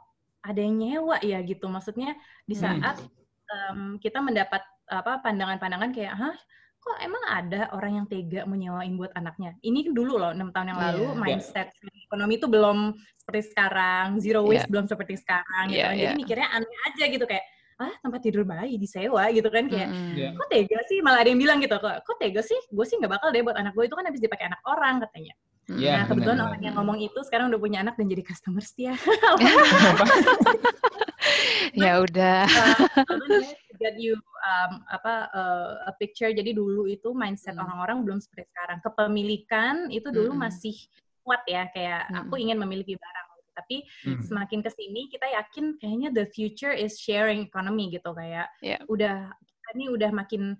ada 0.44 0.60
yang 0.60 0.76
nyewa 0.78 1.16
ya 1.24 1.42
gitu 1.42 1.66
maksudnya 1.66 2.14
di 2.46 2.54
saat 2.54 3.00
hmm. 3.00 3.10
um, 3.50 3.80
kita 3.98 4.22
mendapat 4.22 4.62
apa 4.86 5.24
pandangan-pandangan 5.24 5.90
kayak 5.90 6.14
hah 6.14 6.36
kok 6.84 7.00
emang 7.00 7.24
ada 7.32 7.72
orang 7.72 8.04
yang 8.04 8.06
tega 8.12 8.44
menyewain 8.44 8.92
buat 9.00 9.08
anaknya? 9.16 9.56
Ini 9.64 9.88
dulu 9.96 10.20
loh, 10.20 10.36
enam 10.36 10.52
tahun 10.52 10.76
yang 10.76 10.80
iya, 10.84 10.86
lalu, 10.92 11.04
yeah, 11.08 11.16
mindset 11.16 11.68
yeah. 11.80 12.04
ekonomi 12.04 12.36
itu 12.36 12.44
belum 12.44 12.92
seperti 13.16 13.56
sekarang, 13.56 14.20
zero 14.20 14.44
waste 14.44 14.68
yeah. 14.68 14.72
belum 14.76 14.84
seperti 14.84 15.16
sekarang, 15.16 15.72
gitu 15.72 15.80
yeah, 15.80 15.88
kan. 15.88 15.96
Jadi 15.96 16.12
yeah. 16.12 16.20
mikirnya 16.20 16.48
aneh 16.52 16.78
aja 16.92 17.04
gitu, 17.08 17.24
kayak, 17.24 17.44
ah 17.80 17.94
tempat 18.00 18.20
tidur 18.22 18.46
bayi 18.46 18.78
disewa 18.78 19.26
gitu 19.34 19.48
kan, 19.50 19.66
kayak, 19.66 19.88
mm 19.90 20.14
-hmm. 20.14 20.32
kok 20.38 20.48
tega 20.50 20.78
sih? 20.86 20.98
Malah 21.02 21.18
ada 21.24 21.28
yang 21.34 21.40
bilang 21.40 21.58
gitu, 21.58 21.76
kok, 21.78 21.94
kok 22.06 22.16
tega 22.22 22.42
sih? 22.44 22.58
Gue 22.70 22.86
sih 22.86 22.96
nggak 22.98 23.18
bakal 23.18 23.28
deh 23.34 23.42
buat 23.42 23.58
anak 23.58 23.74
gue, 23.74 23.84
itu 23.90 23.96
kan 23.98 24.06
habis 24.06 24.22
dipakai 24.22 24.46
anak 24.50 24.62
orang 24.66 25.02
katanya. 25.02 25.34
Yeah, 25.64 26.04
nah, 26.04 26.12
kebetulan 26.12 26.36
bener, 26.36 26.48
orang 26.52 26.60
yang 26.60 26.74
ngomong 26.76 26.98
itu 27.00 27.16
sekarang 27.24 27.48
udah 27.48 27.56
punya 27.56 27.80
anak 27.80 27.96
dan 27.96 28.04
jadi 28.04 28.20
customer 28.20 28.60
setia. 28.60 29.00
ya 31.80 32.04
udah. 32.04 32.44
Uh, 32.44 33.48
get 33.80 33.96
you 33.96 34.12
um, 34.44 34.84
apa 34.92 35.32
uh, 35.32 35.88
a 35.88 35.92
picture. 35.96 36.28
Jadi 36.28 36.52
dulu 36.52 36.84
itu 36.84 37.16
mindset 37.16 37.56
hmm. 37.56 37.64
orang-orang 37.64 37.96
hmm. 38.00 38.04
belum 38.04 38.18
seperti 38.20 38.52
sekarang. 38.52 38.78
Kepemilikan 38.84 39.88
itu 39.88 40.12
dulu 40.12 40.36
hmm. 40.36 40.44
masih 40.44 40.76
kuat 41.24 41.40
ya, 41.48 41.64
kayak 41.72 42.12
hmm. 42.12 42.28
aku 42.28 42.34
ingin 42.36 42.60
memiliki 42.60 43.00
barang. 43.00 43.23
Tapi 43.54 43.86
hmm. 44.04 44.22
semakin 44.26 44.60
ke 44.60 44.70
sini 44.74 45.06
kita 45.08 45.26
yakin 45.30 45.78
kayaknya 45.78 46.10
the 46.10 46.26
future 46.34 46.74
is 46.74 46.98
sharing 46.98 47.46
economy 47.46 47.88
gitu 47.94 48.10
kayak 48.12 48.50
yeah. 48.60 48.82
udah 48.90 49.30
ini 49.74 49.90
udah 49.90 50.10
makin 50.14 50.58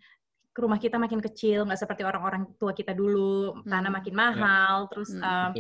ke 0.55 0.63
rumah 0.63 0.79
kita 0.79 0.95
makin 1.03 1.19
kecil, 1.19 1.67
nggak 1.67 1.83
seperti 1.83 2.07
orang-orang 2.07 2.47
tua 2.63 2.71
kita 2.71 2.95
dulu, 2.95 3.59
hmm. 3.59 3.67
tanah 3.67 3.91
makin 3.91 4.15
ya. 4.15 4.21
mahal, 4.23 4.75
yeah. 4.87 4.91
terus 4.95 5.11
hmm. 5.11 5.27
um, 5.27 5.53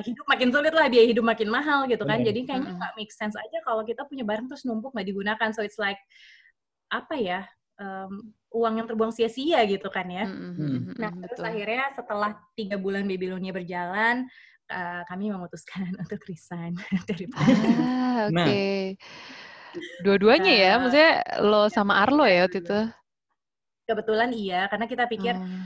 hidup 0.00 0.24
makin 0.24 0.48
sulit 0.48 0.72
lah, 0.72 0.88
biaya 0.88 1.06
hidup 1.12 1.24
makin 1.28 1.48
mahal 1.52 1.84
gitu 1.84 2.00
kan. 2.08 2.24
Okay. 2.24 2.32
Jadi 2.32 2.40
kayaknya 2.48 2.72
hmm. 2.72 2.80
nggak 2.80 2.94
make 2.96 3.12
sense 3.12 3.36
aja 3.36 3.58
kalau 3.60 3.84
kita 3.84 4.08
punya 4.08 4.24
barang 4.24 4.48
terus 4.48 4.64
numpuk 4.64 4.96
nggak 4.96 5.04
digunakan. 5.04 5.48
So 5.52 5.60
it's 5.60 5.76
like 5.76 6.00
apa 6.88 7.14
ya 7.20 7.40
um, 7.76 8.32
uang 8.52 8.80
yang 8.82 8.86
terbuang 8.88 9.12
sia-sia 9.12 9.60
gitu 9.68 9.88
kan 9.92 10.08
ya. 10.08 10.24
Mm-hmm. 10.24 10.96
Nah 10.96 11.12
Betul. 11.12 11.22
terus 11.28 11.42
akhirnya 11.44 11.84
setelah 11.92 12.30
tiga 12.56 12.76
bulan 12.80 13.04
Babylonia 13.04 13.52
berjalan, 13.52 14.24
uh, 14.70 15.02
kami 15.08 15.32
memutuskan 15.32 15.92
untuk 16.02 16.20
resign 16.28 16.76
dari 17.08 17.26
Ah, 17.34 18.26
Oke. 18.28 18.34
Okay. 18.34 18.78
Nah. 18.96 19.86
Dua-duanya 20.02 20.52
ya, 20.52 20.72
maksudnya 20.80 21.12
lo 21.44 21.68
sama 21.68 22.00
Arlo 22.00 22.24
ya 22.24 22.48
waktu 22.48 22.64
itu? 22.64 22.80
Kebetulan 23.84 24.32
iya, 24.32 24.64
karena 24.68 24.88
kita 24.88 25.04
pikir, 25.08 25.36
hmm. 25.36 25.64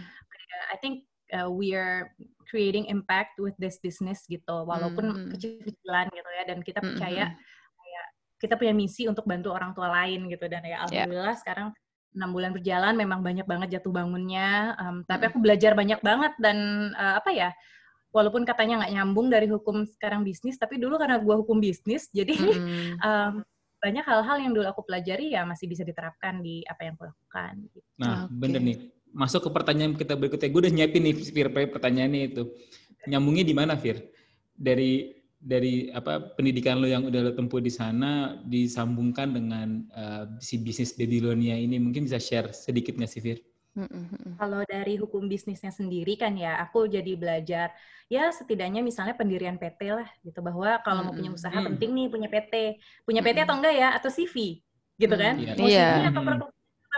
I 0.71 0.77
think 0.83 1.07
uh, 1.31 1.47
we 1.47 1.75
are 1.75 2.11
creating 2.51 2.91
impact 2.91 3.39
with 3.39 3.55
this 3.63 3.79
business 3.79 4.27
gitu, 4.27 4.67
walaupun 4.67 5.07
hmm. 5.07 5.31
kecil-kecilan 5.33 6.07
gitu 6.11 6.31
ya, 6.35 6.43
dan 6.45 6.59
kita 6.67 6.83
percaya 6.83 7.25
hmm 7.31 7.51
kita 8.43 8.59
punya 8.59 8.75
misi 8.75 9.07
untuk 9.07 9.23
bantu 9.23 9.55
orang 9.55 9.71
tua 9.71 9.87
lain 10.03 10.27
gitu 10.27 10.51
dan 10.51 10.67
ya, 10.67 10.75
ya. 10.75 10.79
alhamdulillah 10.83 11.39
yeah. 11.39 11.43
sekarang 11.47 11.69
enam 12.13 12.31
bulan 12.35 12.51
berjalan 12.51 12.95
memang 12.99 13.23
banyak 13.23 13.47
banget 13.47 13.79
jatuh 13.79 13.95
bangunnya 13.95 14.75
um, 14.83 15.07
tapi 15.07 15.31
aku 15.31 15.39
belajar 15.39 15.79
banyak 15.79 16.03
banget 16.03 16.35
dan 16.43 16.91
uh, 16.99 17.23
apa 17.23 17.31
ya 17.31 17.55
walaupun 18.13 18.45
katanya 18.45 18.85
nggak 18.85 18.93
nyambung 18.95 19.33
dari 19.33 19.49
hukum 19.49 19.89
sekarang 19.89 20.23
bisnis 20.23 20.61
tapi 20.61 20.77
dulu 20.77 21.01
karena 21.01 21.19
gue 21.19 21.35
hukum 21.35 21.59
bisnis 21.59 22.07
jadi 22.17 22.37
mm. 22.37 23.01
um, 23.01 23.35
banyak 23.83 24.05
hal-hal 24.07 24.37
yang 24.39 24.53
dulu 24.55 24.69
aku 24.71 24.87
pelajari 24.87 25.35
ya 25.35 25.43
masih 25.43 25.67
bisa 25.67 25.83
diterapkan 25.83 26.39
di 26.39 26.63
apa 26.71 26.87
yang 26.87 26.95
aku 26.95 27.11
lakukan 27.11 27.53
gitu. 27.67 27.79
nah 27.99 28.31
okay. 28.31 28.39
bener 28.39 28.61
nih 28.63 28.79
masuk 29.13 29.49
ke 29.49 29.51
pertanyaan 29.51 29.93
kita 29.99 30.15
berikutnya 30.15 30.49
gue 30.49 30.61
udah 30.63 30.73
nyiapin 30.73 31.03
nih 31.03 31.15
Fir 31.19 31.49
pertanyaannya 31.51 32.21
itu 32.31 32.43
nyambungnya 33.11 33.45
di 33.45 33.55
mana 33.57 33.75
Fir 33.75 33.99
dari 34.55 35.19
dari 35.43 35.91
apa 35.91 36.39
pendidikan 36.39 36.79
lo 36.79 36.87
yang 36.87 37.03
udah 37.03 37.21
lo 37.29 37.33
tempuh 37.35 37.59
di 37.59 37.69
sana 37.69 38.39
disambungkan 38.47 39.35
dengan 39.35 39.83
uh, 39.91 40.31
si 40.39 40.63
bisnis 40.63 40.95
Babylonia 40.95 41.59
ini 41.59 41.83
mungkin 41.83 42.07
bisa 42.07 42.23
share 42.23 42.55
sedikit 42.55 42.95
nggak 42.95 43.11
sih 43.11 43.21
Fir? 43.21 43.39
Kalau 44.37 44.61
dari 44.69 45.01
hukum 45.01 45.25
bisnisnya 45.25 45.73
sendiri 45.73 46.21
kan 46.21 46.37
ya, 46.37 46.61
aku 46.61 46.85
jadi 46.85 47.13
belajar 47.17 47.73
ya 48.13 48.29
setidaknya 48.29 48.85
misalnya 48.85 49.17
pendirian 49.17 49.57
PT 49.57 49.81
lah 49.89 50.09
gitu. 50.21 50.45
Bahwa 50.45 50.77
kalau 50.85 51.09
mau 51.09 51.15
punya 51.17 51.33
usaha 51.33 51.57
penting 51.57 51.91
nih 51.97 52.07
punya 52.13 52.29
PT, 52.29 52.77
punya 53.09 53.25
PT 53.25 53.49
atau 53.49 53.57
enggak 53.57 53.75
ya 53.75 53.89
atau 53.97 54.13
CV 54.13 54.61
gitu 55.01 55.15
kan? 55.17 55.35
mau 55.41 55.67
iya. 55.67 56.05
CV 56.05 56.13
apa 56.13 56.21
per- 56.21 56.53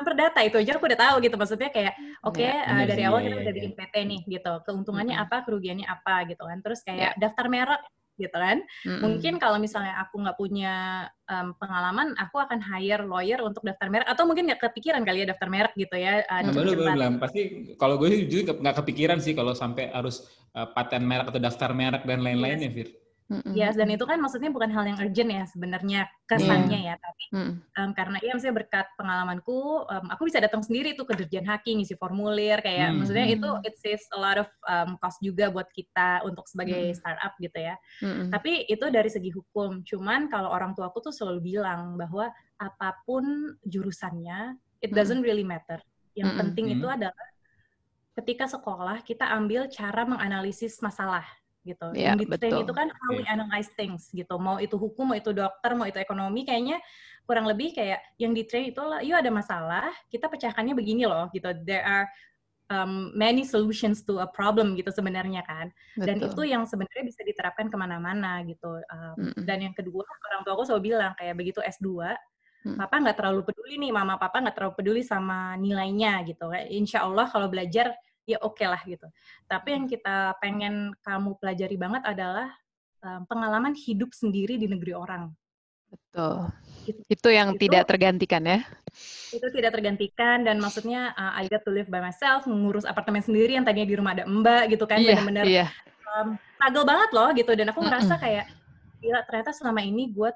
perdata 0.05 0.41
itu 0.43 0.57
aja 0.59 0.75
aku 0.75 0.87
udah 0.91 1.01
tahu 1.01 1.16
gitu. 1.22 1.37
Maksudnya 1.39 1.70
kayak 1.70 1.95
oke 2.27 2.43
Iya, 2.43 2.59
uh, 2.66 2.75
bener 2.75 2.87
dari 2.91 3.03
awal 3.07 3.18
iya, 3.22 3.25
kita 3.25 3.35
iya, 3.35 3.39
udah 3.39 3.53
iya. 3.55 3.59
bikin 3.62 3.72
PT 3.79 3.95
nih 4.03 4.20
gitu. 4.27 4.53
Keuntungannya 4.66 5.14
apa 5.14 5.37
kerugiannya 5.47 5.87
apa 5.87 6.14
gitu 6.27 6.43
kan. 6.43 6.59
Terus 6.59 6.81
kayak 6.83 7.14
Iya. 7.14 7.20
daftar 7.22 7.47
merek 7.47 7.83
gitu 8.17 8.35
kan 8.35 8.62
Mm-mm. 8.87 9.01
mungkin 9.03 9.43
kalau 9.43 9.59
misalnya 9.59 9.99
aku 10.01 10.23
nggak 10.23 10.39
punya 10.39 11.07
um, 11.27 11.53
pengalaman 11.59 12.15
aku 12.17 12.39
akan 12.39 12.62
hire 12.62 13.03
lawyer 13.03 13.43
untuk 13.43 13.67
daftar 13.67 13.91
merek 13.91 14.07
atau 14.07 14.25
mungkin 14.25 14.47
nggak 14.47 14.62
kepikiran 14.71 15.03
kali 15.03 15.27
ya 15.27 15.35
daftar 15.35 15.49
merek 15.51 15.75
gitu 15.75 15.97
ya 15.99 16.23
uh, 16.31 16.41
Nah, 16.45 16.53
tempat. 16.79 16.95
bilang 16.95 17.15
pasti 17.19 17.41
kalau 17.75 17.99
gue 17.99 18.09
sih 18.11 18.21
jujur 18.31 18.55
nggak 18.55 18.77
kepikiran 18.83 19.19
sih 19.19 19.35
kalau 19.35 19.53
sampai 19.53 19.91
harus 19.91 20.27
uh, 20.55 20.71
paten 20.71 21.03
merek 21.03 21.31
atau 21.31 21.41
daftar 21.43 21.71
merek 21.75 22.03
dan 22.07 22.23
lain-lain 22.23 22.59
ya, 22.62 22.71
Fir. 22.71 22.89
Mm-mm. 23.25 23.57
Yes, 23.57 23.72
dan 23.72 23.89
itu 23.89 24.05
kan 24.05 24.20
maksudnya 24.20 24.53
bukan 24.53 24.68
hal 24.68 24.85
yang 24.85 25.01
urgent 25.01 25.33
ya 25.33 25.49
sebenarnya 25.49 26.05
kesannya 26.29 26.93
ya, 26.93 26.95
tapi 27.01 27.25
Mm-mm. 27.33 27.57
um, 27.72 27.91
karena 27.97 28.20
iya 28.20 28.37
misalnya 28.37 28.61
berkat 28.61 28.85
pengalamanku, 29.01 29.89
um, 29.89 30.07
aku 30.12 30.29
bisa 30.29 30.45
datang 30.45 30.61
sendiri 30.61 30.93
tuh 30.93 31.09
ke 31.09 31.16
Dirjen 31.16 31.49
Haki 31.49 31.72
ngisi 31.72 31.97
formulir 31.97 32.61
kayak 32.61 32.93
Hmm. 32.93 33.01
maksudnya 33.01 33.25
Hmm. 33.25 33.37
itu 33.41 33.49
it 33.64 33.75
saves 33.81 34.05
a 34.12 34.18
lot 34.20 34.37
of 34.37 34.49
um, 34.68 35.01
cost 35.01 35.25
juga 35.25 35.49
buat 35.49 35.72
kita 35.72 36.20
untuk 36.29 36.45
sebagai 36.53 36.93
Hmm. 36.93 36.97
startup 37.01 37.33
gitu 37.41 37.59
ya. 37.64 37.81
Mm-mm. 38.05 38.29
Tapi 38.29 38.68
itu 38.68 38.85
dari 38.93 39.09
segi 39.09 39.33
hukum. 39.33 39.81
Cuman 39.89 40.29
kalau 40.29 40.53
orang 40.53 40.77
tua 40.77 40.93
aku 40.93 41.01
tuh 41.09 41.14
selalu 41.16 41.57
bilang 41.57 41.97
bahwa 41.97 42.29
apa 42.61 42.93
pun 43.09 43.25
jurusannya, 43.64 44.61
it 44.85 44.93
doesn't 44.93 45.25
really 45.25 45.49
matter. 45.49 45.81
Yang 46.12 46.29
Mm-mm. 46.29 46.41
penting 46.45 46.66
itu 46.77 46.85
Hmm. 46.85 46.97
adalah 47.01 47.27
ketika 48.20 48.45
sekolah 48.53 49.01
kita 49.01 49.33
ambil 49.33 49.64
cara 49.72 50.05
menganalisis 50.05 50.77
masalah 50.85 51.25
gitu. 51.65 51.97
Iya, 51.97 52.12
Yang 52.12 52.19
di 52.21 52.27
train 52.37 52.53
betul. 52.53 52.65
itu 52.69 52.73
kan 52.77 52.89
how 52.93 53.11
we 53.17 53.25
analyze 53.27 53.69
things 53.75 54.12
gitu. 54.12 54.37
Mau 54.37 54.61
itu 54.61 54.77
hukum, 54.77 55.11
mau 55.11 55.17
itu 55.17 55.33
dokter, 55.33 55.73
mau 55.73 55.89
itu 55.89 55.97
ekonomi, 55.97 56.45
kayaknya 56.45 56.79
kurang 57.25 57.49
lebih 57.49 57.73
kayak 57.73 58.05
yang 58.21 58.37
di 58.37 58.45
train 58.45 58.69
itu 58.69 58.85
lah, 58.85 59.01
yuk 59.01 59.17
ada 59.17 59.33
masalah, 59.33 59.89
kita 60.12 60.29
pecahkannya 60.29 60.77
begini 60.77 61.09
loh 61.09 61.33
gitu. 61.33 61.49
There 61.65 61.81
are 61.81 62.05
um, 62.69 63.17
many 63.17 63.49
solutions 63.49 64.05
to 64.05 64.21
a 64.21 64.29
problem 64.29 64.77
gitu 64.77 64.93
sebenarnya 64.93 65.41
kan. 65.49 65.73
Dan 65.97 66.21
itu 66.21 66.37
Betul. 66.37 66.53
yang 66.53 66.69
sebenarnya 66.69 67.05
bisa 67.09 67.25
diterapkan 67.25 67.73
ke 67.73 67.77
mana-mana 67.81 68.45
gitu. 68.45 68.77
Um, 68.93 69.17
Mm-mm. 69.33 69.43
dan 69.49 69.65
yang 69.65 69.73
kedua, 69.73 70.05
orang 70.05 70.41
tua 70.45 70.53
aku 70.53 70.69
selalu 70.69 70.93
bilang 70.95 71.12
kayak 71.17 71.35
begitu 71.35 71.65
S2, 71.65 72.12
Hmm. 72.65 72.81
papa 72.81 72.97
nggak 72.97 73.21
terlalu 73.21 73.45
peduli 73.45 73.77
nih, 73.77 73.93
mama 73.93 74.17
papa 74.17 74.41
nggak 74.41 74.57
terlalu 74.57 74.73
peduli 74.81 75.03
sama 75.05 75.53
nilainya 75.61 76.25
gitu. 76.25 76.49
Kayak 76.49 76.73
Insya 76.73 77.05
Allah 77.05 77.29
kalau 77.29 77.53
belajar 77.53 77.93
ya 78.25 78.41
oke 78.41 78.64
lah 78.64 78.81
gitu. 78.85 79.07
Tapi 79.47 79.68
yang 79.77 79.85
kita 79.85 80.37
pengen 80.41 80.93
kamu 81.05 81.37
pelajari 81.39 81.77
banget 81.77 82.03
adalah 82.05 82.49
um, 83.05 83.25
pengalaman 83.29 83.77
hidup 83.77 84.12
sendiri 84.16 84.57
di 84.57 84.66
negeri 84.68 84.97
orang. 84.97 85.33
Betul. 85.93 86.51
Itu- 86.85 87.05
Itu 87.07 87.29
yang 87.31 87.55
itu- 87.55 87.68
tidak 87.68 87.85
tergantikan 87.87 88.43
ya. 88.45 88.61
Itu 89.35 89.47
tidak 89.51 89.75
tergantikan 89.75 90.47
dan 90.47 90.62
maksudnya 90.62 91.11
uh, 91.18 91.35
I 91.35 91.51
got 91.51 91.66
to 91.66 91.72
live 91.75 91.91
by 91.91 91.99
myself, 91.99 92.47
mengurus 92.47 92.87
apartemen 92.87 93.20
sendiri 93.20 93.59
yang 93.59 93.66
tadinya 93.66 93.89
di 93.91 93.97
rumah 93.99 94.14
ada 94.14 94.25
mbak 94.25 94.70
gitu 94.70 94.87
kan, 94.87 95.03
Iya, 95.03 95.18
benar-benar 95.18 95.45
iya. 95.51 95.66
um, 96.14 96.39
struggle 96.55 96.87
banget 96.87 97.11
loh 97.11 97.29
gitu 97.35 97.53
dan 97.59 97.66
aku 97.75 97.81
ngerasa 97.83 98.14
Mm-mm. 98.14 98.22
kayak 98.22 98.47
gila 99.03 99.20
ternyata 99.27 99.51
selama 99.53 99.83
ini 99.83 100.09
gue 100.14 100.31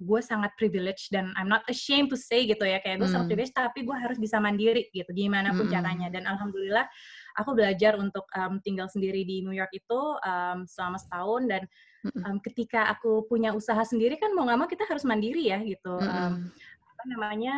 gue 0.00 0.20
sangat 0.24 0.56
privileged 0.56 1.12
dan 1.12 1.28
I'm 1.36 1.44
not 1.44 1.60
ashamed 1.68 2.08
to 2.08 2.16
say 2.16 2.48
gitu 2.48 2.64
ya 2.64 2.80
kayak 2.80 2.98
gue 2.98 3.08
sangat 3.08 3.28
Mm. 3.28 3.32
privileged 3.36 3.52
tapi 3.52 3.84
gue 3.84 3.92
harus 3.92 4.16
bisa 4.16 4.40
mandiri 4.40 4.88
gitu 4.90 5.12
gimana 5.12 5.52
pun 5.52 5.68
Mm-mm. 5.68 5.74
caranya 5.76 6.08
dan 6.08 6.24
alhamdulillah 6.24 6.88
aku 7.36 7.52
belajar 7.52 8.00
untuk 8.00 8.24
um, 8.32 8.56
tinggal 8.64 8.88
sendiri 8.88 9.20
di 9.22 9.44
New 9.44 9.52
York 9.52 9.68
itu 9.76 10.00
um, 10.24 10.64
selama 10.64 10.96
setahun 10.96 11.42
dan 11.44 11.62
Mm-mm. 12.08 12.22
um, 12.24 12.36
ketika 12.40 12.88
aku 12.88 13.28
punya 13.28 13.52
usaha 13.52 13.84
sendiri 13.84 14.16
kan 14.16 14.32
mau 14.32 14.48
nggak 14.48 14.58
mau 14.58 14.68
kita 14.72 14.88
harus 14.88 15.04
mandiri 15.04 15.52
ya 15.52 15.60
gitu 15.60 16.00
um, 16.00 16.48
Mm-mm. 16.48 16.48
apa 16.96 17.02
namanya 17.12 17.54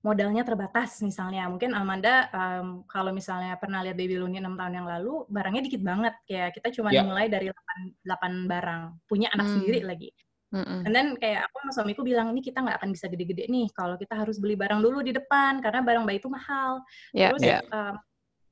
modalnya 0.00 0.40
terbatas 0.48 0.96
misalnya 1.04 1.44
mungkin 1.50 1.76
Amanda 1.76 2.30
um, 2.32 2.88
kalau 2.88 3.12
misalnya 3.12 3.52
pernah 3.60 3.84
lihat 3.84 3.98
Babylonian 4.00 4.48
6 4.48 4.56
tahun 4.56 4.74
yang 4.80 4.88
lalu 4.88 5.28
barangnya 5.28 5.62
dikit 5.68 5.82
banget 5.84 6.14
kayak 6.24 6.56
kita 6.56 6.68
cuma 6.72 6.88
Ya. 6.88 7.04
mulai 7.04 7.28
dari 7.28 7.52
8, 7.52 8.08
8 8.08 8.48
barang 8.48 8.82
punya 9.04 9.28
anak 9.34 9.44
Hmm. 9.50 9.54
sendiri 9.60 9.84
lagi 9.84 10.08
Mm-mm. 10.50 10.82
dan 10.82 10.90
then 10.90 11.08
kayak 11.14 11.46
aku 11.46 11.62
sama 11.62 11.72
suamiku 11.78 12.02
bilang 12.02 12.34
ini 12.34 12.42
kita 12.42 12.58
nggak 12.58 12.82
akan 12.82 12.90
bisa 12.90 13.06
gede-gede 13.06 13.46
nih 13.46 13.70
kalau 13.70 13.94
kita 13.94 14.18
harus 14.18 14.42
beli 14.42 14.58
barang 14.58 14.82
dulu 14.82 14.98
di 14.98 15.14
depan 15.14 15.62
karena 15.62 15.78
barang 15.78 16.02
bayi 16.02 16.18
itu 16.18 16.26
mahal 16.26 16.82
Ya, 17.14 17.30
terus 17.30 17.42
ya. 17.46 17.62
um, 17.70 17.94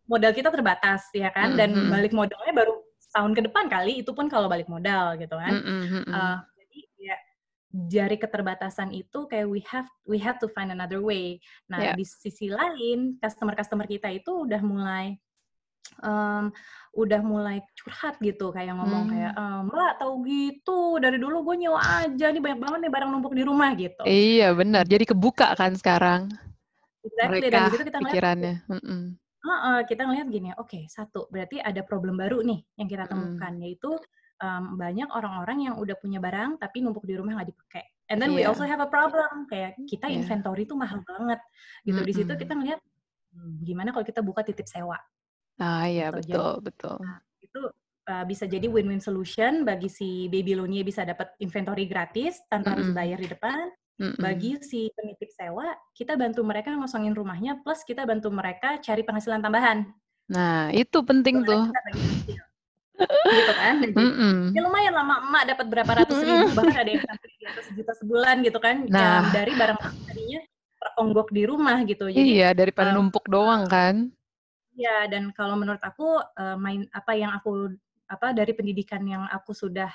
modal 0.06 0.30
kita 0.30 0.48
terbatas 0.54 1.10
ya 1.10 1.28
kan 1.34 1.58
dan 1.58 1.74
Mm-mm. 1.74 1.90
balik 1.90 2.14
modalnya 2.14 2.54
baru 2.54 2.78
tahun 3.10 3.32
ke 3.34 3.40
depan 3.50 3.64
kali 3.66 4.04
itu 4.06 4.14
pun 4.14 4.30
kalau 4.30 4.46
balik 4.46 4.70
modal 4.70 5.18
gitu 5.18 5.34
kan 5.34 5.58
mm-mm. 5.58 6.06
Uh, 6.06 6.38
jadi 6.54 6.78
ya 7.02 7.16
dari 7.68 8.16
keterbatasan 8.16 8.94
itu 8.96 9.28
kayak 9.28 9.44
we 9.50 9.60
have 9.66 9.84
we 10.08 10.16
have 10.16 10.40
to 10.40 10.48
find 10.56 10.72
another 10.72 11.04
way. 11.04 11.36
Nah 11.68 11.92
Yeah. 11.92 11.94
di 11.98 12.04
sisi 12.06 12.48
lain 12.48 13.20
customer-customer 13.20 13.84
kita 13.84 14.08
itu 14.08 14.48
udah 14.48 14.62
mulai 14.64 15.20
um, 16.00 16.50
udah 16.94 17.20
mulai 17.22 17.62
curhat 17.76 18.18
gitu 18.18 18.50
kayak 18.50 18.74
ngomong 18.74 19.06
Hmm. 19.06 19.12
kayak 19.14 19.32
"Eh, 19.34 19.60
Mbak 19.68 19.92
tahu 19.98 20.14
gitu 20.26 20.80
dari 20.98 21.16
dulu 21.16 21.42
gue 21.46 21.56
nyewa 21.66 21.80
aja 21.80 22.26
nih 22.28 22.42
banyak 22.42 22.60
banget 22.60 22.78
nih 22.86 22.92
barang 22.92 23.10
numpuk 23.10 23.34
di 23.34 23.42
rumah 23.46 23.70
gitu. 23.74 24.02
Iya, 24.04 24.52
benar. 24.52 24.84
Jadi 24.84 25.04
kebuka 25.08 25.54
kan 25.54 25.74
sekarang 25.78 26.28
Exactly 27.06 27.48
dan 27.48 27.60
mereka 27.62 27.72
situ 27.72 27.84
kita 27.86 27.98
ngeliat 28.02 28.14
pikirannya. 28.14 28.54
Mm-mm. 28.68 29.02
Heeh, 29.38 29.78
kita 29.86 30.02
ngelihat 30.02 30.26
gini, 30.28 30.50
oke 30.58 30.80
satu 30.90 31.30
berarti 31.30 31.62
ada 31.62 31.80
problem 31.86 32.18
baru 32.18 32.42
nih 32.42 32.58
yang 32.74 32.88
kita 32.90 33.06
Mm. 33.06 33.10
temukan 33.14 33.52
yaitu 33.62 33.90
um, 34.42 34.74
banyak 34.74 35.06
orang-orang 35.14 35.70
yang 35.70 35.74
udah 35.78 35.94
punya 35.94 36.18
barang 36.18 36.58
tapi 36.58 36.82
numpuk 36.82 37.06
di 37.06 37.14
rumah 37.14 37.38
nggak 37.38 37.50
dipakai. 37.54 37.84
And 38.10 38.18
then 38.18 38.34
we 38.34 38.42
Iya. 38.42 38.50
also 38.50 38.66
have 38.66 38.82
a 38.82 38.90
problem 38.90 39.46
kayak 39.46 39.78
kita 39.86 40.10
Iya. 40.10 40.20
inventory 40.20 40.66
itu 40.66 40.74
mahal 40.74 41.04
banget 41.06 41.38
gitu. 41.86 42.00
Di 42.02 42.12
situ 42.12 42.32
Mm-mm. 42.34 42.42
kita 42.42 42.52
ngelihat 42.58 42.80
"Hmm, 43.30 43.52
gimana 43.62 43.94
kalau 43.94 44.02
kita 44.02 44.20
buka 44.24 44.42
titip 44.42 44.66
sewa 44.66 44.98
Ah, 45.58 45.84
iya, 45.90 46.08
gitu. 46.14 46.22
Jadi 46.22 46.32
betul, 46.32 46.52
betul. 46.62 46.96
itu 47.42 47.60
uh, 48.08 48.24
bisa 48.24 48.44
jadi 48.46 48.66
win-win 48.70 49.02
solution 49.02 49.66
bagi 49.66 49.90
si 49.90 50.30
Babylonia 50.30 50.86
bisa 50.86 51.02
dapat 51.02 51.34
inventory 51.42 51.90
gratis 51.90 52.38
tanpa 52.46 52.78
harus 52.78 52.88
Mm-mm. 52.90 52.98
bayar 52.98 53.18
di 53.18 53.28
depan. 53.28 53.66
Mm-mm. 53.98 54.22
Bagi 54.22 54.54
si 54.62 54.86
penitip 54.94 55.34
sewa, 55.34 55.74
kita 55.90 56.14
bantu 56.14 56.46
mereka 56.46 56.70
ngosongin 56.78 57.18
rumahnya 57.18 57.58
plus 57.66 57.82
kita 57.82 58.06
bantu 58.06 58.30
mereka 58.30 58.78
cari 58.78 59.02
penghasilan 59.02 59.42
tambahan. 59.42 59.90
Nah, 60.30 60.70
itu 60.70 61.02
penting 61.02 61.42
Karena 61.42 61.50
tuh. 61.50 61.62
gitu 63.34 63.52
kan. 63.54 63.74
Jadi, 63.82 63.94
ya 64.58 64.60
lumayan 64.66 64.90
lama 64.90 65.22
emak 65.22 65.42
dapat 65.54 65.66
berapa 65.70 65.92
ratus 66.02 66.18
ribu 66.18 66.50
bahkan 66.50 66.82
ada 66.82 66.90
yang 66.90 67.04
sampai 67.06 67.28
di 67.30 67.44
atas 67.46 67.64
sejuta 67.70 67.92
sebulan 67.94 68.36
gitu 68.42 68.58
kan 68.58 68.76
Nah. 68.90 68.98
ya, 69.22 69.30
dari 69.30 69.52
barang 69.54 69.78
tadinya 69.78 70.40
teronggok 70.82 71.28
di 71.30 71.42
rumah 71.46 71.78
gitu 71.86 72.10
jadi 72.10 72.18
Iya, 72.26 72.48
daripada 72.58 72.90
um, 72.94 73.06
numpuk 73.06 73.30
doang 73.30 73.70
kan. 73.70 74.10
Ya 74.78 75.10
dan 75.10 75.34
kalau 75.34 75.58
menurut 75.58 75.82
aku 75.82 76.22
eh, 76.38 76.56
main 76.56 76.86
apa 76.94 77.12
yang 77.18 77.34
aku 77.34 77.74
apa 78.08 78.32
dari 78.32 78.52
pendidikan 78.56 79.02
yang 79.04 79.26
aku 79.28 79.52
sudah 79.52 79.90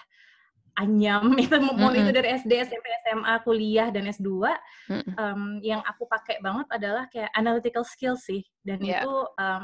anyam 0.77 1.33
itu 1.43 1.53
mau 1.61 1.89
Mm-mm. 1.93 2.01
itu 2.03 2.09
dari 2.13 2.27
SD 2.37 2.51
SMP 2.65 2.85
SMA 3.05 3.33
kuliah 3.45 3.87
dan 3.93 4.09
S2 4.09 4.53
Mm-mm. 4.89 5.13
em, 5.17 5.41
yang 5.63 5.81
aku 5.85 6.03
pakai 6.09 6.41
banget 6.41 6.67
adalah 6.73 7.05
kayak 7.09 7.29
analytical 7.37 7.85
skills 7.85 8.25
sih 8.25 8.41
dan 8.65 8.81
Iya. 8.81 9.05
itu 9.05 9.13
em, 9.39 9.61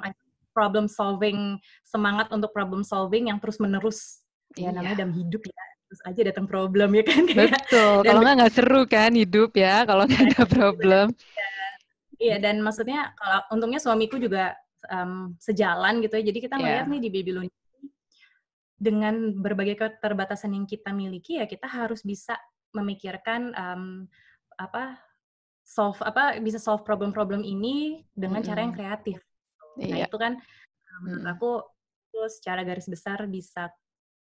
problem 0.53 0.85
solving 0.89 1.57
semangat 1.85 2.29
untuk 2.33 2.49
problem 2.53 2.81
solving 2.85 3.29
yang 3.29 3.37
terus 3.41 3.57
menerus 3.61 4.21
ya 4.57 4.69
Iya. 4.69 4.77
namanya 4.81 5.05
dalam 5.05 5.13
hidup 5.13 5.41
ya 5.45 5.63
terus 5.89 6.01
aja 6.05 6.21
datang 6.29 6.45
problem 6.45 6.89
ya 6.93 7.03
kan 7.05 7.23
kayak 7.25 7.53
Betul. 7.57 7.95
Kalau 8.05 8.19
nggak 8.21 8.35
nggak 8.37 8.53
seru 8.53 8.81
kan 8.85 9.11
hidup 9.17 9.49
ya. 9.57 9.85
Kalau 9.89 10.03
nggak 10.05 10.21
ada 10.29 10.43
problem. 10.57 11.07
Iya 12.19 12.35
dan 12.43 12.59
maksudnya 12.59 13.15
kalau 13.15 13.39
untungnya 13.55 13.79
suamiku 13.79 14.19
juga 14.19 14.51
em, 14.87 15.35
sejalan 15.35 15.99
gitu 15.99 16.15
ya. 16.15 16.23
Jadi 16.31 16.39
kita 16.39 16.55
Iya. 16.55 16.63
melihat 16.63 16.85
nih 16.87 17.01
di 17.03 17.09
Babylon 17.11 17.47
dengan 18.79 19.15
berbagai 19.35 19.75
keterbatasan 19.75 20.55
yang 20.55 20.63
kita 20.63 20.95
miliki 20.95 21.35
ya 21.35 21.43
kita 21.43 21.67
harus 21.67 21.99
bisa 21.99 22.39
memikirkan 22.71 23.51
em, 23.51 23.83
apa 24.55 24.95
solve 25.67 25.99
apa 26.01 26.39
bisa 26.39 26.57
solve 26.57 26.87
problem-problem 26.87 27.43
ini 27.43 28.07
dengan 28.15 28.39
cara 28.39 28.63
yang 28.63 28.71
kreatif. 28.71 29.19
Nah 29.75 29.99
Iya. 29.99 30.07
itu 30.07 30.17
kan 30.17 30.39
menurut 31.03 31.23
Mm. 31.27 31.33
aku 31.35 31.51
itu 32.09 32.21
secara 32.39 32.63
garis 32.65 32.87
besar 32.89 33.19
bisa 33.27 33.69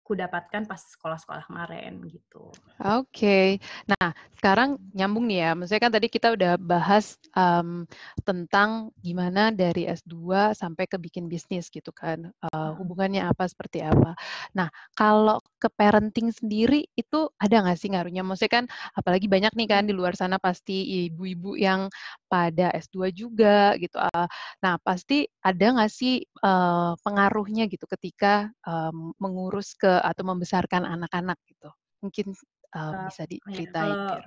ku 0.07 0.15
dapatkan 0.15 0.63
pas 0.63 0.79
sekolah-sekolah 0.79 1.51
kemarin 1.51 1.99
gitu. 2.07 2.47
Oke. 2.79 3.59
Nah, 3.91 4.15
sekarang 4.39 4.79
nyambung 4.95 5.27
nih 5.27 5.43
ya. 5.43 5.51
Maksudnya 5.51 5.83
kan 5.83 5.91
tadi 5.91 6.07
kita 6.07 6.31
udah 6.31 6.55
bahas 6.55 7.19
em, 7.35 7.83
tentang 8.23 8.95
gimana 9.03 9.51
dari 9.51 9.83
S2 9.83 10.55
sampai 10.55 10.87
ke 10.87 10.95
bikin 10.95 11.27
bisnis 11.27 11.67
gitu 11.67 11.91
kan. 11.91 12.31
Eh, 12.31 12.71
hubungannya 12.79 13.27
apa, 13.27 13.51
seperti 13.51 13.83
apa. 13.83 14.15
Nah, 14.55 14.71
kalau 14.95 15.43
ke 15.59 15.67
parenting 15.67 16.31
sendiri 16.31 16.87
itu 16.95 17.27
ada 17.35 17.67
nggak 17.67 17.75
sih 17.75 17.91
ngaruhnya? 17.91 18.23
Maksudnya 18.23 18.63
kan 18.63 18.65
apalagi 18.95 19.27
banyak 19.27 19.51
nih 19.59 19.67
kan 19.67 19.83
di 19.83 19.91
luar 19.91 20.15
sana 20.15 20.39
pasti 20.39 21.03
ibu-ibu 21.11 21.59
yang 21.59 21.91
pada 22.27 22.71
S2 22.75 23.11
juga 23.11 23.73
gitu. 23.79 23.97
Eh, 23.97 24.27
nah, 24.63 24.75
pasti 24.83 25.25
ada 25.41 25.65
nggak 25.73 25.91
sih 25.91 26.21
eh, 26.23 26.91
pengaruhnya 27.01 27.65
gitu 27.71 27.87
ketika 27.97 28.51
em, 28.67 29.15
mengurus 29.17 29.73
ke 29.73 29.89
atau 29.89 30.23
membesarkan 30.27 30.83
anak-anak 30.85 31.39
gitu? 31.47 31.71
Mungkin 32.03 32.35
eh, 32.75 32.93
bisa 33.09 33.23
ya, 33.23 33.27
diceritain. 33.27 33.95
Fir. 34.11 34.23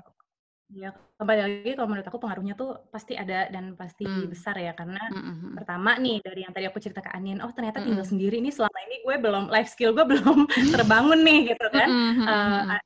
Ya, 0.71 0.95
kembali 1.19 1.41
lagi 1.43 1.71
kalau 1.75 1.89
menurut 1.91 2.07
aku 2.07 2.23
pengaruhnya 2.23 2.55
tuh 2.55 2.79
pasti 2.95 3.19
ada 3.19 3.51
dan 3.51 3.75
pasti 3.75 4.07
hmm. 4.07 4.31
besar 4.31 4.55
ya 4.55 4.71
karena 4.71 5.03
hmm. 5.11 5.59
pertama 5.59 5.99
nih 5.99 6.23
dari 6.23 6.47
yang 6.47 6.55
tadi 6.55 6.71
aku 6.71 6.79
cerita 6.79 7.03
ke 7.03 7.11
Anin, 7.11 7.43
oh 7.43 7.51
ternyata 7.51 7.83
tinggal 7.83 8.07
hmm. 8.07 8.13
sendiri 8.15 8.39
nih 8.39 8.55
selama 8.55 8.79
ini 8.87 9.03
gue 9.03 9.17
belum 9.19 9.45
life 9.51 9.67
skill 9.67 9.91
gue 9.99 10.07
belum 10.07 10.47
terbangun 10.79 11.27
nih 11.27 11.39
gitu 11.51 11.67
kan. 11.75 11.89
Hmm. 11.91 12.23
Uh, 12.23 12.79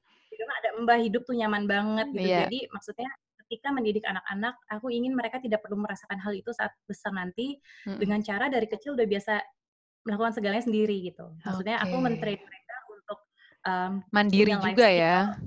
ada 0.65 0.69
mbah 0.81 0.99
hidup 1.01 1.23
tuh 1.29 1.37
nyaman 1.37 1.69
banget 1.69 2.09
gitu. 2.17 2.25
Yeah. 2.25 2.49
Jadi 2.49 2.59
maksudnya 2.73 3.11
ketika 3.55 3.71
mendidik 3.71 4.03
anak-anak, 4.03 4.59
aku 4.67 4.91
ingin 4.91 5.15
mereka 5.15 5.39
tidak 5.39 5.63
perlu 5.63 5.79
merasakan 5.79 6.19
hal 6.19 6.35
itu 6.35 6.51
saat 6.51 6.75
besar 6.91 7.15
nanti 7.15 7.63
hmm. 7.87 8.03
dengan 8.03 8.19
cara 8.19 8.51
dari 8.51 8.67
kecil 8.67 8.99
udah 8.99 9.07
biasa 9.07 9.39
melakukan 10.03 10.35
segalanya 10.35 10.67
sendiri 10.67 11.07
gitu. 11.07 11.31
Maksudnya 11.47 11.79
okay. 11.79 11.87
aku 11.87 11.97
mentrain 12.03 12.41
mereka 12.43 12.75
untuk 12.91 13.19
um, 13.63 13.93
mandiri 14.11 14.53
juga 14.59 14.91
ya 14.91 15.39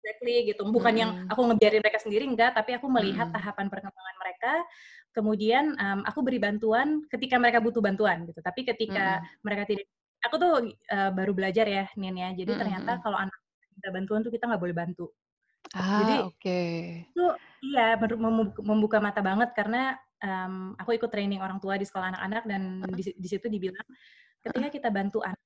exactly 0.00 0.34
gitu. 0.50 0.62
Bukan 0.70 0.92
hmm. 0.94 1.00
yang 1.02 1.10
aku 1.30 1.40
ngebiarin 1.50 1.82
mereka 1.82 2.00
sendiri 2.02 2.24
enggak, 2.26 2.54
tapi 2.56 2.74
aku 2.74 2.86
melihat 2.90 3.28
hmm. 3.30 3.36
tahapan 3.36 3.66
perkembangan 3.68 4.16
mereka. 4.18 4.52
Kemudian 5.10 5.64
um, 5.74 6.00
aku 6.06 6.22
beri 6.22 6.38
bantuan 6.38 7.02
ketika 7.10 7.36
mereka 7.36 7.58
butuh 7.58 7.82
bantuan 7.82 8.26
gitu. 8.26 8.40
Tapi 8.42 8.62
ketika 8.62 9.20
hmm. 9.20 9.42
mereka 9.42 9.62
tidak, 9.66 9.86
aku 10.22 10.34
tuh 10.38 10.52
uh, 10.70 11.10
baru 11.10 11.32
belajar 11.34 11.66
ya, 11.66 11.84
Nin 11.98 12.14
ya. 12.14 12.30
Jadi 12.34 12.52
hmm. 12.54 12.60
ternyata 12.60 12.92
kalau 13.02 13.18
anak 13.18 13.36
minta 13.70 13.88
bantuan 13.90 14.20
tuh 14.22 14.32
kita 14.32 14.44
nggak 14.50 14.62
boleh 14.62 14.76
bantu. 14.76 15.06
Ah, 15.70 16.02
Jadi 16.02 16.16
okay. 16.26 16.70
itu 17.14 17.24
iya 17.62 17.94
membuka 18.58 18.98
mata 18.98 19.22
banget 19.22 19.54
karena 19.54 19.94
um, 20.18 20.74
aku 20.74 20.98
ikut 20.98 21.10
training 21.12 21.38
orang 21.38 21.62
tua 21.62 21.78
di 21.78 21.86
sekolah 21.86 22.10
anak-anak 22.16 22.44
dan 22.48 22.62
di, 22.90 23.02
di 23.14 23.28
situ 23.30 23.46
dibilang 23.46 23.86
ketika 24.42 24.68
kita 24.72 24.88
bantu 24.90 25.22
anak 25.22 25.38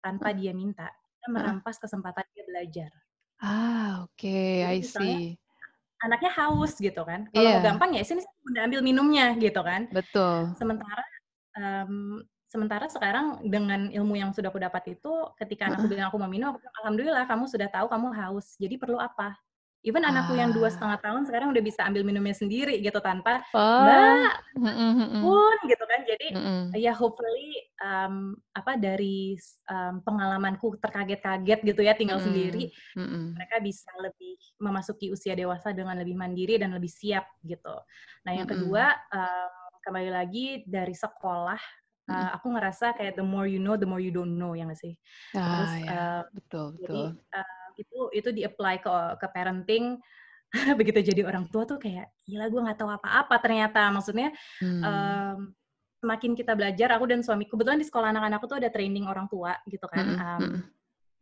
tanpa 0.00 0.32
dia 0.32 0.52
minta, 0.52 0.88
kita 1.16 1.28
merampas 1.32 1.76
kesempatan 1.76 2.24
dia 2.32 2.44
belajar. 2.48 2.90
Ah, 3.40 4.04
oke, 4.04 4.20
okay. 4.20 4.68
I 4.68 4.84
see. 4.84 5.36
Anaknya 6.00 6.32
haus 6.32 6.80
gitu 6.80 7.04
kan. 7.04 7.28
Kalau 7.32 7.44
yeah. 7.44 7.64
gampang 7.64 7.92
ya 7.92 8.04
sini 8.04 8.24
udah 8.24 8.62
ambil 8.68 8.80
minumnya 8.80 9.36
gitu 9.36 9.60
kan. 9.60 9.88
Betul. 9.92 10.56
Sementara 10.56 11.04
um, 11.56 12.24
sementara 12.48 12.88
sekarang 12.88 13.44
dengan 13.46 13.92
ilmu 13.92 14.16
yang 14.16 14.32
sudah 14.32 14.48
aku 14.48 14.60
dapat 14.60 14.96
itu 14.96 15.12
ketika 15.38 15.68
anakku 15.70 15.86
bilang 15.86 16.08
aku 16.08 16.18
mau 16.18 16.28
minum, 16.28 16.50
aku 16.52 16.64
bilang, 16.64 16.76
alhamdulillah 16.82 17.24
kamu 17.28 17.44
sudah 17.46 17.68
tahu 17.68 17.86
kamu 17.92 18.08
haus. 18.16 18.56
Jadi 18.56 18.74
perlu 18.80 18.96
apa? 18.96 19.36
Even 19.80 20.04
ah. 20.04 20.12
anakku 20.12 20.36
yang 20.36 20.52
dua 20.52 20.68
ah. 20.68 20.72
setengah 20.72 20.98
tahun 21.00 21.22
sekarang 21.24 21.48
udah 21.56 21.62
bisa 21.64 21.80
ambil 21.88 22.04
minumnya 22.04 22.36
sendiri 22.36 22.80
gitu 22.84 23.00
tanpa 23.00 23.40
oh. 23.56 23.84
mbak 23.84 24.32
pun 25.24 25.56
gitu 25.64 25.84
kan. 25.88 26.00
Jadi 26.04 26.26
mm 26.36 26.40
-hmm. 26.40 26.62
ya 26.76 26.92
hopefully 26.92 27.50
um, 27.80 28.36
apa 28.52 28.76
dari 28.76 29.40
um, 29.72 30.04
pengalamanku 30.04 30.76
terkaget-kaget 30.80 31.60
gitu 31.64 31.80
ya 31.80 31.96
tinggal 31.96 32.20
mm 32.20 32.24
-hmm. 32.24 32.28
sendiri, 32.28 32.64
mm 32.96 33.06
-hmm. 33.06 33.24
mereka 33.40 33.56
bisa 33.64 33.90
lebih 34.04 34.36
memasuki 34.60 35.08
usia 35.08 35.32
dewasa 35.32 35.72
dengan 35.72 35.96
lebih 35.96 36.16
mandiri 36.16 36.60
dan 36.60 36.76
lebih 36.76 36.92
siap 36.92 37.24
gitu. 37.40 37.76
Nah 38.28 38.32
yang 38.36 38.44
mm 38.44 38.52
-hmm. 38.52 38.62
kedua 38.68 38.84
um, 39.16 39.52
kembali 39.80 40.10
lagi 40.12 40.46
dari 40.68 40.92
sekolah 40.92 41.60
uh, 42.10 42.28
aku 42.36 42.46
ngerasa 42.52 42.92
kayak 42.98 43.14
the 43.16 43.24
more 43.24 43.46
you 43.46 43.62
know, 43.62 43.78
the 43.78 43.86
more 43.86 44.02
you 44.02 44.10
don't 44.10 44.34
know, 44.34 44.52
ya 44.52 44.66
nggak 44.66 44.80
sih? 44.80 44.94
Ah, 45.32 45.40
Terus, 45.40 45.72
ya. 45.78 45.88
uh, 45.88 46.22
betul, 46.34 46.66
betul. 46.76 46.82
Jadi, 46.82 47.02
uh, 47.38 47.59
itu 47.80 47.98
itu 48.12 48.28
di 48.36 48.42
apply 48.44 48.84
ke 48.84 48.94
ke 49.16 49.26
parenting 49.32 49.96
begitu 50.78 51.00
jadi 51.00 51.22
orang 51.24 51.48
tua 51.48 51.64
tuh 51.64 51.78
kayak 51.80 52.10
gila 52.26 52.50
gue 52.50 52.60
nggak 52.60 52.78
tahu 52.78 52.90
apa-apa 52.90 53.34
ternyata 53.40 53.88
maksudnya 53.88 54.34
hmm. 54.60 54.82
um, 54.82 55.38
semakin 56.00 56.32
kita 56.32 56.52
belajar 56.56 56.88
aku 56.96 57.04
dan 57.08 57.20
suamiku 57.20 57.54
kebetulan 57.54 57.80
di 57.80 57.86
sekolah 57.86 58.08
anak-anakku 58.10 58.46
tuh 58.48 58.58
ada 58.58 58.72
training 58.72 59.04
orang 59.06 59.28
tua 59.28 59.54
gitu 59.68 59.84
kan 59.88 60.06
um, 60.16 60.64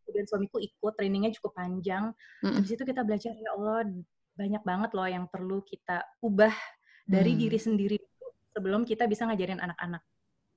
dan 0.09 0.24
suamiku 0.24 0.56
ikut 0.62 0.92
trainingnya 0.96 1.34
cukup 1.36 1.52
panjang 1.59 2.14
hmm. 2.40 2.59
di 2.64 2.66
situ 2.66 2.82
kita 2.86 3.04
belajar 3.04 3.36
ya 3.36 3.52
Allah 3.59 3.84
banyak 4.38 4.62
banget 4.62 4.90
loh 4.94 5.09
yang 5.11 5.24
perlu 5.28 5.61
kita 5.66 6.06
ubah 6.22 6.54
dari 7.04 7.34
hmm. 7.34 7.40
diri 7.42 7.59
sendiri 7.59 7.98
sebelum 8.54 8.86
kita 8.88 9.04
bisa 9.11 9.26
ngajarin 9.28 9.61
anak-anak 9.61 10.02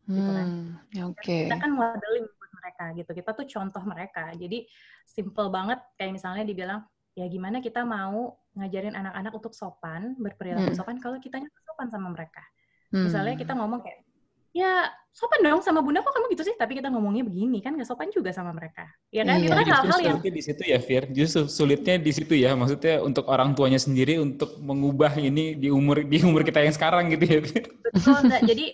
gitu 0.09 0.31
kan 0.33 0.47
hmm, 0.49 1.09
okay. 1.13 1.45
kita 1.45 1.55
kan 1.61 1.71
modeling 1.73 2.25
mereka 2.61 2.85
gitu. 2.93 3.11
Kita 3.17 3.29
tuh 3.33 3.45
contoh 3.49 3.83
mereka. 3.89 4.29
Jadi 4.37 4.69
simple 5.09 5.49
banget 5.49 5.81
kayak 5.97 6.13
misalnya 6.13 6.45
dibilang 6.45 6.85
ya 7.17 7.25
gimana 7.27 7.59
kita 7.59 7.81
mau 7.83 8.37
ngajarin 8.55 8.93
anak-anak 8.93 9.33
untuk 9.33 9.53
sopan, 9.57 10.13
berperilaku 10.21 10.71
hmm. 10.71 10.77
sopan 10.77 11.01
kalau 11.01 11.17
kitanya 11.17 11.49
sopan 11.65 11.89
sama 11.89 12.13
mereka. 12.13 12.45
Hmm. 12.93 13.09
Misalnya 13.09 13.35
kita 13.35 13.57
ngomong 13.57 13.81
kayak 13.81 14.05
ya 14.51 14.91
sopan 15.11 15.43
dong 15.43 15.63
sama 15.63 15.79
bunda 15.83 16.03
kok 16.03 16.11
kamu 16.11 16.27
gitu 16.35 16.43
sih 16.51 16.55
tapi 16.59 16.75
kita 16.79 16.91
ngomongnya 16.91 17.23
begini 17.23 17.63
kan 17.63 17.75
gak 17.75 17.87
sopan 17.87 18.11
juga 18.11 18.35
sama 18.35 18.51
mereka 18.51 18.87
ya 19.11 19.23
kan 19.23 19.39
iya. 19.39 19.47
itu 19.47 19.55
kan 19.55 19.67
hal-hal 19.67 19.99
yang 20.03 20.17
di 20.19 20.43
situ 20.43 20.63
ya 20.67 20.79
Fir 20.79 21.03
justru 21.11 21.47
sulitnya 21.47 21.95
di 21.99 22.11
situ 22.11 22.35
ya 22.35 22.55
maksudnya 22.55 22.99
untuk 22.99 23.27
orang 23.31 23.55
tuanya 23.55 23.79
sendiri 23.79 24.19
untuk 24.19 24.59
mengubah 24.59 25.15
ini 25.19 25.55
di 25.55 25.71
umur 25.71 26.03
di 26.03 26.19
umur 26.23 26.43
kita 26.43 26.63
yang 26.63 26.75
sekarang 26.75 27.11
gitu 27.15 27.25
ya 27.27 27.39
Fir 27.43 27.63
betul 27.79 28.15
enggak 28.23 28.41
jadi 28.43 28.65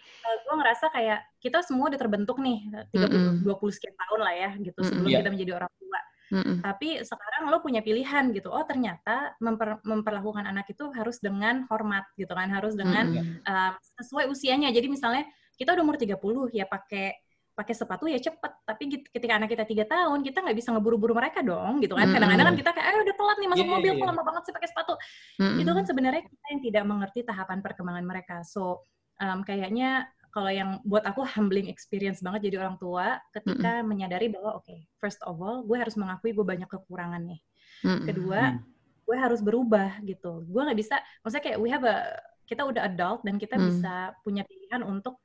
ngerasa 0.58 0.89
kayak 0.91 1.20
kita 1.39 1.62
semua 1.64 1.93
udah 1.93 1.99
terbentuk 1.99 2.38
nih 2.41 2.68
30 2.91 2.97
mm 2.97 3.43
-hmm. 3.45 3.47
20 3.47 3.76
sekian 3.78 3.95
tahun 3.95 4.20
lah 4.26 4.34
ya 4.36 4.49
gitu 4.60 4.80
sebelum 4.82 5.05
mm 5.05 5.08
-hmm. 5.08 5.22
kita 5.22 5.32
menjadi 5.34 5.53
orang 5.64 5.72
tua 5.78 5.99
Mm 6.28 6.43
-hmm. 6.43 6.58
Tapi 6.60 6.89
sekarang 7.08 7.47
lo 7.47 7.64
punya 7.64 7.80
pilihan 7.80 8.36
gitu. 8.36 8.51
Oh 8.51 8.60
ternyata 8.68 9.32
memper, 9.39 9.80
memperlakukan 9.80 10.43
anak 10.43 10.68
itu 10.68 10.91
harus 10.91 11.24
dengan 11.24 11.64
hormat 11.72 12.03
gitu 12.20 12.36
kan, 12.36 12.51
harus 12.51 12.76
dengan 12.76 13.16
mm 13.16 13.16
-hmm. 13.16 13.47
uh, 13.47 13.72
sesuai 14.03 14.28
usianya. 14.28 14.68
Jadi 14.76 14.91
misalnya 14.91 15.24
kita 15.55 15.72
udah 15.72 15.84
umur 15.88 15.95
30 15.95 16.20
ya 16.51 16.68
pakai 16.68 17.16
pakai 17.58 17.74
sepatu 17.74 18.05
ya 18.05 18.22
cepet 18.22 18.53
tapi 18.70 19.01
ketika 19.10 19.34
anak 19.34 19.49
kita 19.49 19.66
tiga 19.66 19.82
tahun 19.89 20.22
kita 20.22 20.45
nggak 20.45 20.58
bisa 20.62 20.70
ngeburu-buru 20.78 21.18
mereka 21.18 21.41
dong 21.41 21.82
gitu 21.82 21.97
kan 21.97 22.05
kadang-kadang 22.14 22.53
kan 22.53 22.58
kita 22.62 22.70
kayak 22.70 22.86
eh 22.86 23.01
udah 23.01 23.16
telat 23.18 23.38
nih 23.41 23.49
masuk 23.49 23.66
yeah, 23.66 23.74
mobil 23.74 23.91
yeah. 23.97 23.97
kok 23.97 24.10
lama 24.14 24.22
banget 24.30 24.41
sih 24.45 24.53
pakai 24.53 24.70
sepatu 24.70 24.93
mm-hmm. 25.41 25.62
itu 25.66 25.72
kan 25.74 25.86
sebenarnya 25.89 26.22
kita 26.30 26.45
yang 26.53 26.62
tidak 26.62 26.84
mengerti 26.86 27.20
tahapan 27.26 27.60
perkembangan 27.66 28.05
mereka 28.05 28.45
so 28.45 28.86
um, 29.18 29.41
kayaknya 29.41 30.05
kalau 30.38 30.53
yang 30.53 30.77
buat 30.85 31.01
aku 31.01 31.25
humbling 31.33 31.65
experience 31.65 32.21
banget 32.21 32.53
jadi 32.53 32.61
orang 32.61 32.77
tua 32.77 33.17
ketika 33.33 33.81
mm-hmm. 33.81 33.89
menyadari 33.89 34.29
bahwa 34.29 34.61
oke 34.61 34.69
okay, 34.69 34.85
first 35.01 35.17
of 35.25 35.33
all 35.41 35.65
gue 35.65 35.73
harus 35.81 35.97
mengakui 35.97 36.29
gue 36.29 36.45
banyak 36.45 36.69
kekurangan 36.69 37.25
nih 37.25 37.41
mm-hmm. 37.81 38.05
kedua 38.05 38.61
gue 39.09 39.17
harus 39.17 39.41
berubah 39.41 39.97
gitu 40.05 40.45
gue 40.45 40.61
nggak 40.61 40.77
bisa 40.77 41.01
maksudnya 41.25 41.41
kayak 41.49 41.57
we 41.57 41.73
have 41.73 41.81
a 41.81 42.13
kita 42.45 42.61
udah 42.61 42.85
adult 42.85 43.25
dan 43.25 43.41
kita 43.41 43.57
mm. 43.57 43.65
bisa 43.65 44.13
punya 44.21 44.45
pilihan 44.45 44.85
untuk 44.85 45.17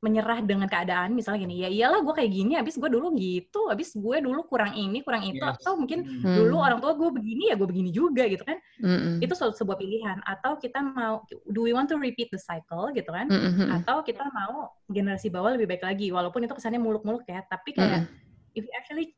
menyerah 0.00 0.40
dengan 0.40 0.64
keadaan 0.64 1.12
misalnya 1.12 1.44
gini 1.44 1.60
ya 1.60 1.68
iyalah 1.68 2.00
gue 2.00 2.14
kayak 2.16 2.32
gini 2.32 2.56
habis 2.56 2.80
gue 2.80 2.88
dulu 2.88 3.12
gitu 3.20 3.68
habis 3.68 3.92
gue 3.92 4.16
dulu 4.24 4.48
kurang 4.48 4.72
ini 4.72 5.04
kurang 5.04 5.28
itu 5.28 5.44
yes. 5.44 5.60
atau 5.60 5.76
mungkin 5.76 6.24
hmm. 6.24 6.36
dulu 6.40 6.56
orang 6.56 6.80
tua 6.80 6.96
gue 6.96 7.08
begini 7.20 7.52
ya 7.52 7.54
gue 7.60 7.68
begini 7.68 7.92
juga 7.92 8.24
gitu 8.24 8.40
kan 8.40 8.56
hmm. 8.80 9.20
itu 9.20 9.32
suatu 9.36 9.52
sebuah 9.60 9.76
pilihan 9.76 10.24
atau 10.24 10.56
kita 10.56 10.80
mau 10.80 11.20
do 11.52 11.68
we 11.68 11.76
want 11.76 11.84
to 11.84 12.00
repeat 12.00 12.32
the 12.32 12.40
cycle 12.40 12.88
gitu 12.96 13.12
kan 13.12 13.28
hmm. 13.28 13.68
atau 13.76 14.00
kita 14.00 14.24
mau 14.32 14.72
generasi 14.88 15.28
bawah 15.28 15.52
lebih 15.52 15.76
baik 15.76 15.84
lagi 15.84 16.08
walaupun 16.08 16.48
itu 16.48 16.56
kesannya 16.56 16.80
muluk-muluk 16.80 17.28
ya 17.28 17.44
tapi 17.44 17.76
kayak 17.76 18.08
hmm. 18.08 18.56
if 18.56 18.64
you 18.64 18.72
actually 18.72 19.12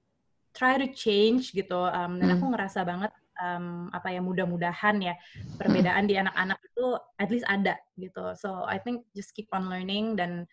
try 0.50 0.74
to 0.74 0.90
change 0.90 1.54
gitu 1.54 1.78
um, 1.78 2.18
dan 2.18 2.34
aku 2.34 2.44
ngerasa 2.50 2.82
banget 2.82 3.14
um, 3.40 3.88
apa 3.90 4.12
ya 4.12 4.20
mudah-mudahan 4.20 5.00
ya 5.00 5.14
perbedaan 5.56 6.04
di 6.06 6.18
anak-anak 6.18 6.58
itu 6.62 6.86
at 7.18 7.28
least 7.32 7.46
ada 7.48 7.76
gitu 7.96 8.36
so 8.36 8.64
I 8.68 8.78
think 8.78 9.08
just 9.16 9.32
keep 9.32 9.48
on 9.50 9.66
learning 9.66 10.14
dan 10.14 10.44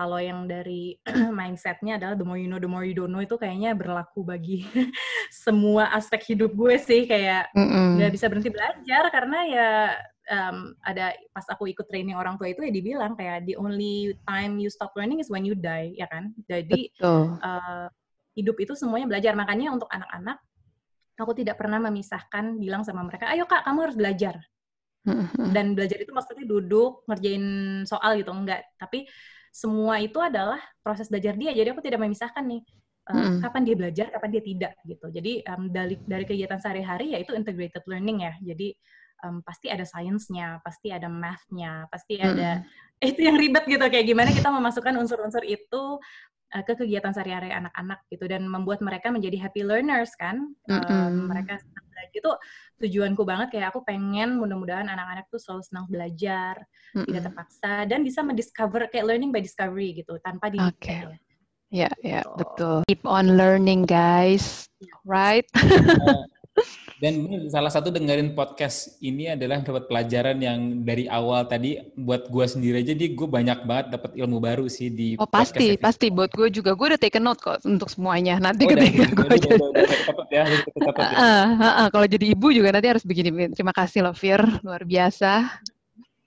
kalau 0.00 0.16
yang 0.16 0.48
dari 0.48 0.96
mindsetnya 1.38 2.00
adalah 2.00 2.16
the 2.16 2.24
more 2.24 2.40
you 2.40 2.48
know 2.48 2.56
the 2.56 2.64
more 2.64 2.88
you 2.88 2.96
don't 2.96 3.12
know 3.12 3.20
itu 3.20 3.36
kayaknya 3.36 3.76
berlaku 3.76 4.24
bagi 4.24 4.64
semua 5.44 5.92
aspek 5.92 6.32
hidup 6.32 6.56
gue 6.56 6.80
sih. 6.80 7.04
Kayak 7.04 7.52
nggak 7.52 7.68
mm 7.68 8.00
-mm. 8.00 8.14
bisa 8.16 8.32
berhenti 8.32 8.48
belajar 8.48 9.12
karena 9.12 9.38
ya 9.44 9.68
um, 10.32 10.72
ada 10.80 11.12
pas 11.36 11.44
aku 11.52 11.68
ikut 11.68 11.84
training 11.84 12.16
orang 12.16 12.40
tua 12.40 12.48
itu 12.48 12.64
ya 12.64 12.72
dibilang 12.72 13.12
kayak 13.12 13.44
the 13.44 13.60
only 13.60 14.16
time 14.24 14.56
you 14.56 14.72
stop 14.72 14.88
learning 14.96 15.20
is 15.20 15.28
when 15.28 15.44
you 15.44 15.52
die 15.52 15.92
ya 16.00 16.08
kan? 16.08 16.32
Jadi 16.48 16.96
uh, 17.04 17.92
hidup 18.32 18.56
itu 18.56 18.72
semuanya 18.72 19.04
belajar. 19.04 19.36
Makanya 19.36 19.76
untuk 19.76 19.92
anak-anak 19.92 20.40
aku 21.20 21.36
tidak 21.36 21.60
pernah 21.60 21.76
memisahkan 21.76 22.56
bilang 22.56 22.80
sama 22.80 23.04
mereka 23.04 23.28
ayo 23.28 23.44
kak 23.44 23.68
kamu 23.68 23.78
harus 23.84 23.96
belajar. 24.00 24.40
Dan 25.52 25.72
belajar 25.72 25.96
itu 25.96 26.12
maksudnya 26.12 26.44
duduk 26.44 27.04
ngerjain 27.08 27.44
soal 27.88 28.20
gitu. 28.20 28.32
Enggak. 28.32 28.68
Tapi 28.76 29.08
semua 29.50 29.98
itu 29.98 30.16
adalah 30.22 30.62
proses 30.80 31.10
belajar 31.10 31.34
dia. 31.34 31.50
Jadi 31.50 31.68
aku 31.74 31.82
tidak 31.82 32.00
memisahkan 32.00 32.42
nih 32.46 32.62
uh, 33.10 33.42
kapan 33.42 33.62
dia 33.66 33.76
belajar, 33.76 34.06
kapan 34.14 34.30
dia 34.30 34.42
tidak 34.42 34.72
gitu. 34.86 35.06
Jadi 35.10 35.32
um, 35.50 35.68
dari 35.68 35.98
dari 36.06 36.24
kegiatan 36.24 36.58
sehari-hari 36.62 37.18
yaitu 37.18 37.34
integrated 37.34 37.82
learning 37.90 38.22
ya. 38.24 38.32
Jadi 38.40 38.72
um, 39.26 39.42
pasti 39.42 39.66
ada 39.68 39.82
sainsnya, 39.82 40.62
pasti 40.62 40.94
ada 40.94 41.10
mathnya, 41.10 41.90
pasti 41.90 42.22
ada 42.22 42.62
hmm. 42.62 43.02
itu 43.10 43.20
yang 43.26 43.36
ribet 43.36 43.64
gitu 43.66 43.84
kayak 43.90 44.06
gimana 44.06 44.30
kita 44.30 44.48
memasukkan 44.52 44.94
unsur-unsur 44.96 45.42
itu 45.42 45.98
uh, 46.54 46.62
ke 46.62 46.72
kegiatan 46.78 47.10
sehari-hari 47.10 47.50
anak-anak 47.50 48.06
gitu 48.06 48.24
dan 48.30 48.46
membuat 48.46 48.78
mereka 48.84 49.10
menjadi 49.10 49.50
happy 49.50 49.66
learners 49.66 50.14
kan. 50.14 50.54
Um, 50.70 50.78
-hmm. 50.78 51.26
Mereka 51.26 51.58
itu 52.14 52.30
tujuanku 52.80 53.22
banget 53.28 53.52
kayak 53.52 53.70
aku 53.70 53.84
pengen 53.84 54.40
mudah-mudahan 54.40 54.88
anak-anak 54.88 55.28
tuh 55.28 55.36
selalu 55.36 55.62
senang 55.68 55.86
belajar, 55.86 56.56
mm-hmm. 56.96 57.06
tidak 57.12 57.22
terpaksa 57.28 57.72
dan 57.84 58.00
bisa 58.00 58.20
mendiscover 58.24 58.88
kayak 58.88 59.06
learning 59.06 59.30
by 59.30 59.44
discovery 59.44 59.92
gitu 60.00 60.16
tanpa 60.24 60.48
di 60.48 60.58
Oke. 60.58 60.80
Okay. 60.80 61.02
Ya, 61.70 61.86
ya, 62.02 62.26
gitu. 62.26 62.34
betul. 62.42 62.76
Keep 62.90 63.06
on 63.06 63.38
learning, 63.38 63.86
guys. 63.86 64.66
Right? 65.06 65.46
Dan 67.00 67.24
salah 67.48 67.72
satu 67.72 67.88
dengerin 67.88 68.36
podcast 68.36 69.00
ini 69.00 69.32
adalah 69.32 69.64
dapat 69.64 69.88
pelajaran 69.88 70.36
yang 70.36 70.84
dari 70.84 71.08
awal 71.08 71.48
tadi 71.48 71.80
buat 71.96 72.28
gue 72.28 72.44
sendiri 72.44 72.84
aja, 72.84 72.92
jadi 72.92 73.16
gue 73.16 73.24
banyak 73.24 73.64
banget 73.64 73.96
dapat 73.96 74.12
ilmu 74.20 74.36
baru 74.36 74.68
sih 74.68 74.92
di 74.92 75.16
Oh 75.16 75.24
pasti, 75.24 75.80
pasti 75.80 76.12
buat 76.12 76.28
gue 76.28 76.52
juga. 76.52 76.76
Gue 76.76 76.92
udah 76.92 77.00
take 77.00 77.16
note 77.16 77.40
kok 77.40 77.64
untuk 77.64 77.88
semuanya. 77.88 78.36
Nanti 78.36 78.68
oh, 78.68 78.76
ketika 78.76 79.16
gue 79.16 79.28
jadi... 79.32 79.56
ya, 80.28 80.44
ya. 80.44 81.88
Kalau 81.88 82.04
jadi 82.04 82.36
ibu 82.36 82.52
juga 82.52 82.68
nanti 82.68 82.92
harus 82.92 83.04
begini. 83.08 83.48
Terima 83.56 83.72
kasih 83.72 84.04
loh 84.04 84.12
Fir, 84.12 84.44
luar 84.60 84.84
biasa. 84.84 85.56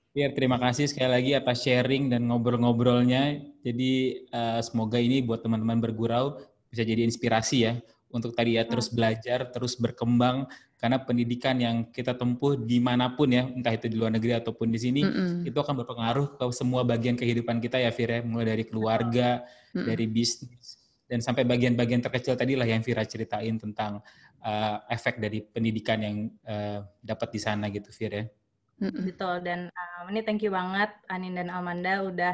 Fir, 0.10 0.34
terima 0.34 0.58
kasih 0.58 0.90
sekali 0.90 1.14
lagi 1.14 1.32
atas 1.38 1.62
sharing 1.70 2.10
dan 2.10 2.26
ngobrol-ngobrolnya. 2.26 3.46
Jadi 3.62 4.26
uh, 4.34 4.58
semoga 4.66 4.98
ini 4.98 5.22
buat 5.22 5.46
teman-teman 5.46 5.78
bergurau 5.78 6.42
bisa 6.74 6.82
jadi 6.82 7.06
inspirasi 7.06 7.58
ya 7.62 7.78
untuk 8.14 8.38
tadi 8.38 8.62
ya 8.62 8.64
terus 8.70 8.94
belajar, 8.94 9.50
terus 9.50 9.74
berkembang 9.76 10.46
karena 10.78 11.02
pendidikan 11.02 11.58
yang 11.58 11.90
kita 11.90 12.14
tempuh 12.14 12.60
di 12.60 12.78
mana 12.78 13.16
pun 13.18 13.32
ya, 13.32 13.48
entah 13.50 13.74
itu 13.74 13.90
di 13.90 13.98
luar 13.98 14.14
negeri 14.14 14.38
ataupun 14.38 14.68
di 14.70 14.80
sini, 14.80 15.02
mm-hmm. 15.02 15.50
itu 15.50 15.58
akan 15.58 15.82
berpengaruh 15.82 16.38
ke 16.38 16.46
semua 16.54 16.86
bagian 16.86 17.16
kehidupan 17.18 17.64
kita 17.64 17.80
ya, 17.80 17.90
Fira, 17.90 18.20
ya. 18.20 18.22
mulai 18.22 18.52
dari 18.54 18.64
keluarga, 18.68 19.42
mm-hmm. 19.48 19.86
dari 19.88 20.06
bisnis, 20.12 20.76
dan 21.08 21.24
sampai 21.24 21.48
bagian-bagian 21.48 22.04
terkecil 22.04 22.36
tadi 22.36 22.60
lah 22.60 22.68
yang 22.68 22.84
Vira 22.84 23.08
ceritain 23.08 23.56
tentang 23.56 24.04
uh, 24.44 24.78
efek 24.92 25.24
dari 25.24 25.40
pendidikan 25.42 26.04
yang 26.04 26.16
uh, 26.46 26.84
dapat 27.00 27.32
di 27.32 27.40
sana 27.40 27.72
gitu, 27.72 27.88
Fira. 27.88 28.28
Ya. 28.82 28.90
Betul 28.90 29.46
dan 29.46 29.70
um, 29.70 30.12
ini 30.12 30.26
thank 30.26 30.42
you 30.42 30.52
banget 30.52 30.90
Anin 31.08 31.38
dan 31.38 31.54
Amanda 31.54 32.04
udah 32.04 32.34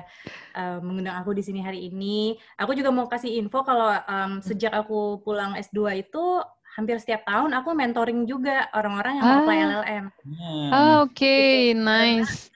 uh, 0.56 0.80
mengundang 0.82 1.20
aku 1.20 1.36
di 1.36 1.44
sini 1.44 1.60
hari 1.60 1.92
ini. 1.92 2.40
Aku 2.58 2.74
juga 2.74 2.90
mau 2.90 3.06
kasih 3.06 3.38
info 3.38 3.62
kalau 3.62 3.92
um, 4.08 4.40
sejak 4.40 4.72
aku 4.72 5.20
pulang 5.22 5.54
S2 5.60 6.06
itu 6.08 6.42
hampir 6.78 6.96
setiap 7.02 7.28
tahun 7.28 7.52
aku 7.60 7.76
mentoring 7.76 8.24
juga 8.24 8.72
orang-orang 8.72 9.20
yang 9.20 9.26
ah. 9.26 9.30
mau 9.30 9.38
apply 9.44 9.58
LLM. 9.60 10.06
Hmm. 10.08 10.70
Oh, 10.72 10.98
Oke, 11.04 11.18
okay. 11.18 11.54
Gitu. 11.76 11.82
nice 11.84 12.50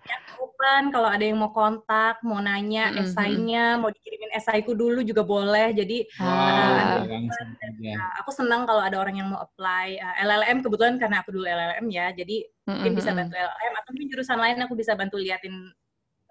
open 0.63 0.95
kalau 0.95 1.09
ada 1.11 1.23
yang 1.23 1.39
mau 1.43 1.51
kontak, 1.51 2.23
mau 2.23 2.39
nanya 2.39 2.87
mm 2.87 2.93
-hmm. 2.95 3.03
esainya, 3.03 3.65
mau 3.75 3.91
dikirimin 3.91 4.31
esaiku 4.31 4.71
dulu 4.71 5.03
juga 5.03 5.27
boleh. 5.27 5.75
Jadi 5.75 6.07
wow, 6.19 7.03
uh, 7.03 7.03
uh, 7.03 8.09
aku 8.23 8.31
senang 8.31 8.63
kalau 8.63 8.79
ada 8.79 8.95
orang 8.95 9.19
yang 9.19 9.27
mau 9.27 9.43
apply 9.43 9.99
uh, 9.99 10.15
LLM 10.23 10.63
kebetulan 10.63 10.95
karena 10.95 11.19
aku 11.19 11.35
dulu 11.35 11.43
LLM 11.43 11.85
ya. 11.91 12.15
Jadi. 12.15 12.47
Mungkin 12.63 12.95
bisa 12.95 13.11
bantu 13.11 13.35
LLM 13.35 13.75
atau 13.79 13.89
mungkin 13.91 14.09
jurusan 14.11 14.39
lain 14.39 14.61
aku 14.63 14.75
bisa 14.79 14.95
bantu 14.95 15.17
liatin 15.19 15.75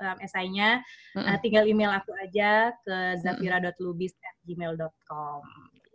um, 0.01 0.17
esainya. 0.25 0.81
Mm 1.13 1.23
-hmm. 1.23 1.29
uh, 1.29 1.39
tinggal 1.41 1.65
email 1.69 1.93
aku 1.93 2.13
aja 2.19 2.73
ke 2.83 3.17
zafira.lubis@gmail.com. 3.21 5.43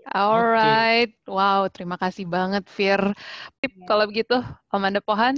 Alright, 0.07 1.19
okay. 1.19 1.27
wow, 1.27 1.67
terima 1.67 1.99
kasih 1.99 2.23
banget 2.23 2.63
Fir. 2.71 3.11
Yeah. 3.59 3.91
Kalau 3.91 4.07
begitu, 4.07 4.39
Amanda 4.71 5.03
Pohan, 5.03 5.35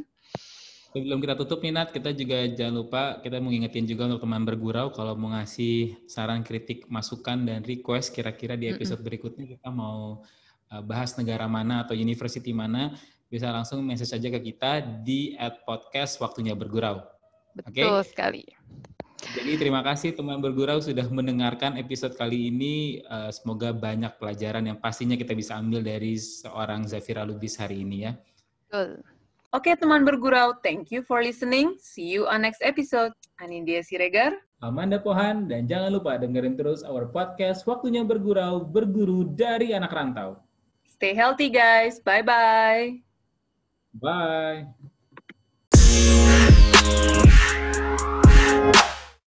Sebelum 0.89 1.21
kita 1.21 1.37
tutup 1.37 1.61
nih 1.61 1.69
Nat, 1.69 1.93
kita 1.93 2.09
juga 2.17 2.49
jangan 2.49 2.81
lupa 2.81 3.21
kita 3.21 3.37
mau 3.37 3.53
ngingetin 3.53 3.85
juga 3.85 4.09
untuk 4.09 4.25
teman 4.25 4.41
bergurau 4.41 4.89
kalau 4.89 5.13
mau 5.13 5.29
ngasih 5.37 5.93
saran, 6.09 6.41
kritik, 6.41 6.89
masukan 6.89 7.45
dan 7.45 7.61
request 7.61 8.09
kira-kira 8.09 8.57
di 8.57 8.73
episode 8.73 8.97
mm 8.97 8.97
-hmm. 8.97 9.05
berikutnya 9.05 9.45
kita 9.45 9.69
mau 9.69 10.25
uh, 10.73 10.81
bahas 10.81 11.13
negara 11.13 11.45
mana 11.45 11.85
atau 11.85 11.93
university 11.93 12.49
mana, 12.57 12.97
bisa 13.29 13.53
langsung 13.53 13.85
message 13.85 14.11
aja 14.11 14.29
ke 14.33 14.41
kita 14.41 14.81
di 15.05 15.37
at 15.37 15.61
podcast 15.63 16.17
waktunya 16.17 16.57
bergurau. 16.57 17.05
Betul 17.53 18.01
okay? 18.01 18.09
sekali. 18.09 18.43
Jadi 19.19 19.59
terima 19.59 19.83
kasih 19.83 20.15
teman 20.15 20.39
bergurau 20.39 20.79
sudah 20.79 21.05
mendengarkan 21.11 21.75
episode 21.75 22.15
kali 22.17 22.49
ini. 22.49 23.03
Uh, 23.05 23.29
semoga 23.29 23.75
banyak 23.75 24.15
pelajaran 24.17 24.63
yang 24.65 24.79
pastinya 24.79 25.19
kita 25.19 25.35
bisa 25.35 25.59
ambil 25.59 25.83
dari 25.83 26.15
seorang 26.15 26.87
Zafira 26.87 27.27
Lubis 27.27 27.59
hari 27.59 27.83
ini 27.83 28.09
ya. 28.09 28.11
Betul. 28.65 29.03
Oke 29.49 29.73
teman 29.73 30.05
bergurau, 30.05 30.53
thank 30.61 30.93
you 30.93 31.01
for 31.01 31.25
listening. 31.25 31.73
See 31.81 32.05
you 32.05 32.29
on 32.29 32.45
next 32.45 32.61
episode. 32.61 33.11
Anindya 33.41 33.81
Siregar. 33.81 34.37
Amanda 34.59 34.99
Pohan, 34.99 35.47
dan 35.47 35.65
jangan 35.65 35.95
lupa 35.95 36.19
dengerin 36.19 36.59
terus 36.59 36.83
our 36.83 37.07
podcast 37.07 37.63
Waktunya 37.63 38.03
Bergurau, 38.03 38.61
Berguru 38.67 39.23
dari 39.23 39.71
Anak 39.71 39.95
Rantau. 39.95 40.37
Stay 40.83 41.15
healthy 41.15 41.47
guys. 41.47 42.03
Bye-bye. 42.03 43.08
Bye. 43.93 44.67